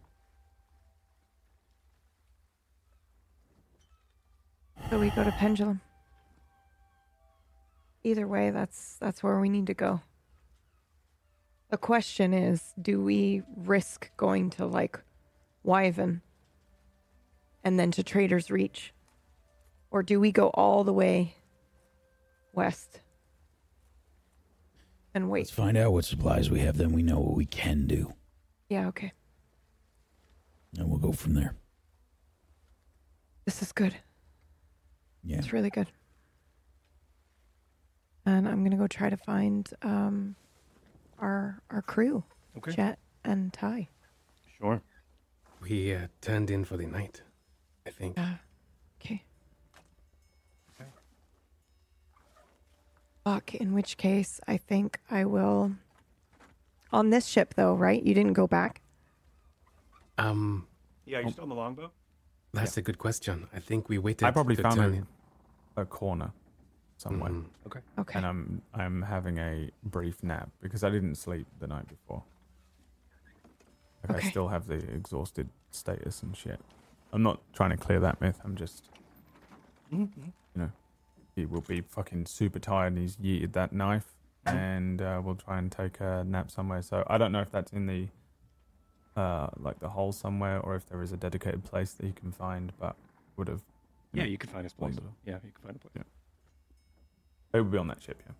[4.90, 5.80] So we go to Pendulum.
[8.02, 10.00] Either way, that's that's where we need to go.
[11.74, 15.00] The question is, do we risk going to like
[15.64, 16.22] Wyvern
[17.64, 18.94] and then to Trader's Reach?
[19.90, 21.34] Or do we go all the way
[22.52, 23.00] west
[25.14, 25.40] and wait?
[25.40, 28.14] Let's find out what supplies we have, then we know what we can do.
[28.68, 29.12] Yeah, okay.
[30.78, 31.56] And we'll go from there.
[33.46, 33.96] This is good.
[35.24, 35.38] Yeah.
[35.38, 35.88] It's really good.
[38.24, 40.36] And I'm gonna go try to find um
[41.18, 42.24] our our crew,
[42.56, 42.72] Okay.
[42.72, 43.88] Jet and Ty.
[44.58, 44.80] Sure.
[45.60, 47.22] We uh, turned in for the night,
[47.86, 48.18] I think.
[48.18, 48.34] Uh,
[49.00, 49.22] okay.
[50.80, 50.90] Okay.
[53.24, 53.54] Fuck.
[53.54, 55.72] In which case, I think I will.
[56.92, 58.02] On this ship, though, right?
[58.02, 58.80] You didn't go back.
[60.18, 60.66] Um,
[61.06, 61.90] Yeah, you're still on the longbow?
[62.52, 63.48] That's a good question.
[63.52, 64.24] I think we waited.
[64.26, 65.06] I probably to found turn
[65.76, 66.30] a, a corner
[67.04, 67.44] somewhere, Mhm.
[67.66, 67.80] Okay.
[67.98, 68.16] Okay.
[68.18, 72.22] and I'm I'm having a brief nap because I didn't sleep the night before.
[74.02, 74.26] Like Okay.
[74.26, 76.60] I still have the exhausted status and shit.
[77.12, 78.40] I'm not trying to clear that myth.
[78.44, 78.90] I'm just,
[79.90, 80.08] you
[80.56, 80.70] know,
[81.36, 84.14] he will be fucking super tired and he's yeeted that knife,
[84.46, 86.82] and uh, we'll try and take a nap somewhere.
[86.82, 88.08] So I don't know if that's in the,
[89.16, 92.32] uh, like the hole somewhere, or if there is a dedicated place that he can
[92.32, 92.96] find, but
[93.36, 93.62] would have.
[94.12, 94.94] Yeah, you can find his place.
[94.94, 95.14] Wonderful.
[95.24, 96.04] Yeah, you can find a place.
[97.54, 98.32] It would be on that ship, yeah.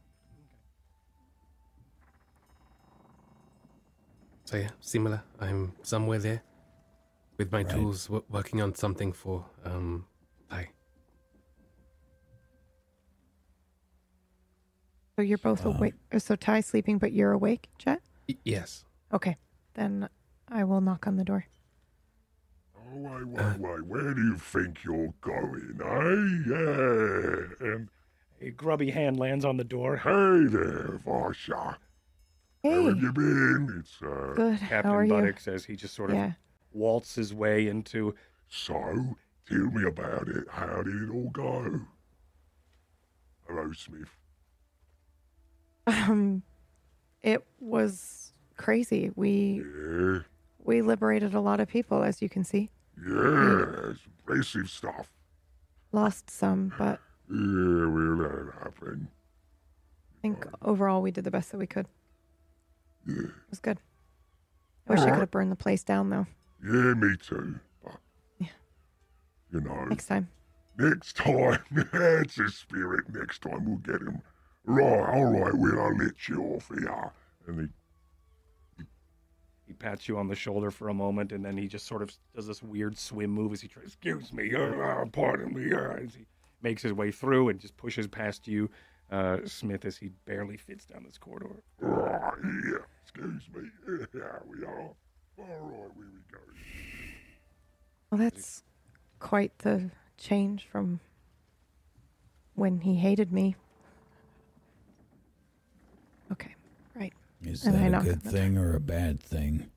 [4.45, 5.23] So yeah, similar.
[5.41, 6.43] I'm somewhere there
[7.39, 7.70] with my Right.
[7.70, 10.07] tools, w- working on something for um,
[10.51, 10.69] I.
[15.16, 15.95] So you're both Um, awake.
[16.19, 18.03] So Ty's sleeping, but you're awake, Chet?
[18.28, 18.85] Y- yes.
[19.12, 19.36] Okay.
[19.74, 20.09] Then
[20.49, 21.47] I will knock on the door.
[22.77, 23.82] Oh, wait, wait, wait.
[23.86, 26.11] Where do you think you're going, I
[26.51, 27.73] Yeah.
[27.73, 27.89] And
[28.40, 29.97] A grubby hand lands on the door.
[29.97, 31.55] hey there, Varsha.
[31.56, 31.77] How
[32.70, 33.77] Hey, have you been?
[33.78, 34.59] It's, uh, good.
[34.59, 35.35] Captain How are you?
[35.39, 36.32] Says he just sort of Yeah.
[36.73, 38.15] waltz his way into.
[38.48, 39.16] so,
[39.48, 40.48] tell me about it.
[40.48, 41.81] How did it all go?
[43.47, 44.16] Hello, Smith.
[45.86, 46.43] Um,
[47.23, 49.11] it was crazy.
[49.16, 50.20] We Yeah.
[50.59, 52.70] we liberated a lot of people, as you can see.
[52.97, 55.12] Yeah, it's impressive stuff.
[55.93, 57.01] Lost some, but
[57.31, 59.09] Yeah, we let it happen.
[60.19, 61.87] I think overall we did the best that we could.
[63.07, 63.25] Yeah.
[63.25, 63.79] It was good.
[64.89, 66.27] I wish I could have burned the place down though.
[66.65, 67.59] Yeah, me too.
[67.83, 67.97] But,
[68.39, 68.49] Yeah.
[69.51, 70.29] you know, Next time.
[70.79, 71.59] next time,
[71.93, 73.05] that's a spirit.
[73.13, 74.21] Next time we'll get him.
[74.67, 74.83] Right,
[75.15, 77.11] all right, well, I'll let you off here.
[77.47, 77.61] And
[78.79, 78.85] he
[79.67, 82.13] He pats you on the shoulder for a moment, and then he just sort of
[82.35, 83.87] does this weird swim move as he tries.
[83.87, 86.27] Excuse me, uh, pardon me, uh, as he
[86.65, 88.69] makes his way through and just pushes past you,
[89.12, 91.62] uh, Smith, as he barely fits down this corridor.
[91.78, 92.32] Right,
[92.66, 93.69] yeah, excuse me.
[94.12, 94.91] Here we are.
[95.36, 96.39] All right, here we go.
[98.11, 98.62] Well, that's
[99.19, 101.01] quite the change from
[102.55, 103.57] when he hated me.
[106.31, 106.55] Okay,
[106.95, 107.12] right.
[107.43, 109.70] Is And that a good thing or a bad thing?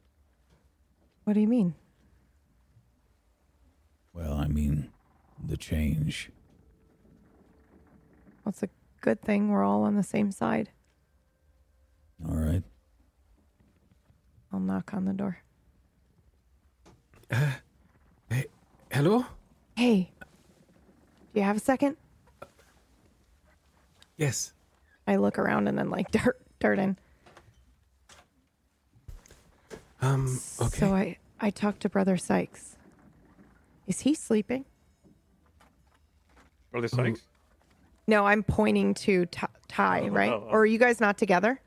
[1.23, 1.73] What do you mean?
[4.13, 4.89] Well, I mean,
[5.43, 6.29] the change.
[8.47, 8.69] Well, it's a
[9.01, 10.69] good thing we're all on the same side.
[12.25, 12.63] All right.
[14.53, 15.39] I'll knock on the door.
[17.29, 18.45] hey
[18.89, 19.25] Hello.
[19.75, 21.97] Hey, do you have a second?
[24.15, 24.53] Yes.
[25.05, 26.97] I look around and then like dart dart in.
[30.01, 30.39] Um.
[30.61, 30.77] Okay.
[30.77, 32.77] So I I talked to Brother Sykes.
[33.87, 34.63] Is he sleeping?
[36.71, 37.23] Brother Sykes?
[38.07, 40.31] No, I'm pointing to Ty, Ty right?
[40.31, 40.51] oh, oh.
[40.51, 41.59] Or are you guys not together?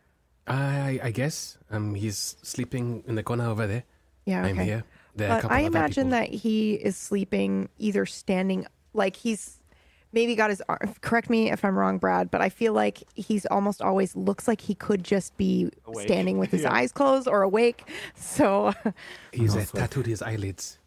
[0.47, 3.85] I I guess um he's sleeping in the corner over there.
[4.25, 4.51] Yeah, okay.
[4.51, 4.85] I'm here.
[5.17, 9.59] There But I imagine that he is sleeping either standing, like he's
[10.13, 10.95] maybe got his arm.
[11.03, 14.61] Correct me if I'm wrong, Brad, but I feel like he's almost always looks like
[14.61, 16.07] he could just be Awake.
[16.07, 16.73] standing with his Yeah.
[16.73, 17.85] eyes closed or awake.
[18.15, 18.73] So,
[19.33, 20.79] he's uh, tattooed his eyelids.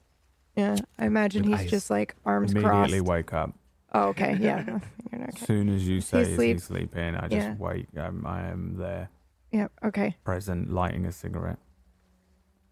[0.55, 1.69] yeah, I imagine With he's eyes.
[1.71, 3.07] just like arms Immediately crossed.
[3.09, 3.53] wake up.
[3.94, 4.64] Oh, okay, yeah.
[5.11, 5.45] You're not As okay.
[5.45, 6.60] soon as you say is he asleep?
[6.61, 7.56] sleeping, I just Yeah.
[7.57, 7.88] wake.
[7.98, 9.10] Um, I am there,
[9.52, 10.18] Yeah, okay.
[10.24, 11.60] present, lighting a cigarette.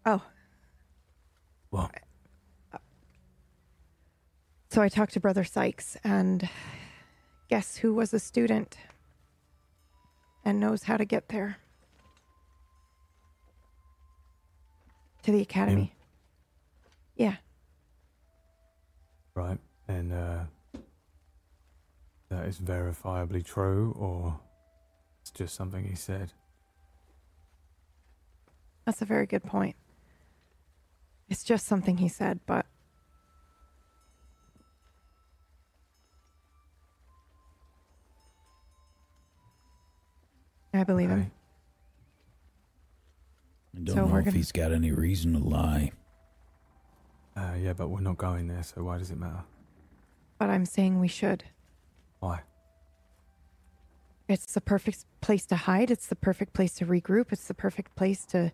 [0.04, 0.20] Oh,
[1.70, 1.90] Well,
[4.70, 6.48] so I talked to Brother Sykes, and
[7.48, 8.76] guess who was a student
[10.44, 11.58] and knows how to get there?
[15.22, 15.94] To the academy.
[17.14, 17.36] Yeah.
[19.34, 20.44] right, and uh,
[22.32, 24.40] that is verifiably true, or
[25.20, 26.32] it's just something he said.
[28.86, 29.76] That's a very good point.
[31.28, 32.66] It's just something he said, but
[40.74, 41.20] I believe him.
[41.20, 41.30] Okay.
[43.76, 45.92] I don't So know if gonna- he's got any reason to lie.
[47.36, 49.44] Uh, yeah, but we're not going there, so why does it matter?
[50.38, 51.44] But I'm saying we should.
[52.22, 52.40] Why?
[54.28, 55.90] It's the perfect place to hide.
[55.90, 57.32] It's the perfect place to regroup.
[57.32, 58.52] It's the perfect place to.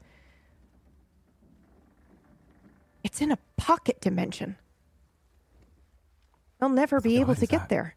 [3.05, 4.57] It's in a pocket dimension.
[6.59, 7.69] They'll never be able to get that?
[7.69, 7.95] there.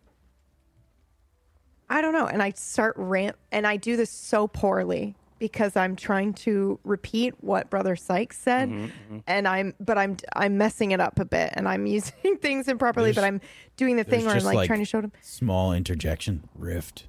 [1.89, 2.27] I don't know.
[2.27, 5.15] And I start rant, and I do this so poorly.
[5.41, 10.57] Because I'm trying to repeat what Brother Sykes said, Mm-hmm, and I'm but I'm I'm
[10.57, 13.41] messing it up a bit, and I'm using things improperly, but I'm
[13.75, 15.11] doing the thing there's where I'm like, like- trying to show them.
[15.21, 16.47] Small interjection.
[16.55, 17.07] Rift.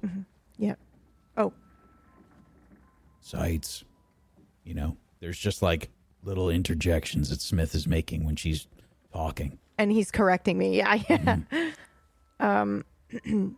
[0.57, 0.75] Yeah.
[1.37, 1.53] Oh,
[3.21, 3.83] Sights.
[4.63, 5.89] You know, there's just like
[6.23, 8.67] little interjections that Smith is making when she's
[9.13, 9.59] talking.
[9.77, 10.77] and he's correcting me.
[10.77, 11.37] Yeah, yeah.
[12.39, 12.85] um,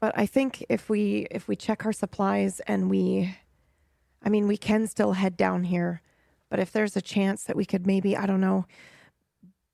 [0.00, 3.36] but I think if we if we check our supplies and we,
[4.22, 6.00] I mean, we can still head down here,
[6.48, 8.64] but if there's a chance that we could maybe I don't know,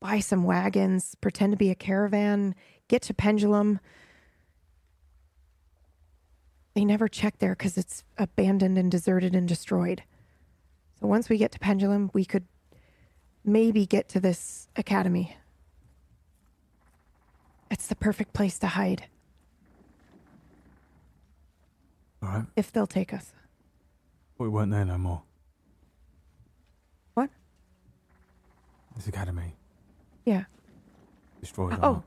[0.00, 2.56] buy some wagons, pretend to be a caravan,
[2.88, 3.78] get to Pendulum.
[6.74, 10.02] They never check there because it's abandoned and deserted and destroyed.
[11.00, 12.44] So once we get to Pendulum, we could
[13.44, 15.36] maybe get to this academy.
[17.70, 19.06] It's the perfect place to hide
[22.26, 22.44] All right.
[22.56, 23.32] if they'll take us.
[24.38, 25.22] We weren't there no more.
[27.14, 27.30] What?
[28.96, 29.54] This academy
[30.24, 30.44] Yeah.
[31.40, 31.74] destroyed.
[31.74, 32.04] or Oh, not.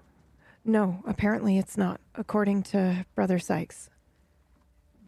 [0.66, 3.90] no, apparently it's not, according to Brother Sykes.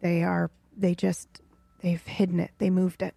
[0.00, 1.28] They are, they just,
[1.80, 2.50] they've hidden it.
[2.58, 3.14] They moved it.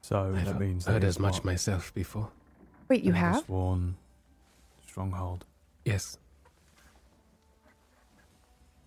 [0.00, 1.44] So I've that means heard as it's much what?
[1.44, 2.28] myself before.
[2.88, 3.44] Wait, you Another have?
[3.44, 3.96] Sworn
[4.84, 5.44] stronghold.
[5.84, 6.18] Yes.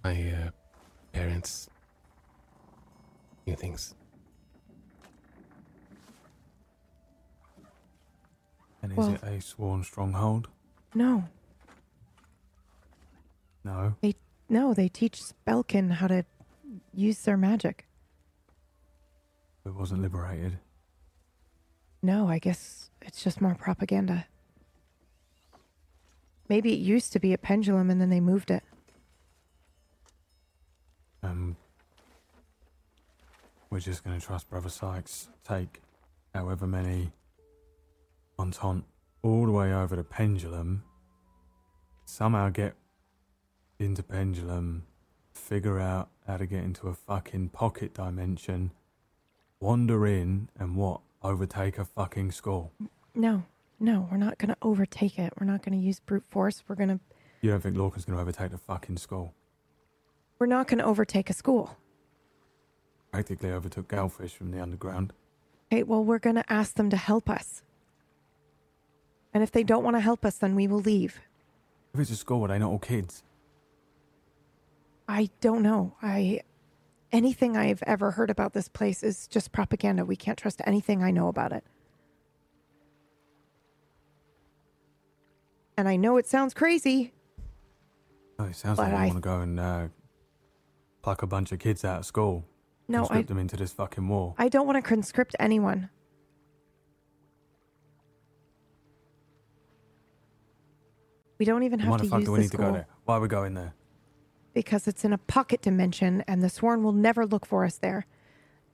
[0.04, 0.50] My uh,
[1.26, 1.70] parents
[3.48, 3.96] new things.
[8.82, 10.50] And is Well- it a sworn stronghold?
[10.94, 11.24] No,
[13.64, 13.96] No.
[14.02, 14.16] they,
[14.50, 16.26] no, they teach Spellkin how to
[16.94, 17.88] use their magic.
[19.66, 20.60] It wasn't liberated.
[22.04, 24.28] No, I guess it's just more propaganda.
[26.48, 28.64] Maybe it used to be a pendulum and then they moved it.
[31.26, 31.56] Um,
[33.72, 35.28] we're just going to trust Brother Sykes.
[35.48, 35.82] Take
[36.34, 37.12] however many
[38.38, 38.86] Entente
[39.24, 40.84] all the way over to Pendulum.
[42.06, 42.76] Somehow get
[43.80, 44.84] into Pendulum.
[45.34, 48.72] Figure out how to get into a fucking pocket dimension.
[49.60, 51.02] Wander in and what?
[51.24, 52.72] Overtake a fucking school.
[53.16, 53.44] No,
[53.80, 55.34] no, we're not going to overtake it.
[55.40, 56.64] We're not going to use brute force.
[56.68, 57.00] We're going to
[57.42, 59.34] You don't think Lorcan's going to overtake the fucking school?
[60.40, 61.78] We're not going to overtake a school.
[63.12, 65.14] Practically overtook Galfish from the underground.
[65.72, 67.62] Okay, well, we're going to ask them to help us.
[69.34, 71.20] And if they don't want to help us, then we will leave.
[71.94, 73.24] If it's a school, are they not all kids?
[75.08, 75.96] I don't know.
[76.02, 76.42] I
[77.12, 80.04] anything I've ever heard about this place is just propaganda.
[80.04, 81.64] We can't trust anything I know about it.
[85.78, 87.14] And I know it sounds crazy.
[88.40, 89.88] Oh, it sounds But like I- want to go and uh,
[91.06, 92.46] pluck a bunch of kids out of school.
[92.88, 94.36] No, I conscript them into this fucking war.
[94.38, 95.90] I don't want to conscript anyone.
[101.38, 102.64] We don't even have Why to the fuck use do we the need to go
[102.64, 102.88] school there?
[103.06, 103.74] Why are we going there?
[104.56, 108.08] because it's in a pocket dimension and the sworn will never look for us there.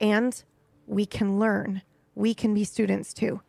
[0.00, 0.42] And
[0.86, 1.82] we can learn.
[2.14, 3.42] We can be students too.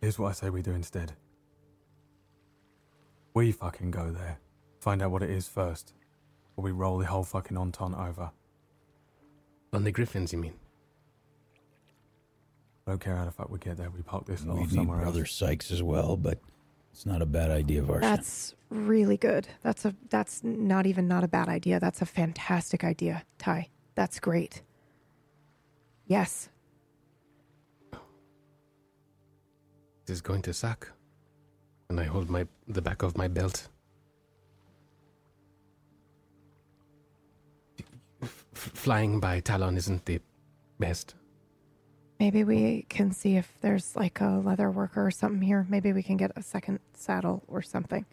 [0.00, 1.12] Here's what I say we do instead.
[3.34, 4.38] We fucking go there,
[4.80, 5.94] find out what it is first,
[6.56, 8.30] or we roll the whole fucking Entente over.
[9.72, 10.54] On the Griffins, you mean?
[12.86, 13.90] I don't care how the fuck we get there.
[13.90, 15.32] We park this lot We off need somewhere Brother else.
[15.32, 16.40] Sykes as well, but
[16.92, 18.00] it's not a bad idea of ours.
[18.02, 19.48] That's really good.
[19.62, 21.80] That's a that's not even not a bad idea.
[21.80, 23.68] That's a fantastic idea, Ty.
[23.94, 24.62] That's great.
[26.06, 26.48] Yes.
[30.04, 30.90] This is going to suck.
[31.92, 33.68] And I hold my the back of my belt.
[38.22, 40.22] F- flying by Talon isn't the
[40.78, 41.14] best.
[42.18, 45.66] Maybe we can see if there's like a leather worker or something here.
[45.68, 48.06] Maybe we can get a second saddle or something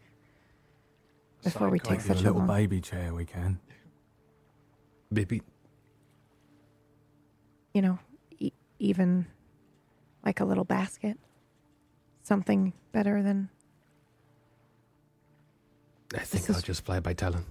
[1.42, 2.48] before we take Maybe a such a little long.
[2.48, 3.62] baby chair we can.
[5.14, 5.42] Baby,
[7.74, 8.00] You know,
[8.40, 9.26] e- even
[10.26, 11.18] like a little basket.
[12.24, 13.50] Something better than
[16.14, 17.46] I think This I'll is- just fly by Talon.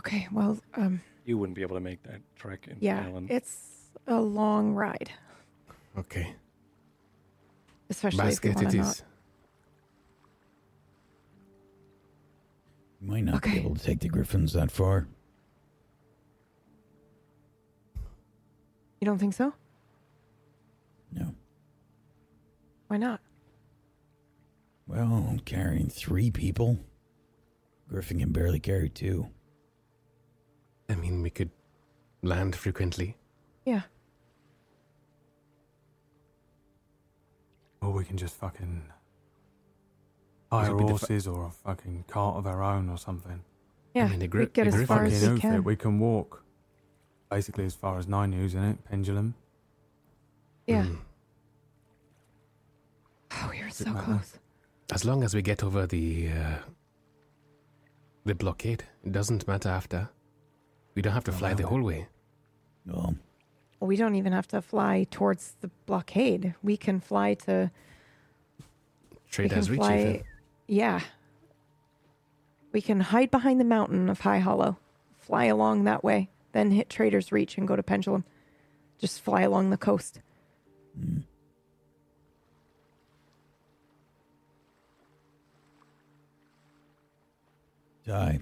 [0.00, 0.28] okay.
[0.32, 3.26] Well, um, You wouldn't be able to make that trek in yeah, Talon.
[3.30, 5.10] it's a long ride,
[5.96, 6.34] Okay.
[7.88, 9.02] especially if we Basket want it to not.
[13.00, 13.52] You might not Okay.
[13.54, 15.06] be able to take the Griffins that far.
[19.00, 19.54] You don't think so?
[21.12, 21.34] No.
[22.88, 23.20] Why not?
[24.86, 26.78] Well, I'm carrying three people.
[27.90, 29.26] Griffin can barely carry two.
[30.88, 31.50] I mean, we could
[32.22, 33.16] land frequently.
[33.64, 33.82] Yeah.
[37.82, 38.84] Or we can just fucking
[40.52, 43.42] hire This'll fu- horses or a fucking cart of our own or something.
[43.94, 44.08] Yeah.
[44.08, 45.64] mean, the gri- we get the as far as we outfit, can.
[45.64, 46.44] we can walk
[47.28, 49.34] basically as far as Nine News in it, Pendulum.
[50.66, 50.84] Yeah.
[50.84, 50.98] Mm.
[53.32, 54.38] Oh, we were so close.
[54.92, 56.54] As long as we get over the uh,
[58.24, 60.08] the blockade, doesn't matter after.
[60.94, 61.68] We don't have to fly the wow.
[61.70, 62.06] whole way.
[62.86, 63.14] Well,
[63.80, 66.54] We don't even have to fly towards the blockade.
[66.62, 67.70] We can fly to.
[69.10, 69.98] we Trade as reach fly.
[69.98, 70.22] even.
[70.66, 71.00] Yeah.
[72.72, 74.78] We can hide behind the mountain of High Hollow,
[75.18, 78.24] fly along that way, then hit Trader's Reach and go to Pendulum.
[78.98, 80.20] Just fly along the coast.
[80.98, 81.24] mm,
[88.06, 88.40] Ty.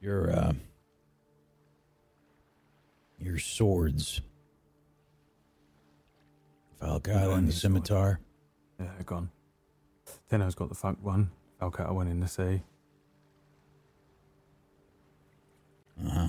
[0.00, 0.52] Your uh
[3.18, 4.20] your swords.
[6.80, 7.54] Falcata and the any sword.
[7.54, 8.20] scimitar.
[8.80, 9.30] Yeah, they're gone.
[10.28, 11.30] Tenno's got the fuck one.
[11.60, 12.62] Falcata went in the sea.
[16.04, 16.28] Uh-huh.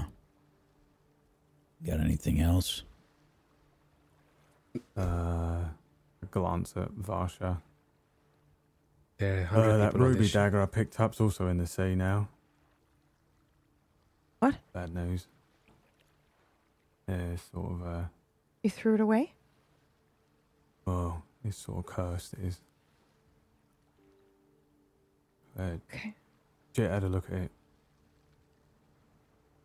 [1.83, 2.83] Got anything else?
[4.97, 7.61] Uh, a glance at Varsha.
[9.23, 12.27] There are Uh, that ruby this dagger I picked up's also in the sea now.
[14.39, 14.55] What?
[14.73, 15.27] Bad news.
[17.07, 18.03] Yeah, it's sort of, uh,
[18.63, 19.33] You threw it away?
[20.85, 22.59] well, it's sort of cursed, it is.
[25.57, 26.15] Uh, Okay.
[26.73, 27.51] Jet had a look at it.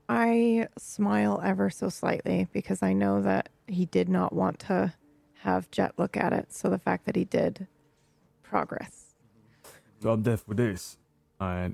[0.09, 4.95] I smile ever so slightly because I know that he did not want to
[5.41, 6.53] have Jet look at it.
[6.53, 7.67] So the fact that he did,
[8.43, 9.08] progress.
[10.01, 10.97] So I'm deaf with this.
[11.41, 11.73] I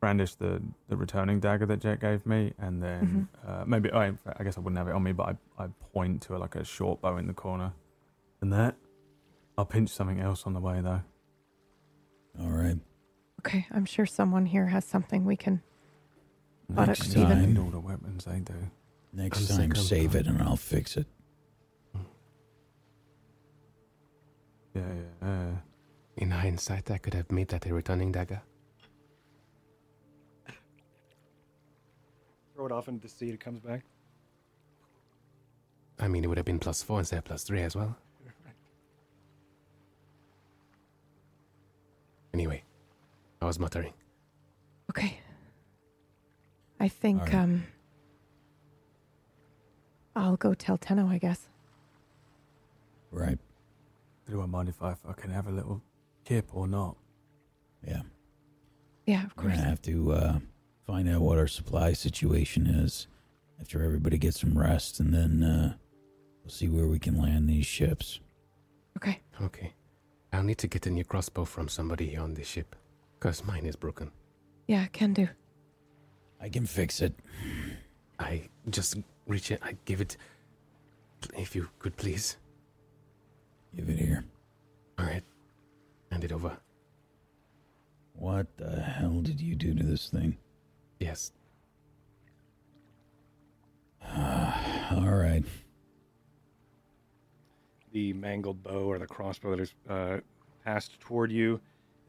[0.00, 4.44] brandished the, the returning dagger that Jet gave me, and then uh, maybe I, I
[4.44, 7.00] guess I wouldn't have it on me, but I, I point to like a short
[7.02, 7.72] bow in the corner,
[8.40, 8.76] and that.
[9.56, 11.02] I'll pinch something else on the way though.
[12.40, 12.78] All right.
[13.40, 15.62] Okay, I'm sure someone here has something we can.
[16.70, 18.54] But Next it's I even- need time, all the weapons they do.
[19.12, 21.06] next I'm time, I'm save it and I'll fix it.
[24.74, 25.50] Yeah, yeah, yeah.
[26.18, 28.42] In hindsight, I could have made that a returning dagger.
[32.54, 33.84] Throw it off into the sea, it comes back.
[36.00, 37.96] I mean, it would have been plus four instead of plus three as well.
[42.34, 42.62] Anyway,
[43.40, 43.94] I was muttering.
[44.90, 45.18] Okay.
[46.78, 47.34] I think All right.
[47.34, 47.64] um.
[50.14, 51.48] I'll go tell Tenno, I guess.
[53.10, 53.38] Right.
[54.28, 55.80] Do I mind if I fucking have a little
[56.28, 56.96] kip or not?
[57.86, 58.02] Yeah.
[59.06, 59.56] Yeah, of We're course.
[59.56, 60.38] gonna have to uh,
[60.86, 63.06] find out what our supply situation is
[63.60, 65.74] after everybody gets some rest, and then uh,
[66.42, 68.20] we'll see where we can land these ships.
[68.98, 69.20] Okay.
[69.40, 69.72] Okay.
[70.32, 72.76] I'll need to get a new crossbow from somebody on this ship.
[73.18, 74.10] Because mine is broken.
[74.66, 75.28] Yeah, can do.
[76.40, 77.14] I can fix it.
[78.18, 78.96] I just
[79.26, 79.60] reach it.
[79.62, 80.16] I give it.
[81.36, 82.36] If you could please.
[83.74, 84.24] Give it here.
[84.98, 85.24] All right.
[86.10, 86.56] Hand it over.
[88.14, 90.36] What the hell did you do to this thing?
[90.98, 91.32] Yes.
[94.90, 95.44] All right.
[97.92, 100.18] the mangled bow or the crossbow that is uh,
[100.64, 101.60] passed toward you.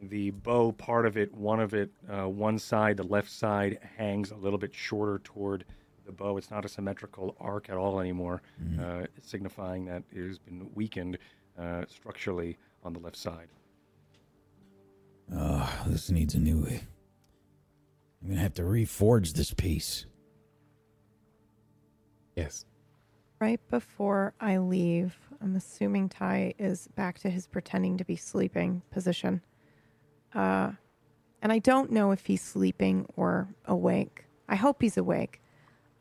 [0.02, 4.32] The bow part of it, one of it, uh, one side, the left side, hangs
[4.32, 5.66] a little bit shorter toward
[6.06, 6.38] the bow.
[6.38, 8.42] It's not a symmetrical arc at all anymore,
[8.82, 11.18] uh, signifying that it has been weakened
[11.58, 13.48] uh, structurally on the left side.
[15.34, 16.64] Oh, this needs a new.
[16.64, 16.82] Way.
[18.22, 20.06] I'm gonna have to reforge this piece.
[22.36, 22.66] Yes.
[23.40, 28.82] Right before I leave, I'm assuming Ty is back to his pretending to be sleeping
[28.92, 29.42] position.
[30.34, 30.72] Uh,
[31.42, 34.26] and I don't know if he's sleeping or awake.
[34.50, 35.42] I hope he's awake.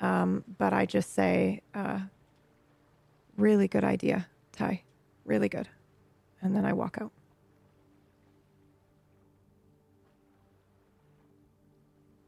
[0.00, 2.00] Um, but I just say, uh,
[3.36, 4.82] really good idea, Ty.
[5.24, 5.68] Really good.
[6.40, 7.12] And then I walk out.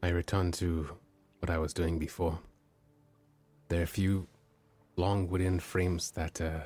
[0.03, 0.89] I return to
[1.39, 2.39] what I was doing before.
[3.67, 4.27] There are a few
[4.95, 6.61] long wooden frames that uh,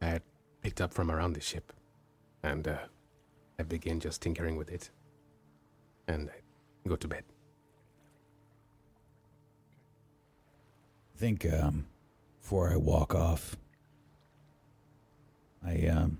[0.00, 0.22] I had
[0.62, 1.72] picked up from around the ship,
[2.42, 2.78] and uh,
[3.58, 4.90] I begin just tinkering with it,
[6.06, 7.24] and I go to bed.
[11.14, 11.86] I think um,
[12.40, 13.56] before I walk off,
[15.66, 16.18] I um,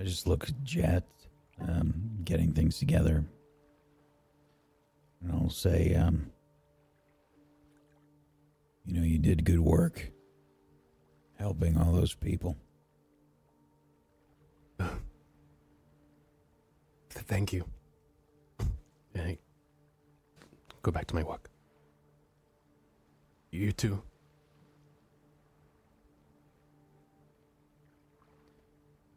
[0.00, 1.04] I just look at Jet,
[1.60, 1.92] um,
[2.24, 3.24] getting things together.
[5.22, 6.30] And I'll say, um,
[8.84, 10.10] you know, you did good work
[11.38, 12.56] helping all those people.
[17.10, 17.64] Thank you.
[19.14, 19.38] And I
[20.82, 21.48] go back to my work.
[23.50, 24.02] You too.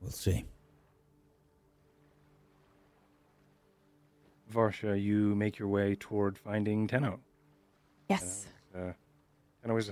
[0.01, 0.45] We'll see.
[4.59, 7.19] Varsha, you make your way toward finding Tenno.
[8.09, 8.47] Yes.
[8.73, 8.93] Uh,
[9.61, 9.91] Tenno is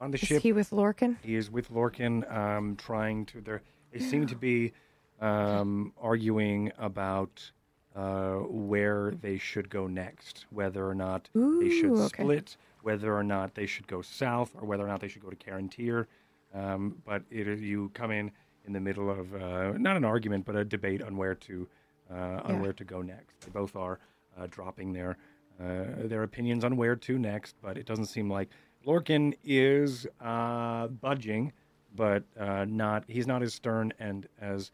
[0.00, 0.42] on the Is ship.
[0.42, 1.16] he with Lorcan?
[1.22, 3.40] He is with Lorcan, um, trying to.
[3.40, 3.62] There,
[3.92, 4.72] they seem to be
[5.20, 7.50] um, arguing about
[7.94, 12.22] uh, where they should go next, whether or not they should Ooh, okay.
[12.22, 15.30] split, whether or not they should go south, or whether or not they should go
[15.30, 16.06] to Carantir.
[16.54, 18.30] Um, but it, is- you come in
[18.66, 21.68] in the middle of uh, not an argument, but a debate on where to
[22.10, 22.60] uh, on Yeah.
[22.60, 23.40] where to go next.
[23.40, 23.98] They both are
[24.38, 25.16] uh, dropping their
[25.60, 28.48] uh, their opinions on where to next, but it doesn't seem like
[28.86, 31.52] Lorcan is uh, budging,
[31.94, 33.04] but uh, not.
[33.06, 34.70] He's not as stern and as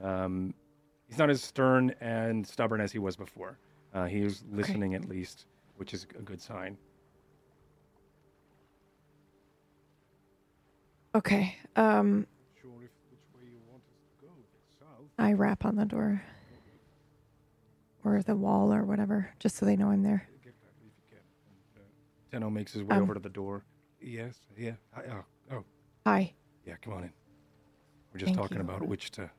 [0.00, 0.54] um,
[1.08, 3.58] he's not as stern and stubborn as he was before.
[3.92, 5.46] Uh, he is listening at least,
[5.76, 6.76] which is a good sign.
[11.14, 11.56] Okay.
[11.76, 12.26] Um,
[12.60, 14.32] Sure, if which way you want us to go,
[14.78, 15.08] south.
[15.18, 16.22] I rap on the door
[18.14, 20.28] or the wall or whatever, just so they know I'm there.
[20.44, 21.18] Get back if you can.
[21.76, 23.64] And, uh, Tenno makes his way Um, over to the door.
[24.00, 24.72] Yes, yeah.
[24.96, 25.64] I, oh, oh,
[26.06, 26.32] Hi.
[26.64, 26.76] yeah.
[26.82, 27.12] Come on in.
[28.12, 28.62] We're just Thank talking you.
[28.64, 29.30] about which to.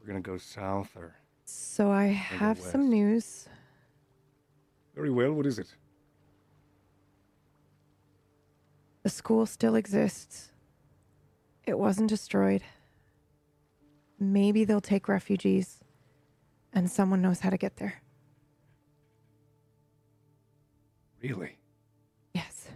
[0.00, 1.14] We're gonna go south or.
[1.46, 3.48] So I have some news.
[4.94, 5.32] Very well.
[5.32, 5.74] What is it?
[9.02, 10.50] The school still exists.
[11.66, 12.62] It wasn't destroyed.
[14.18, 15.80] Maybe they'll take refugees,
[16.74, 18.02] and someone knows how to get there.
[21.22, 21.56] Really?
[22.34, 22.68] Yes.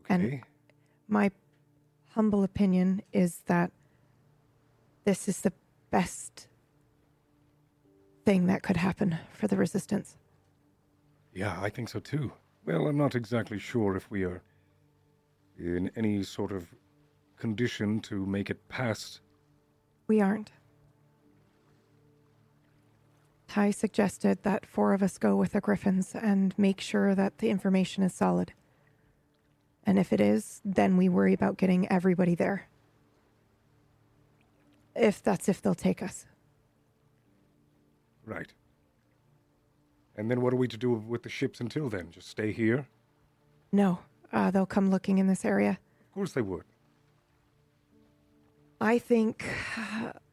[0.00, 0.14] Okay.
[0.14, 0.42] And-
[1.08, 1.30] My
[2.10, 3.70] humble opinion is that
[5.04, 5.52] this is the
[5.90, 6.48] best
[8.26, 10.18] thing that could happen for the resistance.
[11.32, 12.32] Yeah, I think so too.
[12.66, 14.42] Well, I'm not exactly sure if we are
[15.56, 16.66] in any sort of
[17.38, 19.20] condition to make it past.
[20.08, 20.52] We aren't.
[23.48, 27.48] Ty suggested that four of us go with the Griffins and make sure that the
[27.48, 28.52] information is solid.
[29.84, 32.68] And if it is, then we worry about getting everybody there.
[34.94, 36.26] If that's if they'll take us.
[38.26, 38.52] Right.
[40.14, 42.10] And then what are we to do with the ships until then?
[42.10, 42.86] Just stay here?
[43.72, 44.00] No,
[44.30, 45.78] uh, they'll come looking in this area.
[46.08, 46.64] Of course they would.
[48.78, 49.44] I think.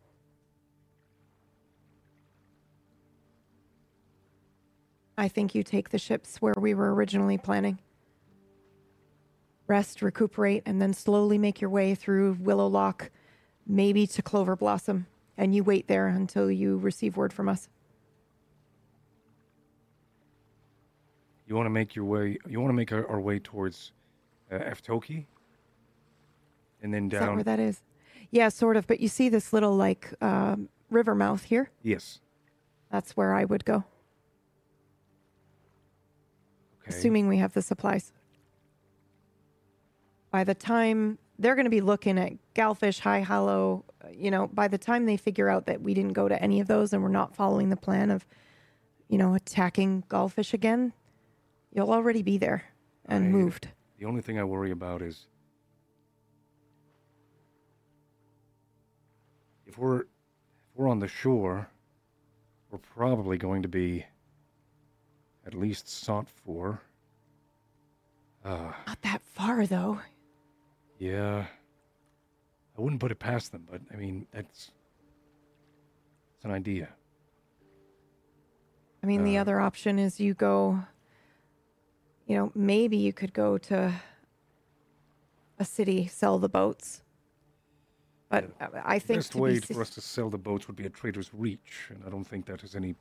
[5.17, 7.79] I think you take the ships where we were originally planning.
[9.67, 13.09] Rest, recuperate, and then slowly make your way through Willow Lock,
[13.65, 15.07] maybe to Clover Blossom.
[15.37, 17.67] And you wait there until you receive word from us.
[21.47, 22.37] You want to make your way.
[22.47, 23.91] You want to make our, our way towards
[24.51, 25.25] uh, Aftoki,
[26.81, 27.21] and then down.
[27.21, 27.81] Is that where that is?
[28.31, 28.87] Yeah, sort of.
[28.87, 31.69] But you see this little, like, um, river mouth here?
[31.83, 32.19] yes.
[32.91, 33.83] That's where I would go,
[36.87, 36.95] Okay.
[36.95, 38.11] assuming we have the supplies.
[40.31, 44.67] By the time they're going to be looking at Galfish, High Hollow, you know, by
[44.67, 47.09] the time they figure out that we didn't go to any of those and we're
[47.09, 48.25] not following the plan of,
[49.09, 50.93] you know, attacking Galfish again,
[51.71, 52.65] you'll already be there
[53.05, 53.69] and I- moved.
[53.97, 55.25] The only thing I worry about is
[59.65, 60.07] if we're if
[60.75, 61.69] we're on the shore,
[62.69, 64.05] we're probably going to be
[65.45, 66.81] at least sought for.
[68.43, 69.99] Uh, Not that far, though.
[70.99, 71.45] yeah.
[72.77, 74.71] I wouldn't put it past them, but I mean that's
[76.35, 76.89] it's an idea.
[79.01, 80.79] I mean, the Uh, other option is you go,
[82.27, 83.93] you know, maybe you could go to
[85.57, 87.01] a city, sell the boats.
[88.27, 90.75] But uh, I think best to way be for us to sell the boats would
[90.75, 92.95] be a Trader's Reach, and I don't think that is any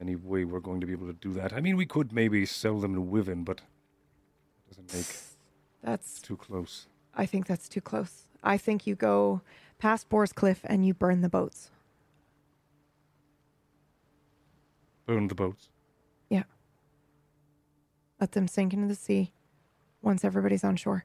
[0.00, 1.52] any way we're going to be able to do that.
[1.52, 5.06] I mean, we could maybe sell them to Wiven, but it doesn't make
[5.82, 6.86] that's too close.
[7.14, 8.26] I think that's too close.
[8.42, 9.42] I think you go
[9.78, 11.70] past Boar's Cliff and you burn the boats.
[15.06, 15.68] Burn the boats.
[16.30, 16.44] Yeah.
[18.20, 19.32] Let them sink into the sea
[20.02, 21.04] once everybody's on shore.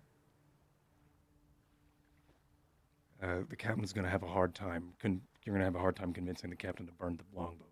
[3.22, 4.94] uh, the captain's going to have a hard time.
[5.02, 7.66] Con- you're going to have a hard time convincing the captain to burn the longbow.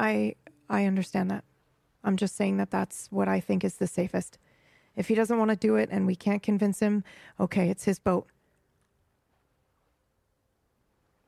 [0.00, 0.34] I
[0.68, 1.44] I understand that.
[2.02, 4.38] I'm just saying that that's what I think is the safest.
[4.96, 7.04] If he doesn't want to do it and we can't convince him,
[7.38, 8.26] okay, it's his boat.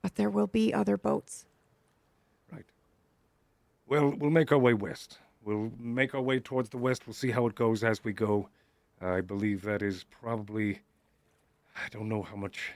[0.01, 1.45] But there will be other boats.
[2.51, 2.65] Right.
[3.87, 5.19] Well, we'll make our way west.
[5.45, 7.07] We'll make our way towards the west.
[7.07, 8.49] We'll see how it goes as we go.
[9.01, 10.81] I believe that is probably.
[11.77, 12.73] I don't know how much.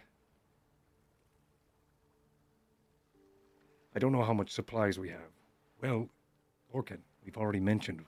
[3.94, 5.36] I don't know how much supplies we have.
[5.87, 6.09] Well,
[6.75, 8.03] Lorcan, we've already mentioned.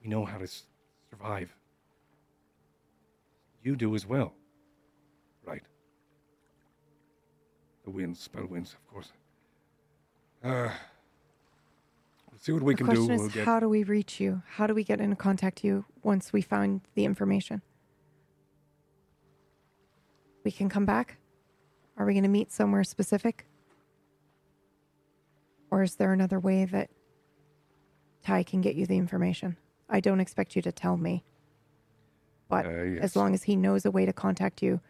[0.00, 0.62] We know how to s-
[1.10, 1.52] survive.
[3.64, 4.32] You do as well.
[5.44, 5.62] Right.
[7.84, 9.10] The winds, spell winds, of course.
[10.44, 10.70] Uh,
[12.38, 13.12] see what we the can question do.
[13.14, 13.44] is, We'll get.
[13.44, 14.40] how do we reach you?
[14.46, 17.60] How do we get into contact you once we find the information?
[20.44, 21.16] We can come back?
[21.96, 23.46] Are we going to meet somewhere specific?
[25.70, 26.90] Or is there another way that
[28.22, 29.56] Ty can get you the information?
[29.88, 31.24] I don't expect you to tell me.
[32.48, 33.02] But Uh, yes.
[33.02, 34.80] as long as he knows a way to contact you,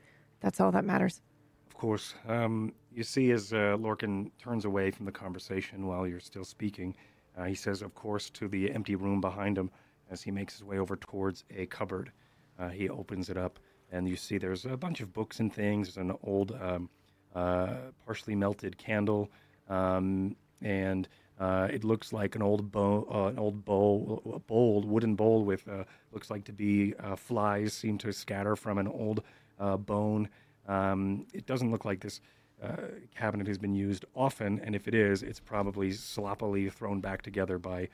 [0.41, 1.21] that's all that matters.
[1.69, 2.15] Of course.
[2.27, 6.97] Um, you see, as uh, Lorcan turns away from the conversation while you're still speaking,
[7.37, 9.71] uh, he says, of course, to the empty room behind him
[10.11, 12.11] as he makes his way over towards a cupboard.
[12.59, 13.59] Uh, he opens it up,
[13.93, 15.95] and you see there's a bunch of books and things.
[15.95, 16.91] There's an old, um,
[17.35, 19.31] uh, partially melted candle,
[19.69, 21.09] um, and
[21.41, 25.43] uh, it looks like an old bowl, uh, an old bowl, a bowl, wooden bowl
[25.43, 29.23] with uh, looks like to be uh, flies seem to scatter from an old
[29.59, 30.29] uh, bone.
[30.69, 32.21] Um, it doesn't look like this
[32.63, 32.77] uh,
[33.17, 37.59] cabinet has been used often, and if it is, it's probably sloppily thrown back together
[37.59, 37.89] by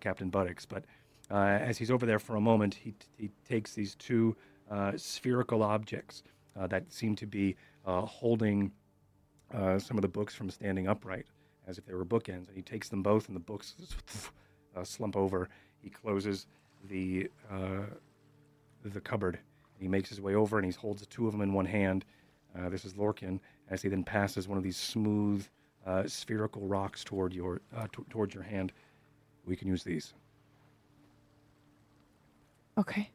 [0.00, 0.66] Captain Buttocks.
[0.66, 0.84] But
[1.30, 4.36] as he's over there for a moment, he, he takes these two
[4.96, 6.24] spherical objects
[6.56, 7.56] that seem to be
[7.86, 8.72] holding
[9.52, 11.26] some of the books from standing upright,
[11.68, 12.48] as if they were bookends.
[12.48, 13.74] And he takes them both, and the books
[14.76, 15.48] uh, slump over.
[15.80, 16.46] He closes
[16.88, 17.84] the uh,
[18.84, 19.38] the cupboard.
[19.78, 22.04] He makes his way over, and he holds the two of them in one hand.
[22.58, 23.38] Uh, this is Lorcan,
[23.70, 25.46] as he then passes one of these smooth,
[25.86, 28.72] uh, spherical rocks toward your uh, t- towards your hand.
[29.46, 30.14] We can use these.
[32.76, 33.10] Okay.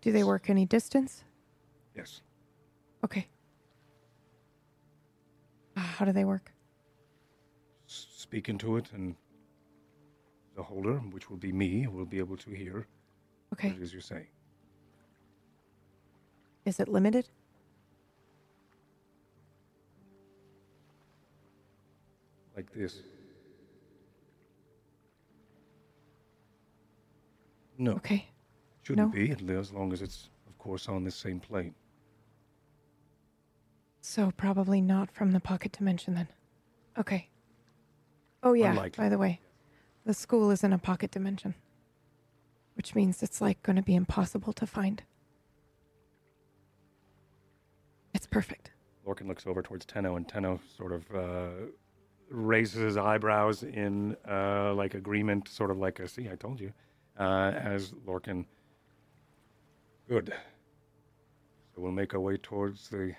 [0.00, 1.24] Do they work any distance?
[1.96, 2.20] Yes.
[3.04, 3.26] Okay.
[5.76, 6.53] How do they work?
[8.24, 9.14] Speak into it, and
[10.56, 12.86] the holder, which will be me, will be able to hear
[13.52, 13.68] Okay.
[13.68, 14.26] what it is you're saying.
[16.64, 17.28] Is it limited?
[22.56, 23.02] Like this.
[27.76, 28.24] No, Okay.
[28.84, 29.12] shouldn't no.
[29.12, 31.74] be, at least as long as it's, of course, on the same plane.
[34.00, 36.28] So probably not from the pocket dimension then.
[36.96, 37.28] Okay.
[38.44, 39.02] Oh yeah, Unlikely.
[39.02, 39.40] by the way,
[40.04, 41.54] the school is in a pocket dimension.
[42.74, 45.02] Which means it's like going to be impossible to find.
[48.12, 48.70] It's perfect.
[49.06, 51.48] Lorcan looks over towards Tenno, and Tenno sort of uh,
[52.28, 56.72] raises his eyebrows in uh, like agreement, sort of like a "see, I told you,"
[57.18, 58.44] uh, as Lorcan.
[60.08, 60.34] Good.
[61.74, 63.14] So we'll make our way towards the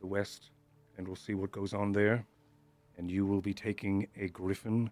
[0.00, 0.50] the west,
[0.96, 2.24] and we'll see what goes on there.
[2.98, 4.90] And you will be taking a griffin,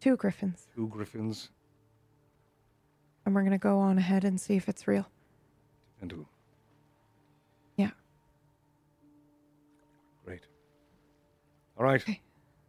[0.00, 0.66] Two griffins.
[0.74, 1.50] two griffins,
[3.26, 5.06] And we're going to go on ahead and see if it's real.
[6.00, 6.26] and who?
[7.76, 7.90] Yeah.
[10.24, 10.46] Great.
[11.78, 12.00] All right.
[12.02, 12.20] Okay.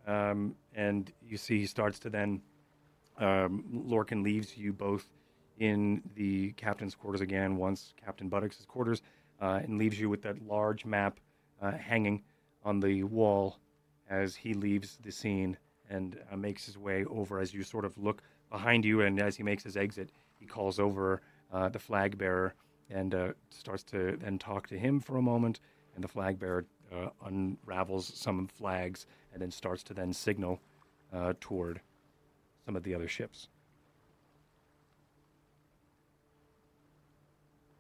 [0.08, 2.42] Um, and you see, he starts to then.
[3.18, 5.06] Um, Lorcan leaves you both
[5.60, 9.02] in the captain's quarters again, once Captain Buttocks' quarters,
[9.42, 11.20] uh, and leaves you with that large map
[11.62, 12.24] uh, hanging
[12.66, 13.58] on the wall
[14.12, 15.58] as he leaves the scene
[15.90, 17.40] and uh, makes his way over.
[17.40, 20.78] As you sort of look behind you, and as he makes his exit, he calls
[20.80, 22.54] over uh, the flag bearer
[22.90, 25.62] and uh, starts to then talk to him for a moment.
[25.96, 30.60] And the flag bearer uh, unravels some flags and then starts to then signal
[31.14, 31.80] uh, toward
[32.66, 33.48] some of the other ships.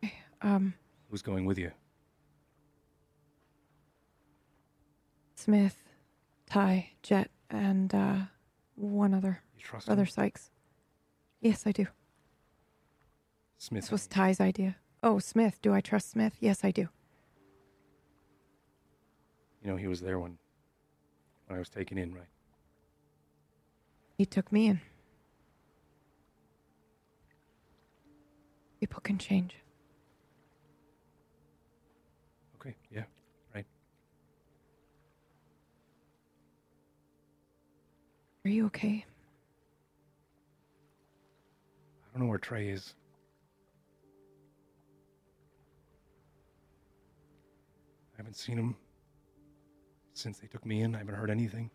[0.43, 0.73] Um,
[1.11, 1.69] Who's going with you?
[5.35, 5.77] Smith,
[6.51, 8.15] Ty, Jet, and uh,
[8.75, 9.41] one other.
[9.55, 10.09] You trust Brother him?
[10.09, 10.51] Sykes.
[11.39, 11.87] Yes, I do.
[13.57, 13.83] Smith.
[13.83, 14.75] This was Ty's idea.
[15.01, 15.61] Oh, Smith.
[15.61, 16.33] Do I trust Smith?
[16.41, 16.89] Yes, I do.
[19.63, 20.37] You know, he was there when,
[21.47, 22.27] when I was taken in, right?
[24.17, 24.81] He took me in.
[28.81, 29.55] People can change.
[32.59, 33.03] Okay, yeah,
[33.55, 33.65] right.
[38.43, 39.05] Are you okay?
[42.03, 42.95] I don't know where Trey is.
[48.15, 48.75] I haven't seen him
[50.13, 50.95] since they took me in.
[50.95, 51.69] I haven't heard anything.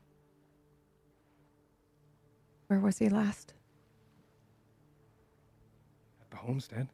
[2.67, 3.55] Where was he last?
[6.21, 6.89] At the homestead.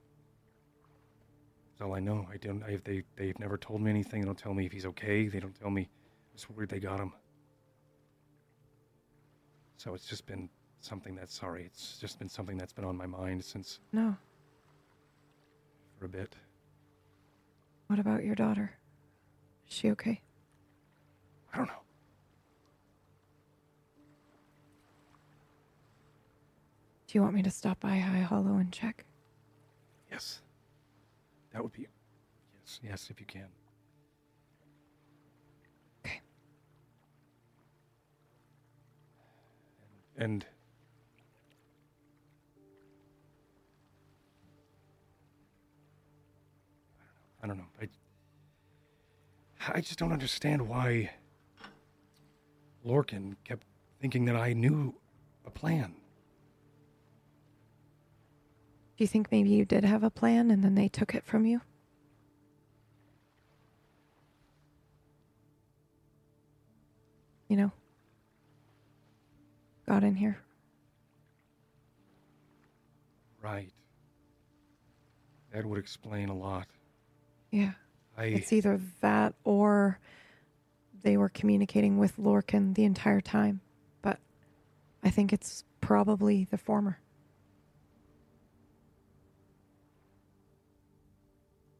[1.70, 2.26] That's all I know.
[2.30, 2.62] I don't.
[2.62, 4.20] I, they they've never told me anything.
[4.20, 5.28] They don't tell me if he's okay.
[5.28, 5.88] They don't tell me.
[6.34, 7.14] It's weird they got him.
[9.82, 11.64] So it's just been something that's sorry.
[11.64, 14.16] It's just been something that's been on my mind since No.
[15.98, 16.36] for a bit.
[17.88, 18.70] What about your daughter?
[19.68, 20.20] Is she okay?
[21.52, 21.82] I don't know.
[27.08, 29.04] Do you want me to stop by High Hollow and check?
[30.12, 30.42] Yes.
[31.52, 31.88] That would be.
[32.54, 33.48] Yes, yes, if you can.
[36.06, 36.20] Okay.
[40.22, 40.46] And.
[47.42, 47.64] I don't know.
[47.80, 47.88] I,
[49.74, 51.10] I just don't understand why
[52.86, 53.66] Lorcan kept
[54.00, 54.94] thinking that I knew
[55.44, 55.92] a plan.
[58.96, 61.46] Do you think maybe you did have a plan and then they took it from
[61.46, 61.60] you?
[67.48, 67.72] You know,
[69.92, 70.38] got in here.
[73.42, 73.70] Right.
[75.52, 76.66] That would explain a lot.
[77.50, 77.72] Yeah.
[78.16, 78.24] I.
[78.24, 79.98] It's either that or
[81.02, 83.60] they were communicating with Lorcan the entire time.
[84.00, 84.18] But
[85.04, 86.98] I think it's probably the former.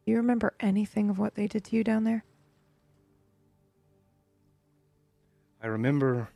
[0.05, 2.23] Do you remember anything of what they did to you down there?
[5.63, 6.29] I remember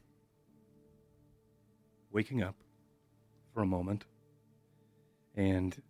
[2.11, 2.55] waking up
[3.53, 4.05] for a moment
[5.35, 5.81] and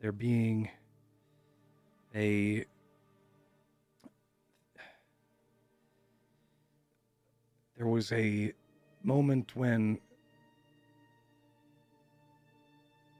[0.00, 0.68] there being
[2.14, 2.64] a
[7.76, 8.52] there was a
[9.02, 9.98] moment when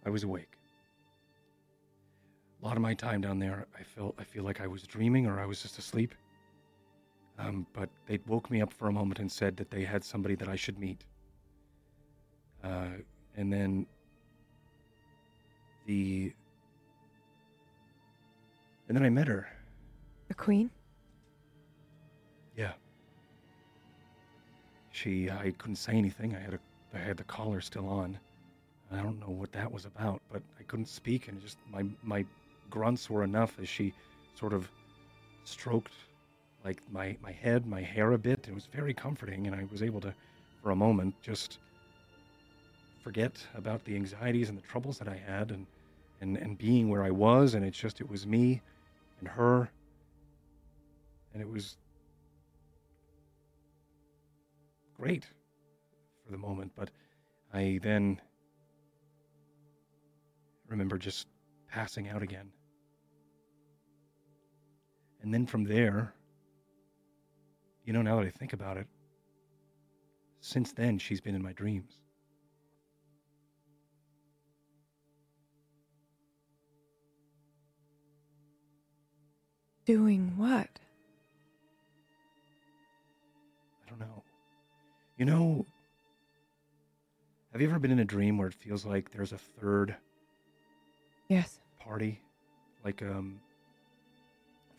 [0.05, 0.59] I was awake.
[2.61, 5.27] A lot of my time down there, I felt I feel like I was dreaming
[5.27, 6.15] or I was just asleep.
[7.39, 10.35] Um, but they woke me up for a moment and said that they had somebody
[10.37, 11.05] that I should meet.
[12.63, 12.89] Uh,
[13.37, 13.87] and then
[15.87, 16.33] the
[18.89, 19.49] and then I met her.
[20.29, 20.71] The Queen?
[22.57, 22.73] Yeah.
[24.91, 26.37] She, I couldn't say anything.
[26.37, 26.59] I had a,
[26.95, 28.19] I had the collar still on.
[28.93, 32.27] I don't know what that was about, but I couldn't speak, and just my my
[32.69, 33.95] grunts were enough as she
[34.35, 34.71] sort of
[35.45, 35.93] stroked
[36.65, 38.47] like my my head, my hair a bit.
[38.49, 40.15] It was very comforting, and I was able to,
[40.63, 41.59] for a moment, just
[43.03, 45.67] forget about the anxieties and the troubles that I had, and
[46.21, 48.63] and and being where I was, and it's just it was me,
[49.21, 49.69] and her,
[51.33, 51.77] and it was
[54.97, 55.27] great
[56.25, 56.73] for the moment.
[56.77, 56.91] But
[57.53, 58.21] I then
[60.69, 61.27] remember just
[61.69, 62.51] passing out again.
[65.23, 66.15] And then from there,
[67.85, 68.87] you know, now that I think about it,
[70.41, 72.02] since then she's been in my dreams.
[79.93, 80.71] Doing what?
[83.85, 84.23] I don't know.
[85.19, 85.67] You know,
[87.53, 89.95] have you ever been in a dream where it feels like there's a third
[91.29, 91.61] Yes.
[91.79, 92.19] party?
[92.83, 93.39] Like um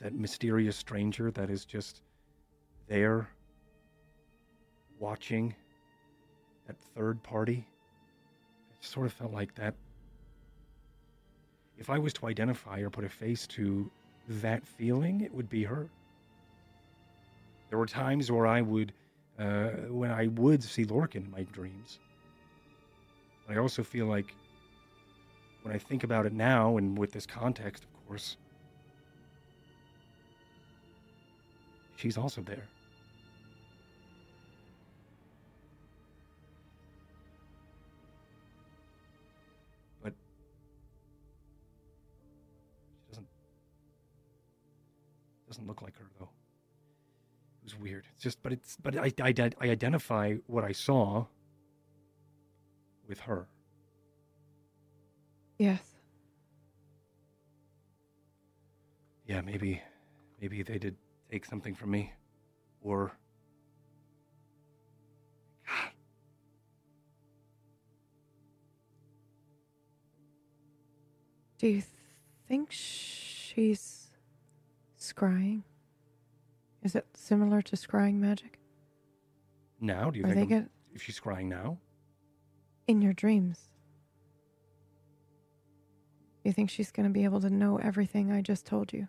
[0.02, 2.02] that mysterious stranger that is just
[2.88, 3.30] there
[4.98, 5.54] watching
[6.66, 7.68] that third party?
[8.72, 9.76] It sort of felt like that.
[11.78, 13.92] If I was to identify or put a face to
[14.28, 15.90] that feeling, it would be her.
[17.70, 18.94] There were times where I would,
[19.40, 22.00] uh, when I would see Lorcan in my dreams.
[23.50, 24.34] I also feel like
[25.64, 28.38] when I think about it now, and with this context, of course,
[31.96, 32.68] she's also there.
[45.54, 46.30] Doesn't look like her though.
[47.62, 48.06] It was weird.
[48.16, 51.28] It's just, but it's, but I, I, I identify what I saw
[53.08, 53.48] with her.
[55.60, 55.80] Yes.
[59.28, 59.80] Yeah, maybe,
[60.42, 60.96] maybe they did
[61.32, 62.12] take something from me,
[62.82, 63.12] or
[71.60, 71.84] Do you
[72.48, 73.93] think she's
[75.04, 75.64] scrying?
[76.82, 78.60] Is it similar to scrying magic?
[79.80, 81.78] now do you they think I'm- get if she's crying now?
[82.88, 83.70] in your dreams?
[86.44, 89.08] You think she's going to be able to know everything I just told you?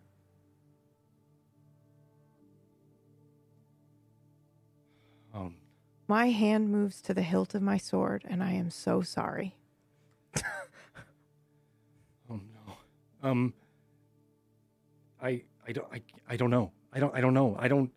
[5.33, 5.57] Um,
[6.07, 9.57] My hand moves to the hilt of my sword, and I am so sorry.
[10.37, 10.43] oh
[12.31, 12.75] no.
[13.23, 13.55] Um.
[15.23, 16.73] I I don't I, I don't know.
[16.93, 17.57] I don't I don't know.
[17.59, 17.91] I don't.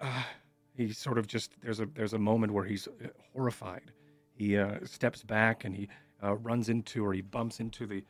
[0.00, 0.22] Uh,
[0.76, 3.92] he sort of just there's a there's a moment where he's uh, horrified.
[4.34, 5.88] He uh, steps back and he
[6.22, 8.04] uh, runs into or he bumps into the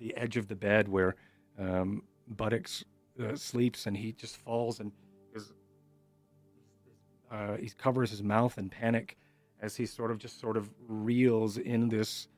[0.00, 1.16] the edge of the bed where
[1.58, 2.84] um, Buttocks
[3.22, 4.92] uh, sleeps, and he just falls and
[5.34, 5.52] is
[7.30, 9.16] uh, he covers his mouth in panic
[9.60, 12.28] as he sort of just sort of reels in this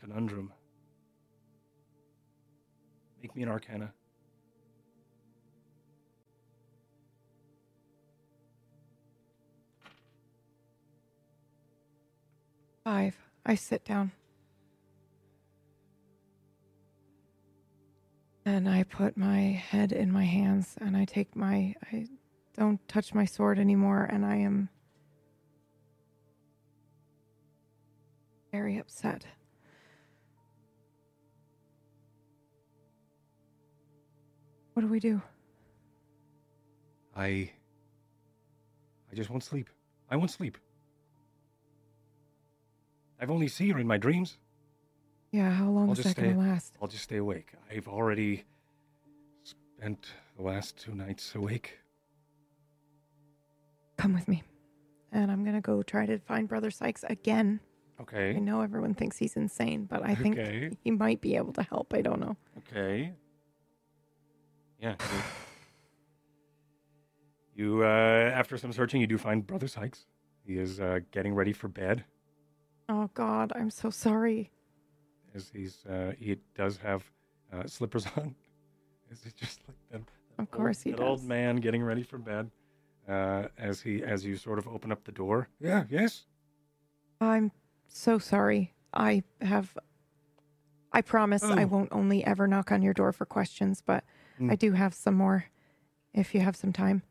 [0.00, 0.52] conundrum.
[3.22, 3.92] Make me an arcana.
[12.84, 13.16] Five.
[13.46, 14.12] I sit down.
[18.44, 21.74] And I put my head in my hands and I take my.
[21.90, 22.06] I
[22.56, 24.68] don't touch my sword anymore and I am
[28.52, 29.26] very upset.
[34.74, 35.20] What do we do?
[37.16, 37.50] I.
[39.10, 39.70] I just won't sleep.
[40.10, 40.58] I won't sleep.
[43.20, 44.38] I've only seen her in my dreams.
[45.30, 46.76] Yeah, how long I'll is that going to last?
[46.82, 47.52] I'll just stay awake.
[47.70, 48.44] I've already
[49.42, 51.78] spent the last two nights awake.
[53.96, 54.42] Come with me.
[55.12, 57.60] And I'm going to go try to find Brother Sykes again.
[58.00, 58.34] Okay.
[58.34, 60.70] I know everyone thinks he's insane, but I think Okay.
[60.82, 61.94] he might be able to help.
[61.94, 62.36] I don't know.
[62.58, 63.12] Okay.
[64.80, 64.96] Yeah.
[67.54, 70.06] You, you, uh, after some searching, you do find Brother Sykes.
[70.44, 72.04] He is uh, getting ready for bed.
[72.88, 74.50] Oh God, I'm so sorry.
[75.34, 77.04] As he's, uh, he does have
[77.52, 78.34] uh, slippers on.
[79.10, 80.00] Is he just like that?
[80.36, 82.50] that Of course old, he that old man getting ready for bed.
[83.08, 85.48] Uh, as he, as you sort of open up the door.
[85.60, 85.84] Yeah.
[85.90, 86.24] Yes.
[87.20, 87.52] I'm
[87.86, 88.72] so sorry.
[88.94, 89.76] I have.
[90.92, 91.66] I promise I Oh.
[91.66, 94.04] won't only ever knock on your door for questions, but
[94.40, 94.50] Mm.
[94.50, 95.46] I do have some more.
[96.12, 97.02] If you have some time.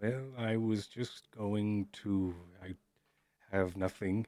[0.00, 2.34] Well, I was just going to.
[2.62, 2.74] I
[3.50, 4.26] have nothing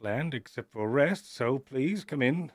[0.00, 2.52] planned except for rest, so please come in.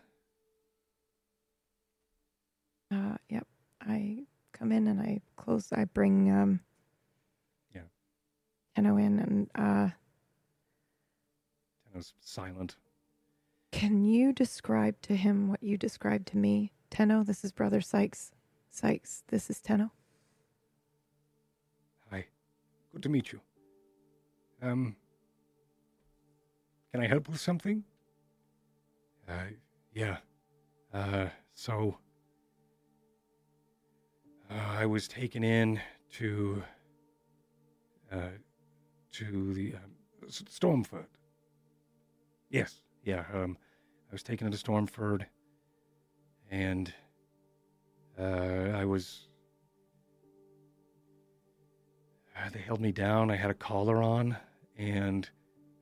[2.92, 3.48] Uh, yep.
[3.82, 4.26] I
[4.62, 5.70] come in and I close.
[5.74, 6.60] I bring um.
[7.74, 7.82] Yeah.
[8.76, 9.90] Tenno in and uh.
[11.88, 12.76] Tenno's silent.
[13.72, 16.72] Can you describe to him what you described to me?
[16.92, 18.32] Tenno, this is Brother Sykes.
[18.70, 19.92] Sykes, this is Tenno.
[22.12, 22.26] Hi.
[22.94, 23.42] Good to meet you.
[24.62, 24.96] Um.
[26.92, 27.84] Can I help with something?
[29.28, 29.46] Uh,
[29.96, 30.18] yeah.
[30.94, 31.98] Uh, so.
[34.52, 35.80] Uh, I was taken in
[36.14, 36.62] to.
[38.12, 38.28] Uh,
[39.12, 39.92] to the um,
[40.30, 41.06] Stormford.
[42.50, 43.24] Yes, yeah.
[43.34, 43.58] Um,
[44.10, 45.26] I was taken into Stormford,
[46.50, 46.94] and
[48.20, 49.28] uh, I was
[52.38, 53.32] uh, they held me down.
[53.32, 54.36] I had a collar on,
[54.78, 55.30] and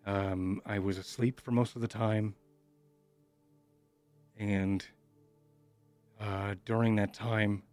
[0.06, 2.36] um, I was asleep for most of the time.
[4.38, 4.86] And
[6.20, 7.64] uh, during that time,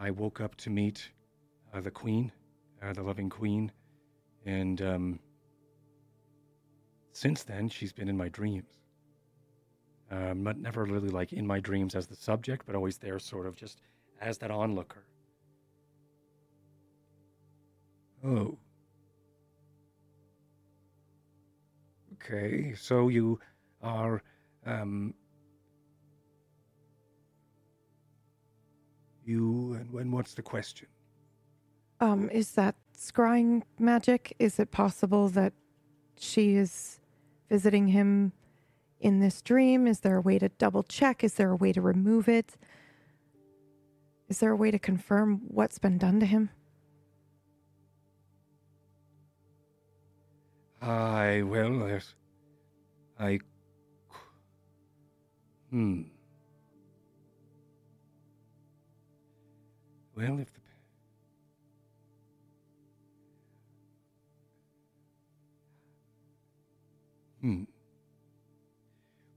[0.00, 1.10] I woke up to meet
[1.74, 2.32] uh, the Queen,
[2.82, 3.72] uh, the loving Queen,
[4.46, 5.18] and um,
[7.12, 8.68] since then, she's been in my dreams.
[10.10, 13.46] Um, but never really like in my dreams as the subject, but always there, sort
[13.46, 13.80] of just
[14.20, 15.04] as that onlooker.
[18.24, 18.56] Oh.
[22.14, 23.38] Okay, so you
[23.82, 24.22] are
[24.66, 25.14] um
[29.28, 30.88] you and when what's the question?
[32.00, 34.34] Um, is that scrying magic?
[34.38, 35.52] Is it possible that
[36.18, 37.00] she is
[37.48, 38.32] visiting him
[39.00, 39.86] in this dream?
[39.86, 41.22] Is there a way to double check?
[41.22, 42.56] Is there a way to remove it?
[44.28, 46.50] Is there a way to confirm what's been done to him?
[50.80, 52.14] I well, there's,
[53.18, 53.40] I.
[55.70, 56.02] Hmm.
[60.18, 60.60] Well, if the.
[67.40, 67.62] Hmm.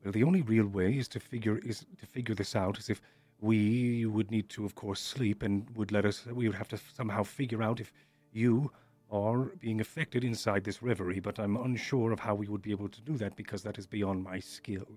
[0.04, 2.80] Well, the only real way is to figure is to figure this out.
[2.80, 3.00] Is if
[3.40, 6.26] we would need to, of course, sleep and would let us.
[6.26, 7.94] We would have to somehow figure out if
[8.34, 8.72] you
[9.12, 11.20] are being affected inside this reverie.
[11.20, 13.86] But I'm unsure of how we would be able to do that because that is
[13.86, 14.88] beyond my skill.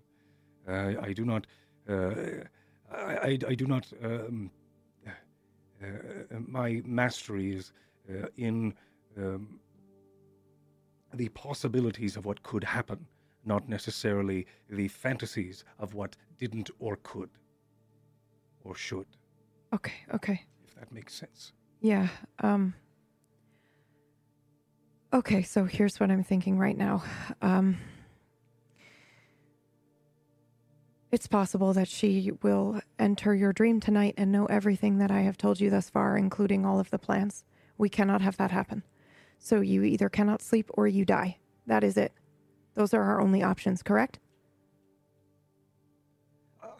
[0.67, 1.47] Uh, I do not.
[1.87, 2.15] Uh,
[2.91, 3.93] I, I, I do not.
[4.03, 4.51] Um,
[6.47, 7.73] my mastery is
[8.11, 8.75] uh, in
[9.17, 9.61] um,
[11.13, 13.07] the possibilities of what could happen,
[13.45, 17.31] not necessarily the fantasies of what didn't or could
[18.65, 19.07] or should,
[19.73, 20.43] Okay, okay.
[20.67, 21.53] if that makes sense.
[21.81, 22.09] Yeah.
[22.43, 22.75] Um
[25.13, 27.03] Okay, so here's what I'm thinking right now.
[27.43, 27.77] Um
[31.15, 35.39] It's possible that she will enter your dream tonight and know everything that I have
[35.39, 37.45] told you thus far, including all of the plans.
[37.79, 38.83] We cannot have that happen.
[39.39, 41.39] So you either cannot sleep or you die.
[41.69, 42.11] That is it.
[42.75, 44.19] Those are our only options, correct?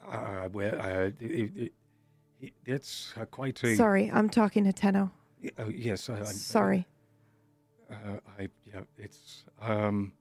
[0.05, 1.73] Uh, well, uh, it, it,
[2.41, 3.77] it, it's uh, quite a.
[3.77, 5.13] Sorry, I'm talking to Tenno.
[5.57, 6.89] Uh, yes, I, I'm, Sorry.
[7.89, 10.13] Uh, I yeah, it's um,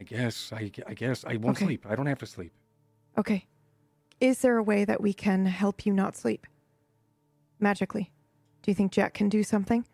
[0.00, 1.66] I guess I, I guess I won't Okay.
[1.66, 1.86] sleep.
[1.88, 2.50] I don't have to sleep.
[3.18, 3.46] Okay.
[4.20, 6.46] Is there a way that we can help you not sleep?
[7.60, 8.12] Magically.
[8.62, 9.84] Do you think Jack can do something?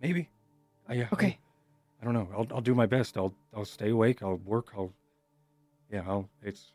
[0.00, 0.28] Maybe.
[0.88, 1.38] I, yeah, I- Okay.
[2.00, 2.28] I, don't know.
[2.32, 3.16] I'll I'll do my best.
[3.16, 4.22] I'll I'll stay awake.
[4.22, 4.68] I'll work.
[4.76, 4.92] I'll.
[5.90, 6.04] Yeah.
[6.06, 6.28] I'll.
[6.42, 6.72] It's.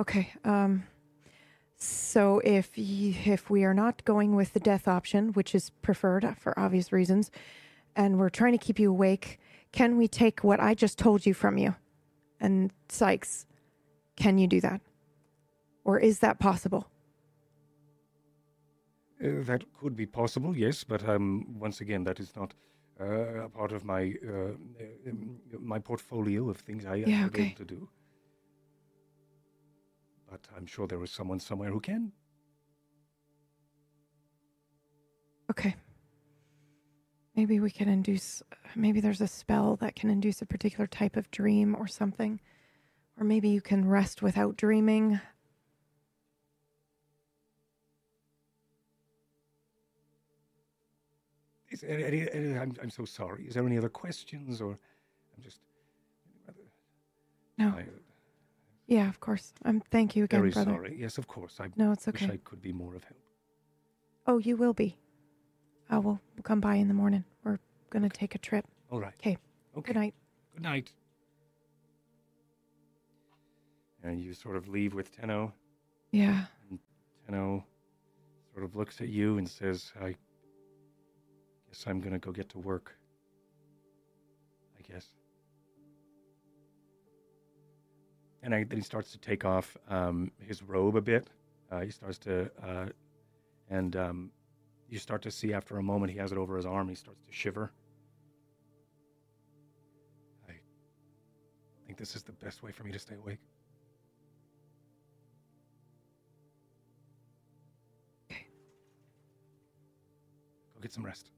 [0.00, 0.32] Okay.
[0.44, 0.84] Um
[1.76, 6.34] so if y- if we are not going with the death option, which is preferred
[6.38, 7.30] for obvious reasons,
[7.94, 9.38] and we're trying to keep you awake,
[9.72, 11.74] can we take what I just told you from you?
[12.40, 13.44] And Sykes,
[14.16, 14.80] can you do that?
[15.84, 16.88] Or is that possible?
[19.22, 22.54] Uh, that could be possible, yes, but um, once again, that is not
[23.00, 24.54] uh, a part of my uh,
[25.08, 27.46] um, my portfolio of things I Yeah, am okay.
[27.46, 27.88] able to do.
[30.30, 32.12] But I'm sure there is someone somewhere who can.
[35.50, 35.76] Okay.
[37.36, 38.42] Maybe we can induce,
[38.76, 42.40] maybe there's a spell that can induce a particular type of dream or something.
[43.18, 45.20] Or maybe you can rest without dreaming.
[51.86, 53.44] Any, any, I'm, I'm so sorry.
[53.46, 54.72] Is there any other questions, or
[55.36, 55.58] I'm just
[57.58, 57.68] No.
[57.68, 57.84] I,
[58.86, 59.52] Yeah, of course.
[59.64, 60.70] Um, thank you again, very brother.
[60.72, 60.96] sorry.
[60.98, 61.58] Yes, of course.
[61.60, 62.34] I No, it's wish okay.
[62.34, 63.18] I could be more of help.
[64.26, 64.96] Oh, you will be.
[65.90, 67.24] I will we'll come by in the morning.
[67.42, 67.58] We're
[67.90, 68.66] gonna take a trip.
[68.90, 69.16] All right.
[69.18, 69.36] 'Kay.
[69.76, 69.92] Okay.
[69.92, 70.14] Good night.
[70.54, 70.92] Good night.
[74.04, 75.52] And you sort of leave with Tenno.
[76.10, 76.44] Yeah.
[77.26, 77.64] Tenno
[78.52, 80.14] sort of looks at you and says, I
[81.68, 82.94] guess I'm gonna go get to work.
[84.78, 85.06] I guess.
[88.42, 91.28] And I, then he starts to take off um, his robe a bit.
[91.72, 92.86] Uh, he starts to, uh,
[93.70, 94.30] and um,
[94.90, 96.90] you start to see after a moment he has it over his arm.
[96.90, 97.72] He starts to shiver.
[100.46, 103.38] I think this is the best way for me to stay awake.
[110.84, 111.30] Get some rest.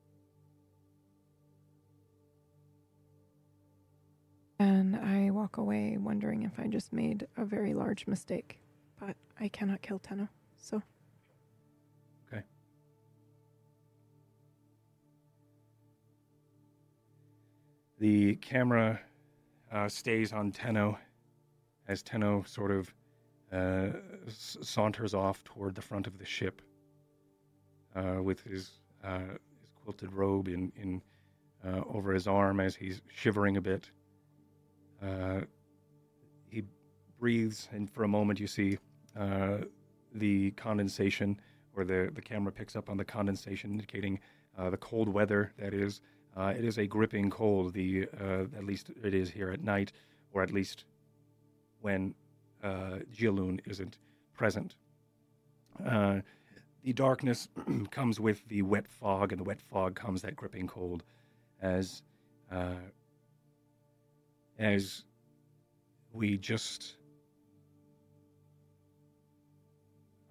[4.58, 8.58] And I walk away wondering if I just made a very large mistake.
[8.98, 10.28] But I cannot kill Tenno.
[10.56, 10.82] So
[12.26, 12.42] Okay.
[18.00, 18.98] The camera
[19.70, 20.98] uh, stays on Tenno
[21.86, 22.92] as Tenno sort of
[23.52, 23.90] uh,
[24.26, 26.62] saunters off toward the front of the ship
[27.94, 29.38] uh, with his, his
[29.82, 31.02] quilted robe in, in
[31.64, 33.90] uh, over his arm as he's shivering a bit.
[35.02, 35.40] Uh,
[36.48, 36.62] he
[37.18, 38.78] breathes, and for a moment you see
[39.18, 39.58] uh,
[40.14, 41.40] the condensation,
[41.74, 44.18] or the, the camera picks up on the condensation, indicating
[44.58, 46.00] uh, the cold weather that is
[46.36, 47.72] uh, it is a gripping cold.
[47.72, 49.92] The uh, at least it is here at night,
[50.32, 50.84] or at least
[51.80, 52.14] when
[52.62, 53.98] uh, Jialoon isn't
[54.34, 54.76] present.
[55.84, 56.20] Uh,
[56.86, 57.48] the darkness
[57.90, 61.02] comes with the wet fog, and the wet fog comes that gripping cold,
[61.60, 62.02] as
[62.52, 62.76] uh,
[64.60, 65.02] as
[66.12, 66.94] we just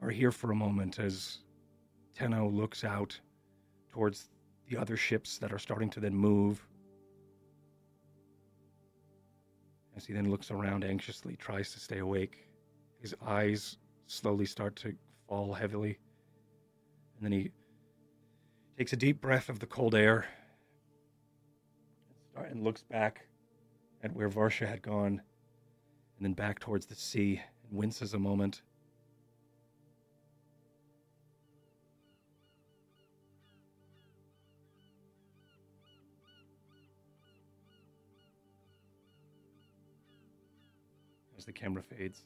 [0.01, 1.39] are here for a moment as
[2.15, 3.19] Tenno looks out
[3.91, 4.29] towards
[4.69, 6.65] the other ships that are starting to then move.
[9.97, 12.47] As he then looks around anxiously, tries to stay awake.
[13.01, 13.77] His eyes
[14.07, 14.95] slowly start to
[15.27, 15.97] fall heavily.
[17.15, 17.51] And then he
[18.77, 20.25] takes a deep breath of the cold air
[22.35, 23.27] and looks back
[24.03, 25.21] at where Varsha had gone,
[26.17, 28.61] and then back towards the sea, and winces a moment.
[41.37, 42.23] As the camera fades.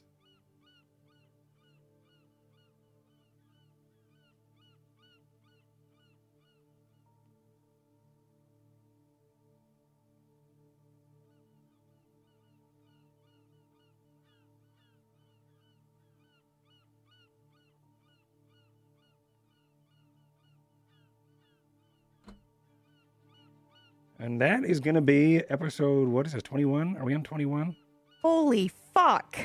[24.30, 26.96] And that is going to be episode, what is this, 21?
[26.98, 27.74] Are we on 21?
[28.22, 29.36] Holy fuck.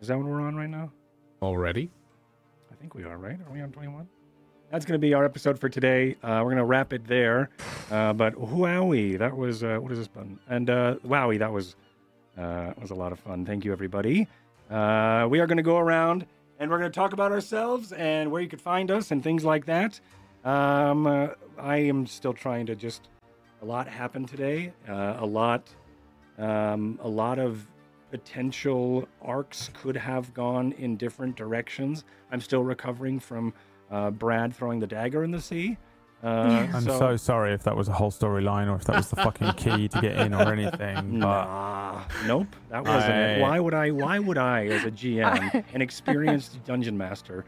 [0.00, 0.90] Is that what we're on right now?
[1.42, 1.90] Already?
[2.72, 3.38] I think we are, right?
[3.46, 4.08] Are we on 21?
[4.70, 6.16] That's going to be our episode for today.
[6.22, 7.50] Uh, we're going to wrap it there.
[7.90, 10.38] Uh, but wowie, that was, uh, what is this button?
[10.48, 11.74] And uh, wowie, that was,
[12.38, 13.44] uh, was a lot of fun.
[13.44, 14.28] Thank you, everybody.
[14.70, 16.24] Uh, we are going to go around
[16.60, 19.44] and we're going to talk about ourselves and where you could find us and things
[19.44, 19.98] like that.
[20.44, 23.08] Um, uh, I am still trying to just,
[23.62, 24.72] a lot happened today.
[24.88, 25.68] Uh, a lot,
[26.38, 27.66] um, a lot of
[28.10, 32.04] potential arcs could have gone in different directions.
[32.32, 33.52] I'm still recovering from
[33.90, 35.76] uh, Brad throwing the dagger in the sea.
[36.22, 36.26] Uh,
[36.74, 39.52] I'm so, sorry if that was a whole storyline or if that was the fucking
[39.52, 41.20] key to get in or anything.
[41.20, 43.40] But Nah, nope, that wasn't it.
[43.40, 43.90] Why would I?
[43.90, 47.44] Why would I, as a GM, an experienced dungeon master,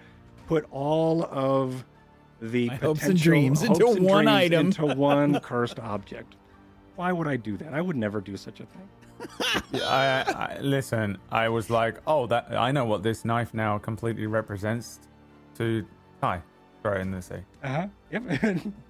[0.46, 1.84] put all of
[2.42, 4.66] the My hopes and potential dreams into and one dreams item.
[4.66, 6.34] into one cursed object?
[6.96, 7.72] Why would I do that?
[7.72, 8.88] I would never do such a thing.
[9.72, 13.78] Yeah, I, I, listen, I was like, oh, that I know what this knife now
[13.78, 14.98] completely represents
[15.58, 15.86] to
[16.20, 16.42] Ty.
[16.82, 17.34] Throw it in the sea.
[17.62, 17.86] Uh huh.
[18.10, 18.22] Yep.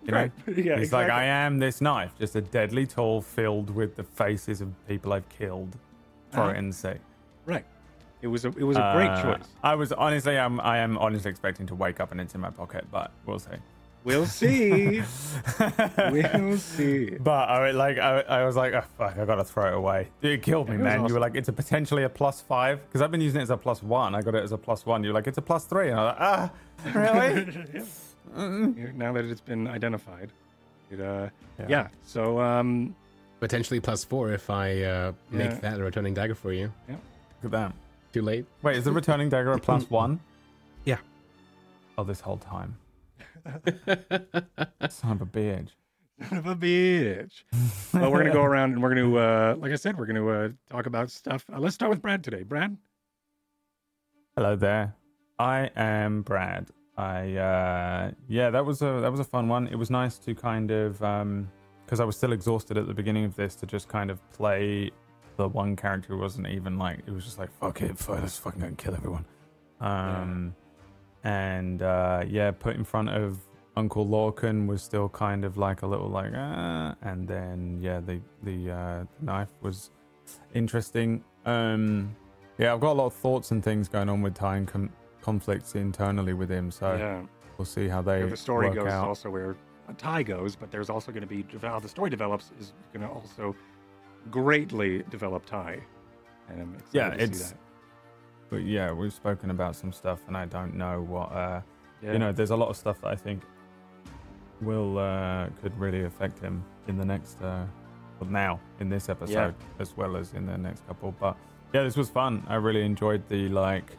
[0.06, 0.32] You right.
[0.56, 0.78] Yeah.
[0.78, 1.10] He's like.
[1.10, 5.28] I am this knife, just a deadly tool filled with the faces of people I've
[5.28, 5.76] killed.
[6.31, 6.52] Throw Uh-huh.
[6.55, 6.94] it in the sea.
[7.44, 7.66] Right.
[8.23, 8.49] It was a.
[8.49, 9.49] It was a great Uh, choice.
[9.62, 12.51] I was honestly, I'm, I am honestly expecting to wake up and it's in my
[12.51, 13.51] pocket, but we'll see.
[14.05, 15.02] We'll see.
[16.10, 17.10] we'll see.
[17.20, 20.09] But I was like, I, I was like, oh, fuck, I gotta throw it away.
[20.23, 21.07] It killed me, It was man.
[21.07, 23.51] You were like, it's a potentially a plus five because I've been using it as
[23.51, 24.15] a plus one.
[24.15, 25.05] I got it as a plus one.
[25.05, 26.52] You're like, it's a plus three, and I was like, ah,
[26.94, 27.84] really?
[28.78, 30.31] Yeah, Now that it's been identified,
[30.91, 31.28] it uh,
[31.59, 31.67] Yeah.
[31.68, 31.89] yeah.
[32.07, 32.94] So um,
[33.41, 35.59] Potentially plus four if I uh, make Yeah.
[35.60, 36.73] that a returning dagger for you.
[36.89, 36.94] Yeah.
[37.42, 37.73] Look at that.
[38.12, 38.44] Too late?
[38.62, 40.20] Wait, is the returning dagger a plus one?
[40.84, 40.99] Yeah.
[41.97, 42.76] Oh, this whole time.
[44.89, 45.68] Son of a bitch.
[46.28, 47.44] son of a bitch.
[47.94, 50.49] well, we're gonna go around and we're gonna, uh, like I said, we're gonna uh,
[50.70, 51.44] talk about stuff.
[51.52, 52.42] Uh, let's start with Brad today.
[52.42, 52.76] Brad.
[54.36, 54.97] Hello there.
[55.39, 56.68] I am Brad.
[56.97, 59.68] I uh yeah, that was a that was a fun one.
[59.68, 61.49] It was nice to kind of um
[61.84, 64.91] because I was still exhausted at the beginning of this to just kind of play
[65.36, 68.61] the one character wasn't even like it was just like fuck it, fuck, let's fucking
[68.61, 69.25] go and kill everyone.
[69.81, 70.55] Um
[71.25, 73.39] and uh yeah, put in front of
[73.77, 78.20] Uncle Lorcan was still kind of like a little like ah and then yeah, the
[78.43, 79.91] the uh knife was
[80.55, 81.25] interesting.
[81.47, 82.15] Um
[82.59, 84.93] yeah, I've got a lot of thoughts and things going on with Ty and com-
[85.23, 87.23] conflicts internally with him, so yeah.
[87.57, 89.09] we'll see how they Where the story work goes out.
[89.09, 89.57] also where
[89.89, 93.07] a Ty goes, but there's also going to be how the story develops is going
[93.07, 93.55] to also
[94.31, 95.81] greatly developed Ty.
[96.49, 97.59] And I'm excited Yeah, to see it's- that.
[98.51, 101.33] But yeah, we've spoken about some stuff, and I don't know what.
[101.33, 101.60] Uh,
[102.02, 102.12] Yeah.
[102.15, 103.44] You know, there's a lot of stuff that I think
[104.60, 107.41] will uh, could really affect him in the next.
[107.41, 107.65] Uh,
[108.20, 111.15] well, now in this episode, as well as in the next couple.
[111.18, 111.36] But
[111.73, 112.44] yeah, this was fun.
[112.49, 113.97] I really enjoyed the like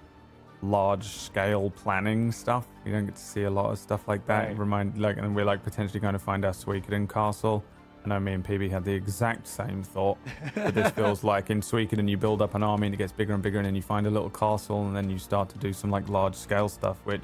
[0.61, 2.67] large scale planning stuff.
[2.85, 4.47] You don't get to see a lot of stuff like that.
[4.49, 4.57] Right.
[4.57, 7.63] Remind like, and we're like potentially going to find our Suikoden castle.
[8.05, 10.17] I know me and PB had the exact same thought.
[10.55, 13.33] But this feels like in Suikoden you build up an army and it gets bigger
[13.33, 15.71] and bigger, and then you find a little castle, and then you start to do
[15.71, 17.21] some like large scale stuff, which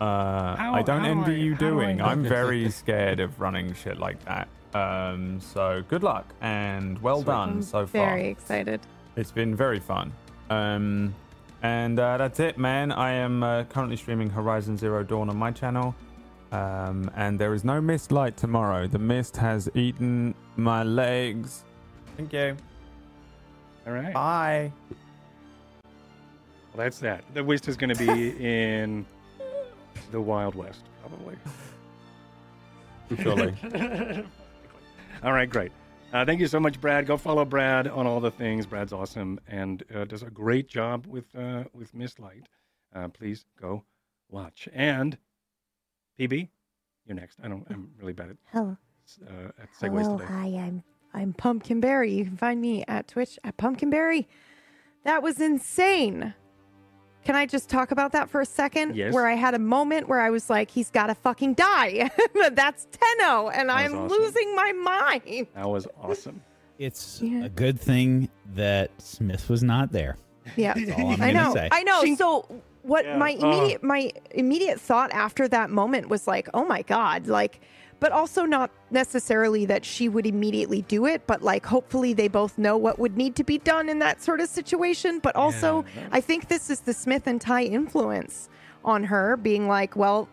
[0.00, 1.96] uh, How- I don't envy I- you how do I doing.
[1.98, 2.04] know?
[2.06, 4.48] I'm very scared of running shit like that.
[4.72, 8.06] Um, so good luck and well done I'm so far.
[8.06, 8.80] very excited.
[9.16, 10.12] It's been very fun.
[10.48, 11.12] Um,
[11.62, 12.90] and uh, that's it, man.
[12.92, 15.94] I am uh, currently streaming Horizon Zero Dawn on my channel.
[16.52, 18.86] Um, and there is no mist light tomorrow.
[18.86, 21.64] The mist has eaten my legs.
[22.16, 22.56] Thank you.
[23.86, 24.12] All right.
[24.12, 24.72] Bye.
[26.72, 27.24] Well, that's that.
[27.34, 29.06] The Wist is going to be in
[30.10, 31.36] the Wild West, probably.
[33.22, 33.54] Surely.
[35.22, 35.72] All right, great.
[36.12, 37.06] Uh, thank you so much, Brad.
[37.06, 38.66] Go follow Brad on all the things.
[38.66, 42.48] Brad's awesome and uh, does a great job with uh, with Miss Light.
[42.92, 43.84] Uh, please go
[44.28, 44.68] watch.
[44.72, 45.16] And
[46.20, 46.48] PB,
[47.06, 47.38] you're next.
[47.42, 47.66] I don't.
[47.70, 48.76] I'm really bad at Hello.
[49.26, 50.28] uh, at segues Hello, today.
[50.32, 50.82] hi, I'm
[51.14, 52.12] I'm Pumpkinberry.
[52.12, 54.28] You can find me at Twitch at Pumpkinberry.
[55.04, 56.34] That was insane.
[57.24, 58.96] Can I just talk about that for a second?
[58.96, 59.12] Yes.
[59.12, 62.10] Where I had a moment where I was like, he's got to fucking die.
[62.52, 64.08] That's Tenno, and I'm awesome.
[64.18, 65.46] losing my mind.
[65.54, 66.42] That was awesome.
[66.78, 67.44] It's Yeah.
[67.44, 70.16] a good thing that Smith was not there.
[70.56, 71.52] Yeah, That's all I'm I gonna know.
[71.54, 71.68] say.
[71.70, 72.02] I know.
[72.02, 72.16] Chink.
[72.16, 73.46] So what Yeah, my uh.
[73.46, 77.60] immediate my immediate thought after that moment was like, oh my god, like,
[78.00, 82.56] but also not necessarily that she would immediately do it, but like hopefully they both
[82.58, 85.18] know what would need to be done in that sort of situation.
[85.18, 86.08] But also, Yeah.
[86.12, 88.48] I think this is the Smith and Ty influence
[88.84, 90.28] on her being like, well,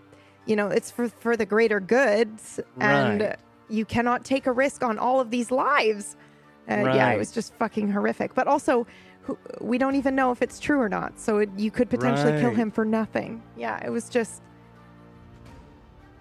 [0.45, 3.35] you know, it's for for the greater goods, and Right.
[3.69, 6.15] you cannot take a risk on all of these lives.
[6.69, 8.33] Uh, Yeah, it was just fucking horrific.
[8.33, 8.87] But also,
[9.27, 11.19] who, we don't even know if it's true or not.
[11.19, 12.57] So it, you could potentially kill Right.
[12.57, 13.43] him for nothing.
[13.57, 14.41] Yeah, it was just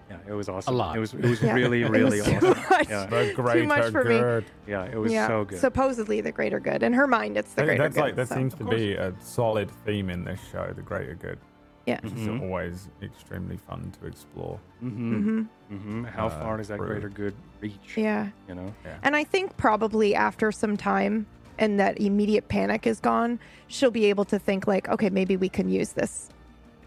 [0.09, 0.75] Yeah, it was awesome.
[0.75, 0.95] lot.
[0.95, 1.53] It was it was Yeah.
[1.53, 2.49] really It really was too awesome.
[2.69, 2.89] much.
[2.89, 4.19] Yeah, The Too much greater for me.
[4.19, 4.45] good.
[4.67, 5.59] yeah, it was yeah, so good.
[5.59, 6.83] supposedly the greater good.
[6.83, 8.01] In her mind, it's the That- greater that's good.
[8.01, 11.39] like that so- seems to be a solid theme in this show, the greater good.
[11.85, 11.99] Yeah.
[12.03, 12.35] Which Mhm.
[12.35, 14.59] is always extremely fun to explore.
[14.83, 15.13] Mm-hmm.
[15.21, 15.41] hmm
[15.73, 16.03] Mm-hmm.
[16.05, 16.87] How Uh, far does that true.
[16.87, 17.95] greater good reach?
[17.97, 18.27] Yeah.
[18.49, 18.73] You know.
[19.03, 21.25] And I think probably after some time
[21.59, 25.49] and that immediate panic is gone, she'll be able to think like, okay, maybe we
[25.49, 26.29] can use this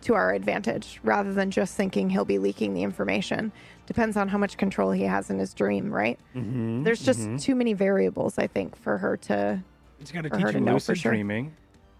[0.02, 3.52] to our advantage rather than just thinking he'll be leaking the information.
[3.86, 6.18] Depends on how much control he has in his dream, right?
[6.34, 6.84] Mm-hmm.
[6.84, 9.62] There's just too many variables, I think, for her to.
[10.00, 11.12] It's got to teach her you to know for lucid sure.
[11.12, 11.54] dreaming.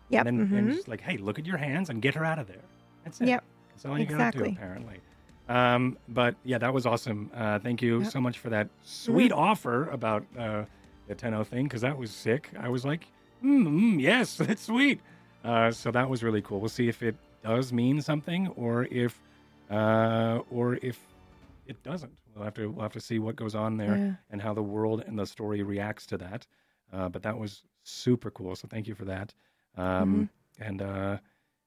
[0.08, 0.26] Yep.
[0.26, 2.46] And then and just like, hey, look at your hands and get her out of
[2.48, 2.62] there.
[3.04, 3.28] That's it.
[3.28, 3.44] Yep.
[3.72, 4.50] That's all you got to Exactly.
[4.50, 4.96] do, apparently.
[5.48, 7.30] Um, but yeah, that was awesome.
[7.34, 8.00] Uh, thank you Yep.
[8.02, 8.10] Mm-hmm.
[8.10, 10.64] so much for that sweet offer about uh,
[11.10, 12.50] the 10 thing because that was sick.
[12.58, 13.06] I was like,
[13.44, 15.00] mm, mm, yes, that's sweet.
[15.44, 16.60] Uh, so that was really cool.
[16.60, 19.20] We'll see if it does mean something or if
[19.70, 20.98] uh, or if
[21.66, 22.12] it doesn't.
[22.34, 24.12] We'll have to we'll have to see what goes on there Yeah.
[24.30, 26.46] and how the world and the story reacts to that.
[26.92, 28.54] Uh, but that was super cool.
[28.56, 29.34] So thank you for that.
[29.76, 30.22] Um, Mm-hmm.
[30.62, 31.16] And uh,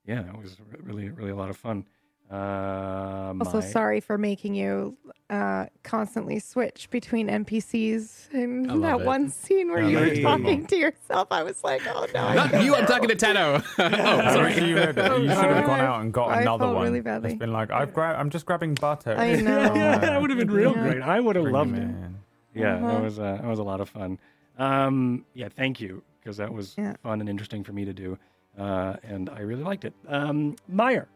[0.05, 1.85] yeah, it was really really a lot of fun.
[2.31, 4.97] Uh, Also, my- sorry for making you
[5.29, 9.05] uh, constantly switch between NPCs in I love that it.
[9.05, 11.27] one scene where Yeah, you were that's talking to yourself.
[11.31, 12.33] I was like, oh no.
[12.33, 13.55] Not you, I'm talking to Tenno.
[13.79, 13.89] oh,
[14.33, 14.55] sorry.
[14.67, 16.83] you, had, Oh, you should have gone out and got I another felt one.
[16.83, 17.31] really badly.
[17.31, 19.15] It's been like I've gra- I'm just grabbing butter.
[19.17, 19.73] I know.
[19.73, 20.83] that would have been real Yeah.
[20.83, 21.01] great.
[21.01, 22.05] I would have Bring loved him it.
[22.05, 22.15] in.
[22.55, 22.87] Yeah, Uh-huh.
[22.91, 24.19] that was uh, that was a lot of fun.
[24.59, 26.93] Um, yeah, thank you because that was Yeah.
[27.01, 28.17] fun and interesting for me to do,
[28.57, 29.93] uh, and I really liked it.
[30.07, 31.07] Um, Myre,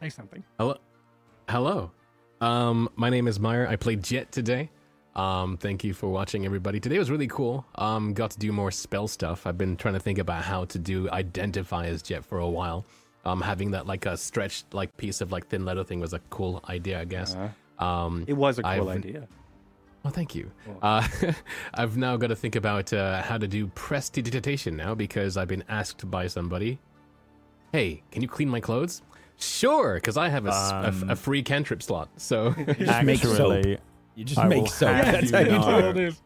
[0.00, 0.42] say something.
[0.58, 0.76] Hello.
[1.48, 1.90] Hello.
[2.40, 3.66] Um, my name is Myre.
[3.68, 4.70] I played Jet today.
[5.16, 6.78] Um, thank you for watching, everybody.
[6.78, 7.66] Today was really cool.
[7.76, 9.46] Um, got to do more spell stuff.
[9.46, 12.86] I've been trying to think about how to do identify as Jet for a while.
[13.24, 16.20] Um, having that like a stretched like piece of like thin leather thing was a
[16.30, 17.34] cool idea, I guess.
[17.34, 17.48] Uh,
[17.84, 19.28] Um, it was a cool I've- idea.
[20.04, 20.50] Well, thank you.
[20.80, 21.06] Uh,
[21.74, 25.64] I've now got to think about uh, how to do prestidigitation now because I've been
[25.68, 26.78] asked by somebody,
[27.72, 29.02] "Hey, can you clean my clothes?"
[29.38, 30.50] Sure, because I have a,
[31.10, 32.08] Um, free cantrip slot.
[32.16, 33.32] So just make soap.
[33.32, 33.78] Actually,
[34.16, 34.88] You just I make soap.
[34.90, 35.96] have That's how you know- do it.
[35.96, 36.20] it is.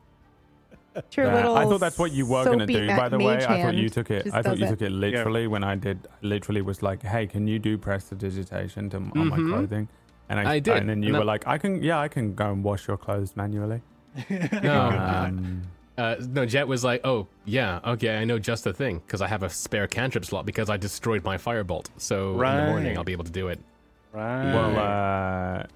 [1.16, 2.86] Your little I thought that's what you were going to do.
[2.89, 4.28] By the way, I thought you took it.
[4.32, 4.70] I thought you it.
[4.70, 6.07] took it literally when I did.
[6.20, 9.49] Literally was like, "Hey, can you do press prestidigitation to, on my Mhm.
[9.49, 9.89] clothing?"
[10.28, 12.08] And I, I did, And then you and were I- like, "I can, yeah, I
[12.08, 13.81] can go and wash your clothes manually."
[14.28, 15.62] no, uh, Um,
[15.98, 16.46] uh, no.
[16.46, 19.50] Jet was like, "Oh, yeah, okay, I know just the thing because I have a
[19.50, 21.86] spare cantrip slot because I destroyed my firebolt.
[21.98, 23.60] So in the morning I'll be able to do it."
[24.12, 24.52] Right.
[24.52, 25.66] well, uh,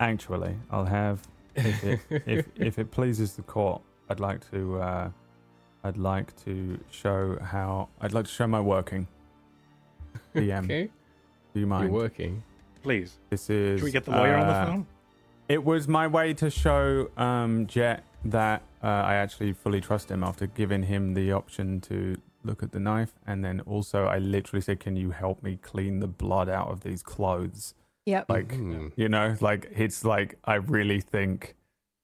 [0.00, 1.20] actually, I'll have
[1.54, 4.80] if it, if if it pleases the court, I'd like to.
[4.80, 5.10] Uh,
[5.84, 7.88] I'd like to show how.
[8.00, 9.06] I'd like to show my working.
[10.34, 10.90] DM, Okay, do
[11.54, 11.92] you you're mind?
[11.92, 12.42] working.
[12.82, 13.18] please.
[13.30, 13.80] This is.
[13.80, 14.86] Should we get the lawyer on the uh, phone?
[15.48, 20.22] It was my way to show um, Jet that uh, I actually fully trust him
[20.22, 22.16] after giving him the option to
[22.48, 23.12] look at the knife.
[23.26, 26.80] And then also, I literally said, Can you help me clean the blood out of
[26.82, 27.74] these clothes?
[28.06, 28.26] Yep.
[28.28, 28.88] Like, Hmm.
[28.96, 31.54] you know, like it's like, I really think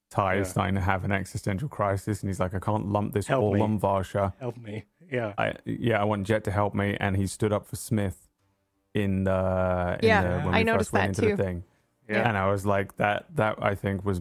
[0.09, 2.21] Ty is starting to have an existential crisis.
[2.21, 3.61] And he's like, I can't lump this Help all me.
[3.61, 4.33] on Varsha.
[4.39, 4.85] Help me.
[5.11, 5.33] Yeah.
[5.37, 6.97] I, yeah, I want Jet to help me.
[6.99, 8.27] And he stood up for Smith
[8.95, 11.35] in the, in Yeah, the when I we noticed first went that into too.
[11.37, 11.63] the thing
[12.09, 12.27] Yeah.
[12.27, 14.19] and I was like that that I think was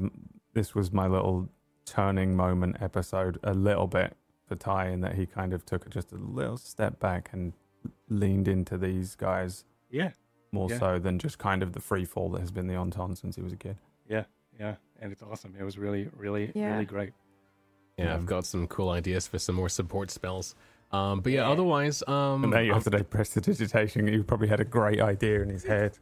[0.53, 1.49] this was my little
[1.95, 6.13] turning moment episode a little bit for Ty in that he kind of took just
[6.13, 7.53] a little step back and
[8.09, 10.11] leaned into these guys Yeah.
[10.53, 10.79] more Yeah.
[10.79, 13.43] so than just kind of the free fall that has been the Anton since he
[13.43, 13.77] was a kid.
[14.09, 14.25] Yeah.
[14.59, 14.77] Yeah.
[15.01, 15.55] And it's awesome.
[15.59, 16.73] It was really, really, Yeah.
[16.73, 17.13] really great.
[17.97, 20.55] Yeah, I've got some cool ideas for some more support spells.
[20.93, 24.07] Um, but yeah, otherwise, um, And now you I'm- have to prestidigitation.
[24.07, 25.99] You probably had a great idea in his head.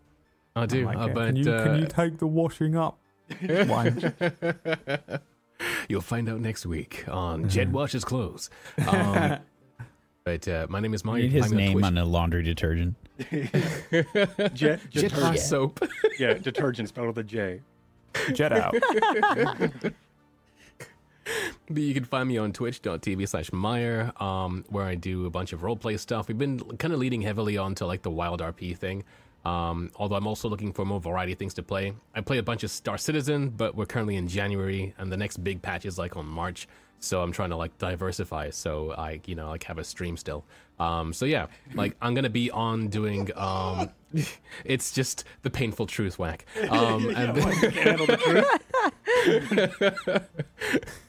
[0.57, 2.99] I do, Like uh, but can, you, uh, can you take the washing up?
[5.89, 5.93] one?
[5.95, 8.51] You'll find out next week on Jet Washes Clothes.
[8.87, 9.39] Um,
[10.25, 11.23] but uh, my name is I Mike.
[11.23, 11.85] need his I'm name Twitch.
[11.85, 12.95] on a laundry detergent.
[13.31, 14.05] Jet,
[14.55, 15.21] Jet detergent.
[15.21, 15.81] bar soap.
[16.19, 17.61] Yeah, detergent spelled with a J.
[18.33, 18.75] Jet out.
[21.71, 25.53] But you can find me on twitch.tv slash Myre, um, where I do a bunch
[25.53, 26.27] of roleplay stuff.
[26.27, 29.05] We've been kind of leading heavily onto like the wild RP thing.
[29.49, 31.95] Um, although I'm also looking for more variety of things to play.
[32.15, 35.43] I play a bunch of Star Citizen, but we're currently in January, and the next
[35.43, 36.69] big patch is like on March.
[37.01, 40.45] So I'm trying to like diversify, so I you know like have a stream still.
[40.81, 43.31] Um, so yeah, like I'm gonna be on doing.
[43.37, 43.91] Um,
[44.65, 46.45] it's just the painful truth whack.
[46.71, 47.39] Um, and
[47.75, 48.17] Handle the
[50.09, 51.03] truth.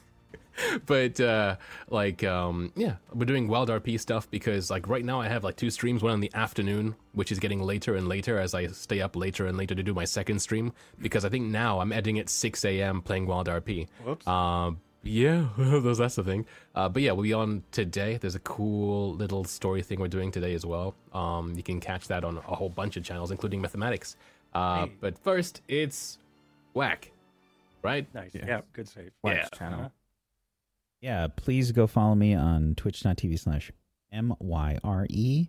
[0.86, 1.56] but uh
[1.88, 5.56] like um yeah we're doing wild rp stuff because like right now i have like
[5.56, 9.00] two streams one in the afternoon which is getting later and later as i stay
[9.00, 12.18] up later and later to do my second stream because i think now i'm editing
[12.18, 14.26] at 6 a.m playing wild rp Whoops.
[14.26, 18.40] um yeah that's that's the thing uh but yeah we'll be on today there's a
[18.40, 22.36] cool little story thing we're doing today as well um you can catch that on
[22.36, 24.16] a whole bunch of channels including Mythomatic's
[24.54, 24.92] uh Hey.
[25.00, 26.18] but first it's
[26.74, 27.10] whack
[27.82, 28.32] right Nice.
[28.34, 29.10] Yeah, good save.
[29.22, 29.58] Wax Yeah.
[29.58, 29.92] channel.
[31.00, 33.72] Yeah, please go follow me on twitch.tv slash
[34.12, 35.48] M Y R E,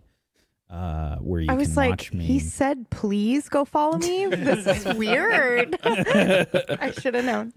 [0.70, 2.24] uh, where you I was can like, watch me.
[2.24, 4.26] he said, please go follow me.
[4.26, 5.76] This is weird.
[5.84, 7.52] I should have known.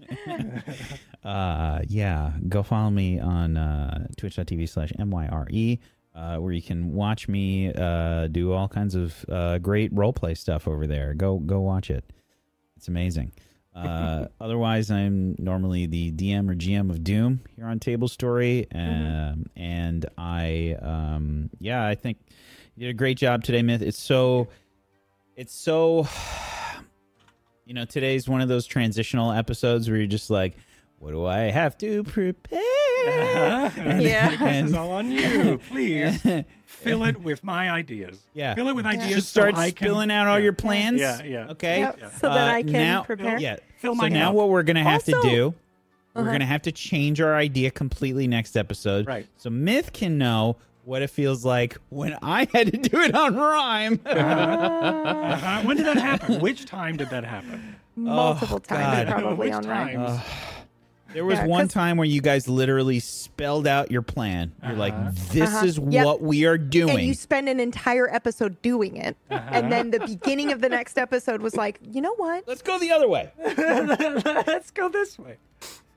[1.24, 5.78] uh, yeah, go follow me on uh, twitch.tv slash M Y R E,
[6.14, 10.68] uh, where you can watch me uh, do all kinds of uh, great roleplay stuff
[10.68, 11.14] over there.
[11.14, 12.04] Go, go watch it.
[12.76, 13.32] It's amazing.
[13.76, 19.44] Uh, otherwise, I'm normally the DM or GM of Doom here on Table Story, um,
[19.54, 22.16] and I, um, yeah, I think
[22.74, 23.82] you did a great job today, Myth.
[23.82, 24.48] It's so,
[25.36, 26.08] it's so,
[27.66, 30.56] you know, today's one of those transitional episodes where you're just like,
[30.98, 32.60] what do I have to prepare?
[34.02, 34.30] Yeah.
[34.30, 35.58] This And- is all on you.
[35.70, 36.20] Please
[36.64, 38.18] fill it with my ideas.
[38.34, 38.54] Yeah.
[38.54, 39.08] Fill it with ideas.
[39.14, 40.44] Just so start I can- spilling out all yeah.
[40.44, 41.00] your plans.
[41.00, 41.48] Yeah, yeah.
[41.50, 41.80] Okay.
[41.80, 42.10] Yep, Yeah.
[42.10, 43.38] So that Uh, I can now- prepare.
[43.38, 43.56] Yeah.
[43.78, 45.54] Fill so my now what we're gonna have Also- to do,
[46.14, 46.32] we're Uh-huh.
[46.32, 49.06] gonna have to change our idea completely next episode.
[49.06, 49.26] Right.
[49.36, 53.34] So Myth can know what it feels like when I had to do it on
[53.36, 54.00] Rime.
[54.06, 55.62] Uh-huh.
[55.64, 56.40] When did that happen?
[56.40, 57.76] Which time did that happen?
[57.96, 59.20] Multiple times, God.
[59.22, 60.20] probably Which on Ryan.
[61.06, 61.14] Times?
[61.14, 64.52] there was Yeah, one 'cause- time where you guys literally spelled out your plan.
[64.66, 64.94] You're like,
[65.32, 65.66] "This Uh-huh.
[65.66, 66.04] is Yep.
[66.04, 66.90] what we are doing.
[66.90, 69.16] and doing." you spend an entire episode doing it.
[69.30, 72.46] And then the beginning of the next episode was like, you know what?
[72.46, 73.30] Let's go the other way.
[74.46, 75.36] Let's go this way.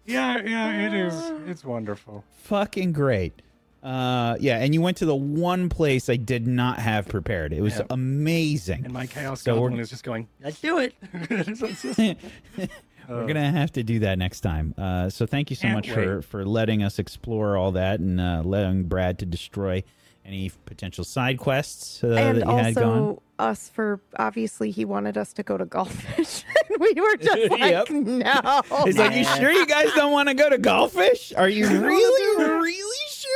[0.06, 1.14] Yeah, yeah, it is.
[1.48, 2.24] It's wonderful.
[2.44, 3.42] Fucking great.
[3.84, 7.54] Uh, yeah, and you went to the one place I did not have prepared.
[7.54, 7.84] It was Yeah.
[7.92, 8.84] amazing.
[8.84, 10.28] And my chaos So we're- goblin is just going.
[10.44, 10.96] Let's do it.
[13.10, 14.74] It's just- We're gonna have to do that next time.
[14.78, 16.26] Uh, so thank you so Can't much for wait.
[16.26, 19.84] for letting us explore all that and uh, letting Brad to destroy
[20.26, 22.88] any potential side quests uh, and that you had going.
[23.00, 26.44] also us for obviously he wanted us to go to Galfish.
[26.70, 27.90] and we were just like, Yep.
[27.90, 28.62] no.
[28.84, 31.34] He's like, "You sure you guys don't want to go to Galfish?
[31.38, 33.32] Are you really, really sure?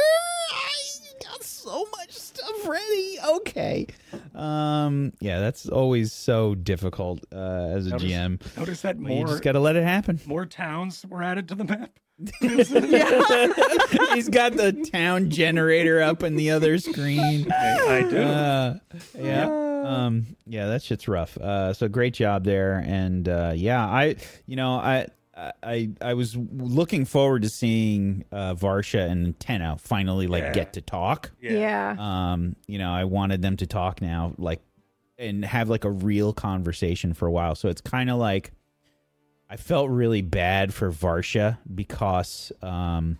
[0.52, 0.82] I got
[1.64, 3.17] so much stuff ready.
[3.38, 3.88] Okay.
[4.35, 5.14] Um.
[5.19, 7.38] Yeah, that's always so difficult uh,
[7.75, 8.58] as a Notice- GM.
[8.58, 10.19] Notice that But you just got to let it happen.
[10.25, 11.92] more towns were added to the map.
[14.14, 17.51] He's got the town generator up in the other screen.
[17.51, 18.17] I, I do.
[18.22, 18.77] Uh,
[19.17, 19.45] yeah.
[19.83, 21.35] Um, yeah, that shit's rough.
[21.38, 22.83] Uh, so great job there.
[22.85, 25.08] And, uh, yeah, I, you know, I,
[25.63, 30.53] I, I was looking forward to seeing, uh, Varsha and Tenno finally like Yeah.
[30.53, 31.31] get to talk.
[31.41, 31.95] Yeah.
[31.99, 34.61] Um, you know, I wanted them to talk now, like,
[35.17, 37.55] and have like a real conversation for a while.
[37.55, 38.51] So it's kind of like,
[39.49, 43.19] I felt really bad for Varsha because, um,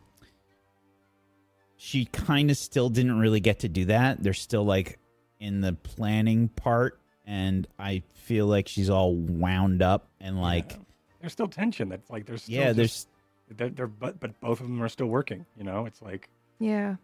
[1.78, 4.24] she kind of still didn't really get to do that.
[4.24, 5.00] They're still like
[5.40, 10.78] in the planning part, and I feel like she's all wound up and like, Yeah.
[11.24, 11.88] There's still tension.
[11.88, 13.08] That's like there's still yeah, just-
[13.48, 15.46] there's they're, they're but but both of them are still working.
[15.58, 16.30] You know, it's like
[16.60, 16.96] Yeah.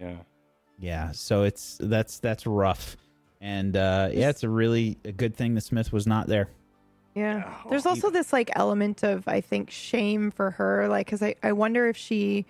[0.00, 0.18] yeah.
[0.78, 1.10] yeah.
[1.10, 2.96] So it's that's that's rough,
[3.40, 6.48] and uh, yeah, it's a really a good thing that Smith was not there.
[7.16, 7.52] Yeah.
[7.64, 11.20] Oh, There's he- also this like element of I think shame for her like cuz
[11.20, 12.46] I I wonder if she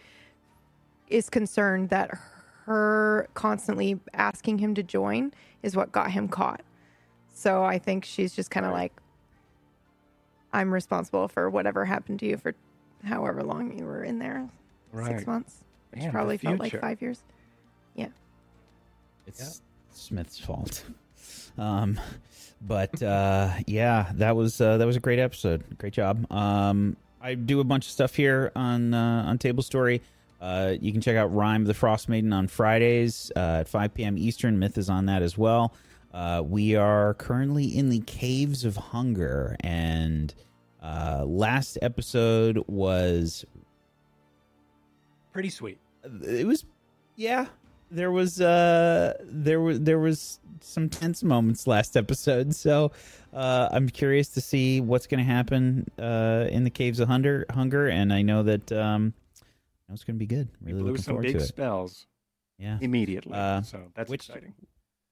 [1.08, 2.10] is concerned that
[2.66, 6.60] her constantly asking him to join is what got him caught.
[7.32, 8.92] So I think she's just kind of like
[10.54, 12.54] I'm responsible for whatever happened to you for
[13.04, 14.48] however long you were in there.
[14.92, 15.08] Right.
[15.08, 17.20] six months, which Man, probably felt like five years.
[17.96, 18.08] Yeah.
[19.26, 19.60] It's
[19.92, 20.84] Smith's fault.
[21.58, 22.00] Um,
[22.62, 25.64] but uh, yeah, that was uh, that was a great episode.
[25.78, 26.30] Great job.
[26.32, 30.02] Um, I do a bunch of stuff here on uh, on Table Story.
[30.40, 34.18] Uh, you can check out Rime of the Frostmaiden on Fridays uh, at 5 p.m.
[34.18, 34.58] Eastern.
[34.58, 35.72] Myth is on that as well.
[36.14, 40.32] Uh, we are currently in the Caves of Hunger, and
[40.80, 43.44] uh, last episode was
[45.32, 45.78] Pretty sweet.
[46.22, 46.64] it was
[47.16, 47.46] yeah
[47.90, 52.92] there was uh there was there was some tense moments last episode so
[53.32, 57.44] uh i'm curious to see what's going to happen uh in the caves of hunger
[57.50, 59.12] hunger and i know that um
[59.92, 62.06] it's going to be good really looking some forward big to it spells
[62.58, 63.32] yeah immediately.
[63.32, 64.54] Uh, so that's which- exciting.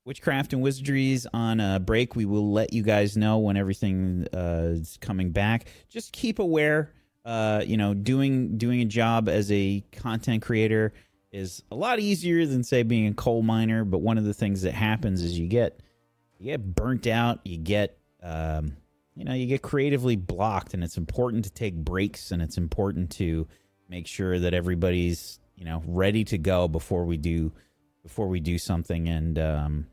[0.05, 2.17] Witchcraft and Wizardries on a break.
[2.17, 5.67] We will let you guys know when everything uh, is coming back.
[5.89, 6.93] Just keep aware.
[7.25, 10.93] Uh, you know, doing doing a job as a content creator
[11.31, 13.85] is a lot easier than say being a coal miner.
[13.85, 15.81] But one of the things that happens is you get
[16.39, 17.39] you get burnt out.
[17.45, 18.77] You get um,
[19.15, 23.11] you know you get creatively blocked, and it's important to take breaks, and it's important
[23.13, 23.47] to
[23.89, 27.53] make sure that everybody's you know ready to go before we do
[28.03, 29.87] before we do something and um,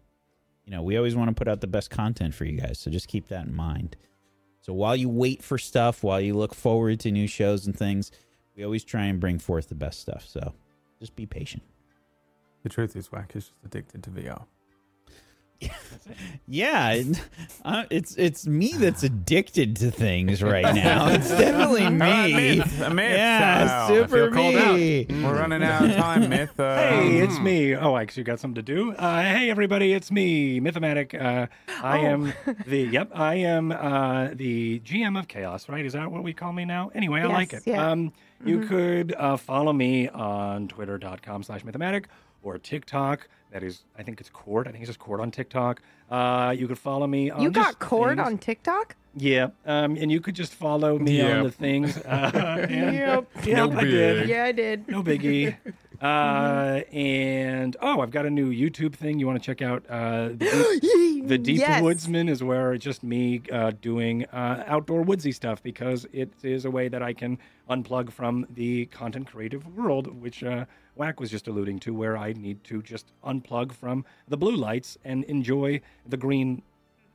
[0.70, 2.92] you know we always want to put out the best content for you guys so
[2.92, 3.96] just keep that in mind
[4.62, 8.12] so while you wait for stuff while you look forward to new shows and things
[8.56, 10.54] we always try and bring forth the best stuff so
[11.00, 11.64] just be patient
[12.62, 14.46] The truth is, Whack is just addicted to VR.
[16.48, 17.22] Yeah it-
[17.66, 23.16] uh, it's it's me that's addicted to things right now it's definitely me A myth.
[23.18, 24.76] yeah I super feel out.
[24.76, 26.60] me We're running out of time, Myth.
[26.60, 27.44] Uh, Hey, it's hmm.
[27.44, 27.76] me.
[27.76, 28.94] Oh, I actually got something to do.
[28.94, 31.14] Uh, hey, everybody, it's me, Mythomatic.
[31.20, 31.48] Uh,
[31.84, 32.06] I Oh.
[32.06, 32.34] am
[32.66, 33.10] the yep.
[33.14, 35.68] I am uh, the GM of Chaos.
[35.70, 35.86] Right?
[35.86, 36.92] Is that what we call me now?
[36.96, 37.64] Anyway, I like it.
[37.66, 37.90] Yeah.
[37.92, 38.14] Um,
[38.46, 42.06] you could uh, follow me on Twitter.com/slash Mythomatic
[42.42, 43.28] or TikTok.
[43.52, 44.68] That is, I think it's Cord.
[44.68, 45.82] I think it's just Cord on TikTok.
[46.10, 48.28] Uh, you could follow me on You got just cord things.
[48.28, 48.96] on TikTok?
[49.16, 51.44] Yeah, um, and you could just follow me on Yep.
[51.46, 51.98] the things.
[51.98, 53.26] Uh, and, Yep.
[53.46, 54.30] Yep, I did.
[54.30, 54.88] Yeah, I did.
[54.88, 55.56] No biggie.
[56.02, 59.20] Uh, and oh, I've got a new YouTube thing.
[59.20, 59.84] You want to check out?
[59.90, 61.82] Uh, the Deep, the Deep Yes.
[61.84, 66.64] Woodsman is where it's just me uh, doing uh, outdoor woodsy stuff because it is
[66.64, 67.38] a way that I can
[67.70, 70.64] unplug from the content creative world, which uh,
[71.00, 74.98] Whack was just alluding to, where I need to just unplug from the blue lights
[75.06, 76.62] and enjoy the green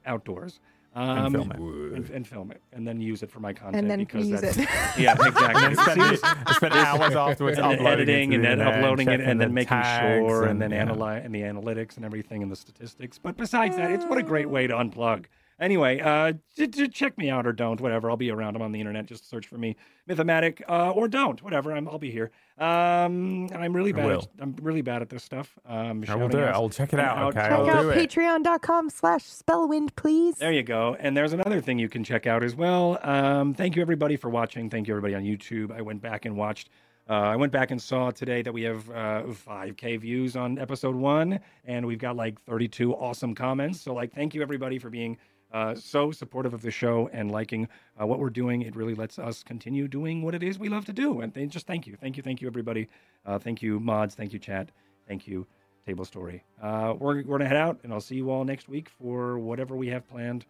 [0.07, 0.59] outdoors.
[0.97, 1.59] Um, film it.
[1.59, 3.77] And, and film it, and then use it for my content.
[3.77, 4.69] And then because use that's, it.
[4.97, 5.75] Yeah, exactly.
[5.75, 9.29] spend, I spent hours afterwards and uploading editing it to and then uploading it checking
[9.29, 10.83] and then the making tags sure and then yeah.
[10.83, 13.19] analyze and the analytics and everything and the statistics.
[13.19, 15.25] But besides that, it's what a great way to unplug.
[15.61, 18.11] Anyway, uh, j- j- check me out or don't, whatever.
[18.11, 18.57] I'll be around.
[18.57, 19.07] I'm on the internet.
[19.07, 19.77] Just search for me,
[20.09, 21.73] Mythomatic, uh, or don't, whatever.
[21.73, 22.31] I'm, I'll be here.
[22.59, 24.05] Um, and I'm really bad.
[24.05, 24.29] At, will.
[24.41, 25.57] I'm really bad at this stuff.
[25.67, 26.47] Um, I will do it.
[26.49, 27.29] I'll check it and out.
[27.29, 28.11] Okay, Check I'll out do it.
[28.11, 30.37] patreon.com slash spellwind, please.
[30.37, 30.97] There you go.
[30.99, 32.99] And there's another thing you can check out as well.
[33.03, 34.71] Um, thank you everybody for watching.
[34.71, 35.71] Thank you everybody on YouTube.
[35.77, 36.69] I went back and watched.
[37.09, 40.95] Uh, I went back and saw today that we have uh, 5K views on episode
[40.95, 43.81] one, and we've got like 32 awesome comments.
[43.81, 45.19] So like, thank you everybody for being
[45.55, 47.69] uh, so supportive of the show and liking
[47.99, 48.61] uh, what we're doing.
[48.63, 51.21] It really lets us continue doing what it is we love to do.
[51.23, 52.89] And they just thank you, thank you, thank you everybody.
[53.25, 54.15] Uh, thank you mods.
[54.15, 54.71] Thank you chat.
[55.09, 55.47] Thank you
[55.87, 56.43] table story.
[56.63, 59.77] Uh, we're, we're gonna head out, and I'll see you all next week for whatever
[59.77, 60.45] we have planned.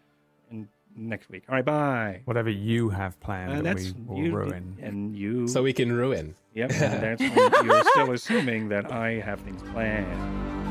[0.50, 1.42] And next week.
[1.48, 2.20] All right, bye.
[2.24, 4.76] Whatever you have planned, Uh, that that's we will you, ruin.
[4.80, 5.48] and you.
[5.48, 6.34] So we can ruin.
[6.54, 10.63] Yep, that's when you're still assuming that I have things planned.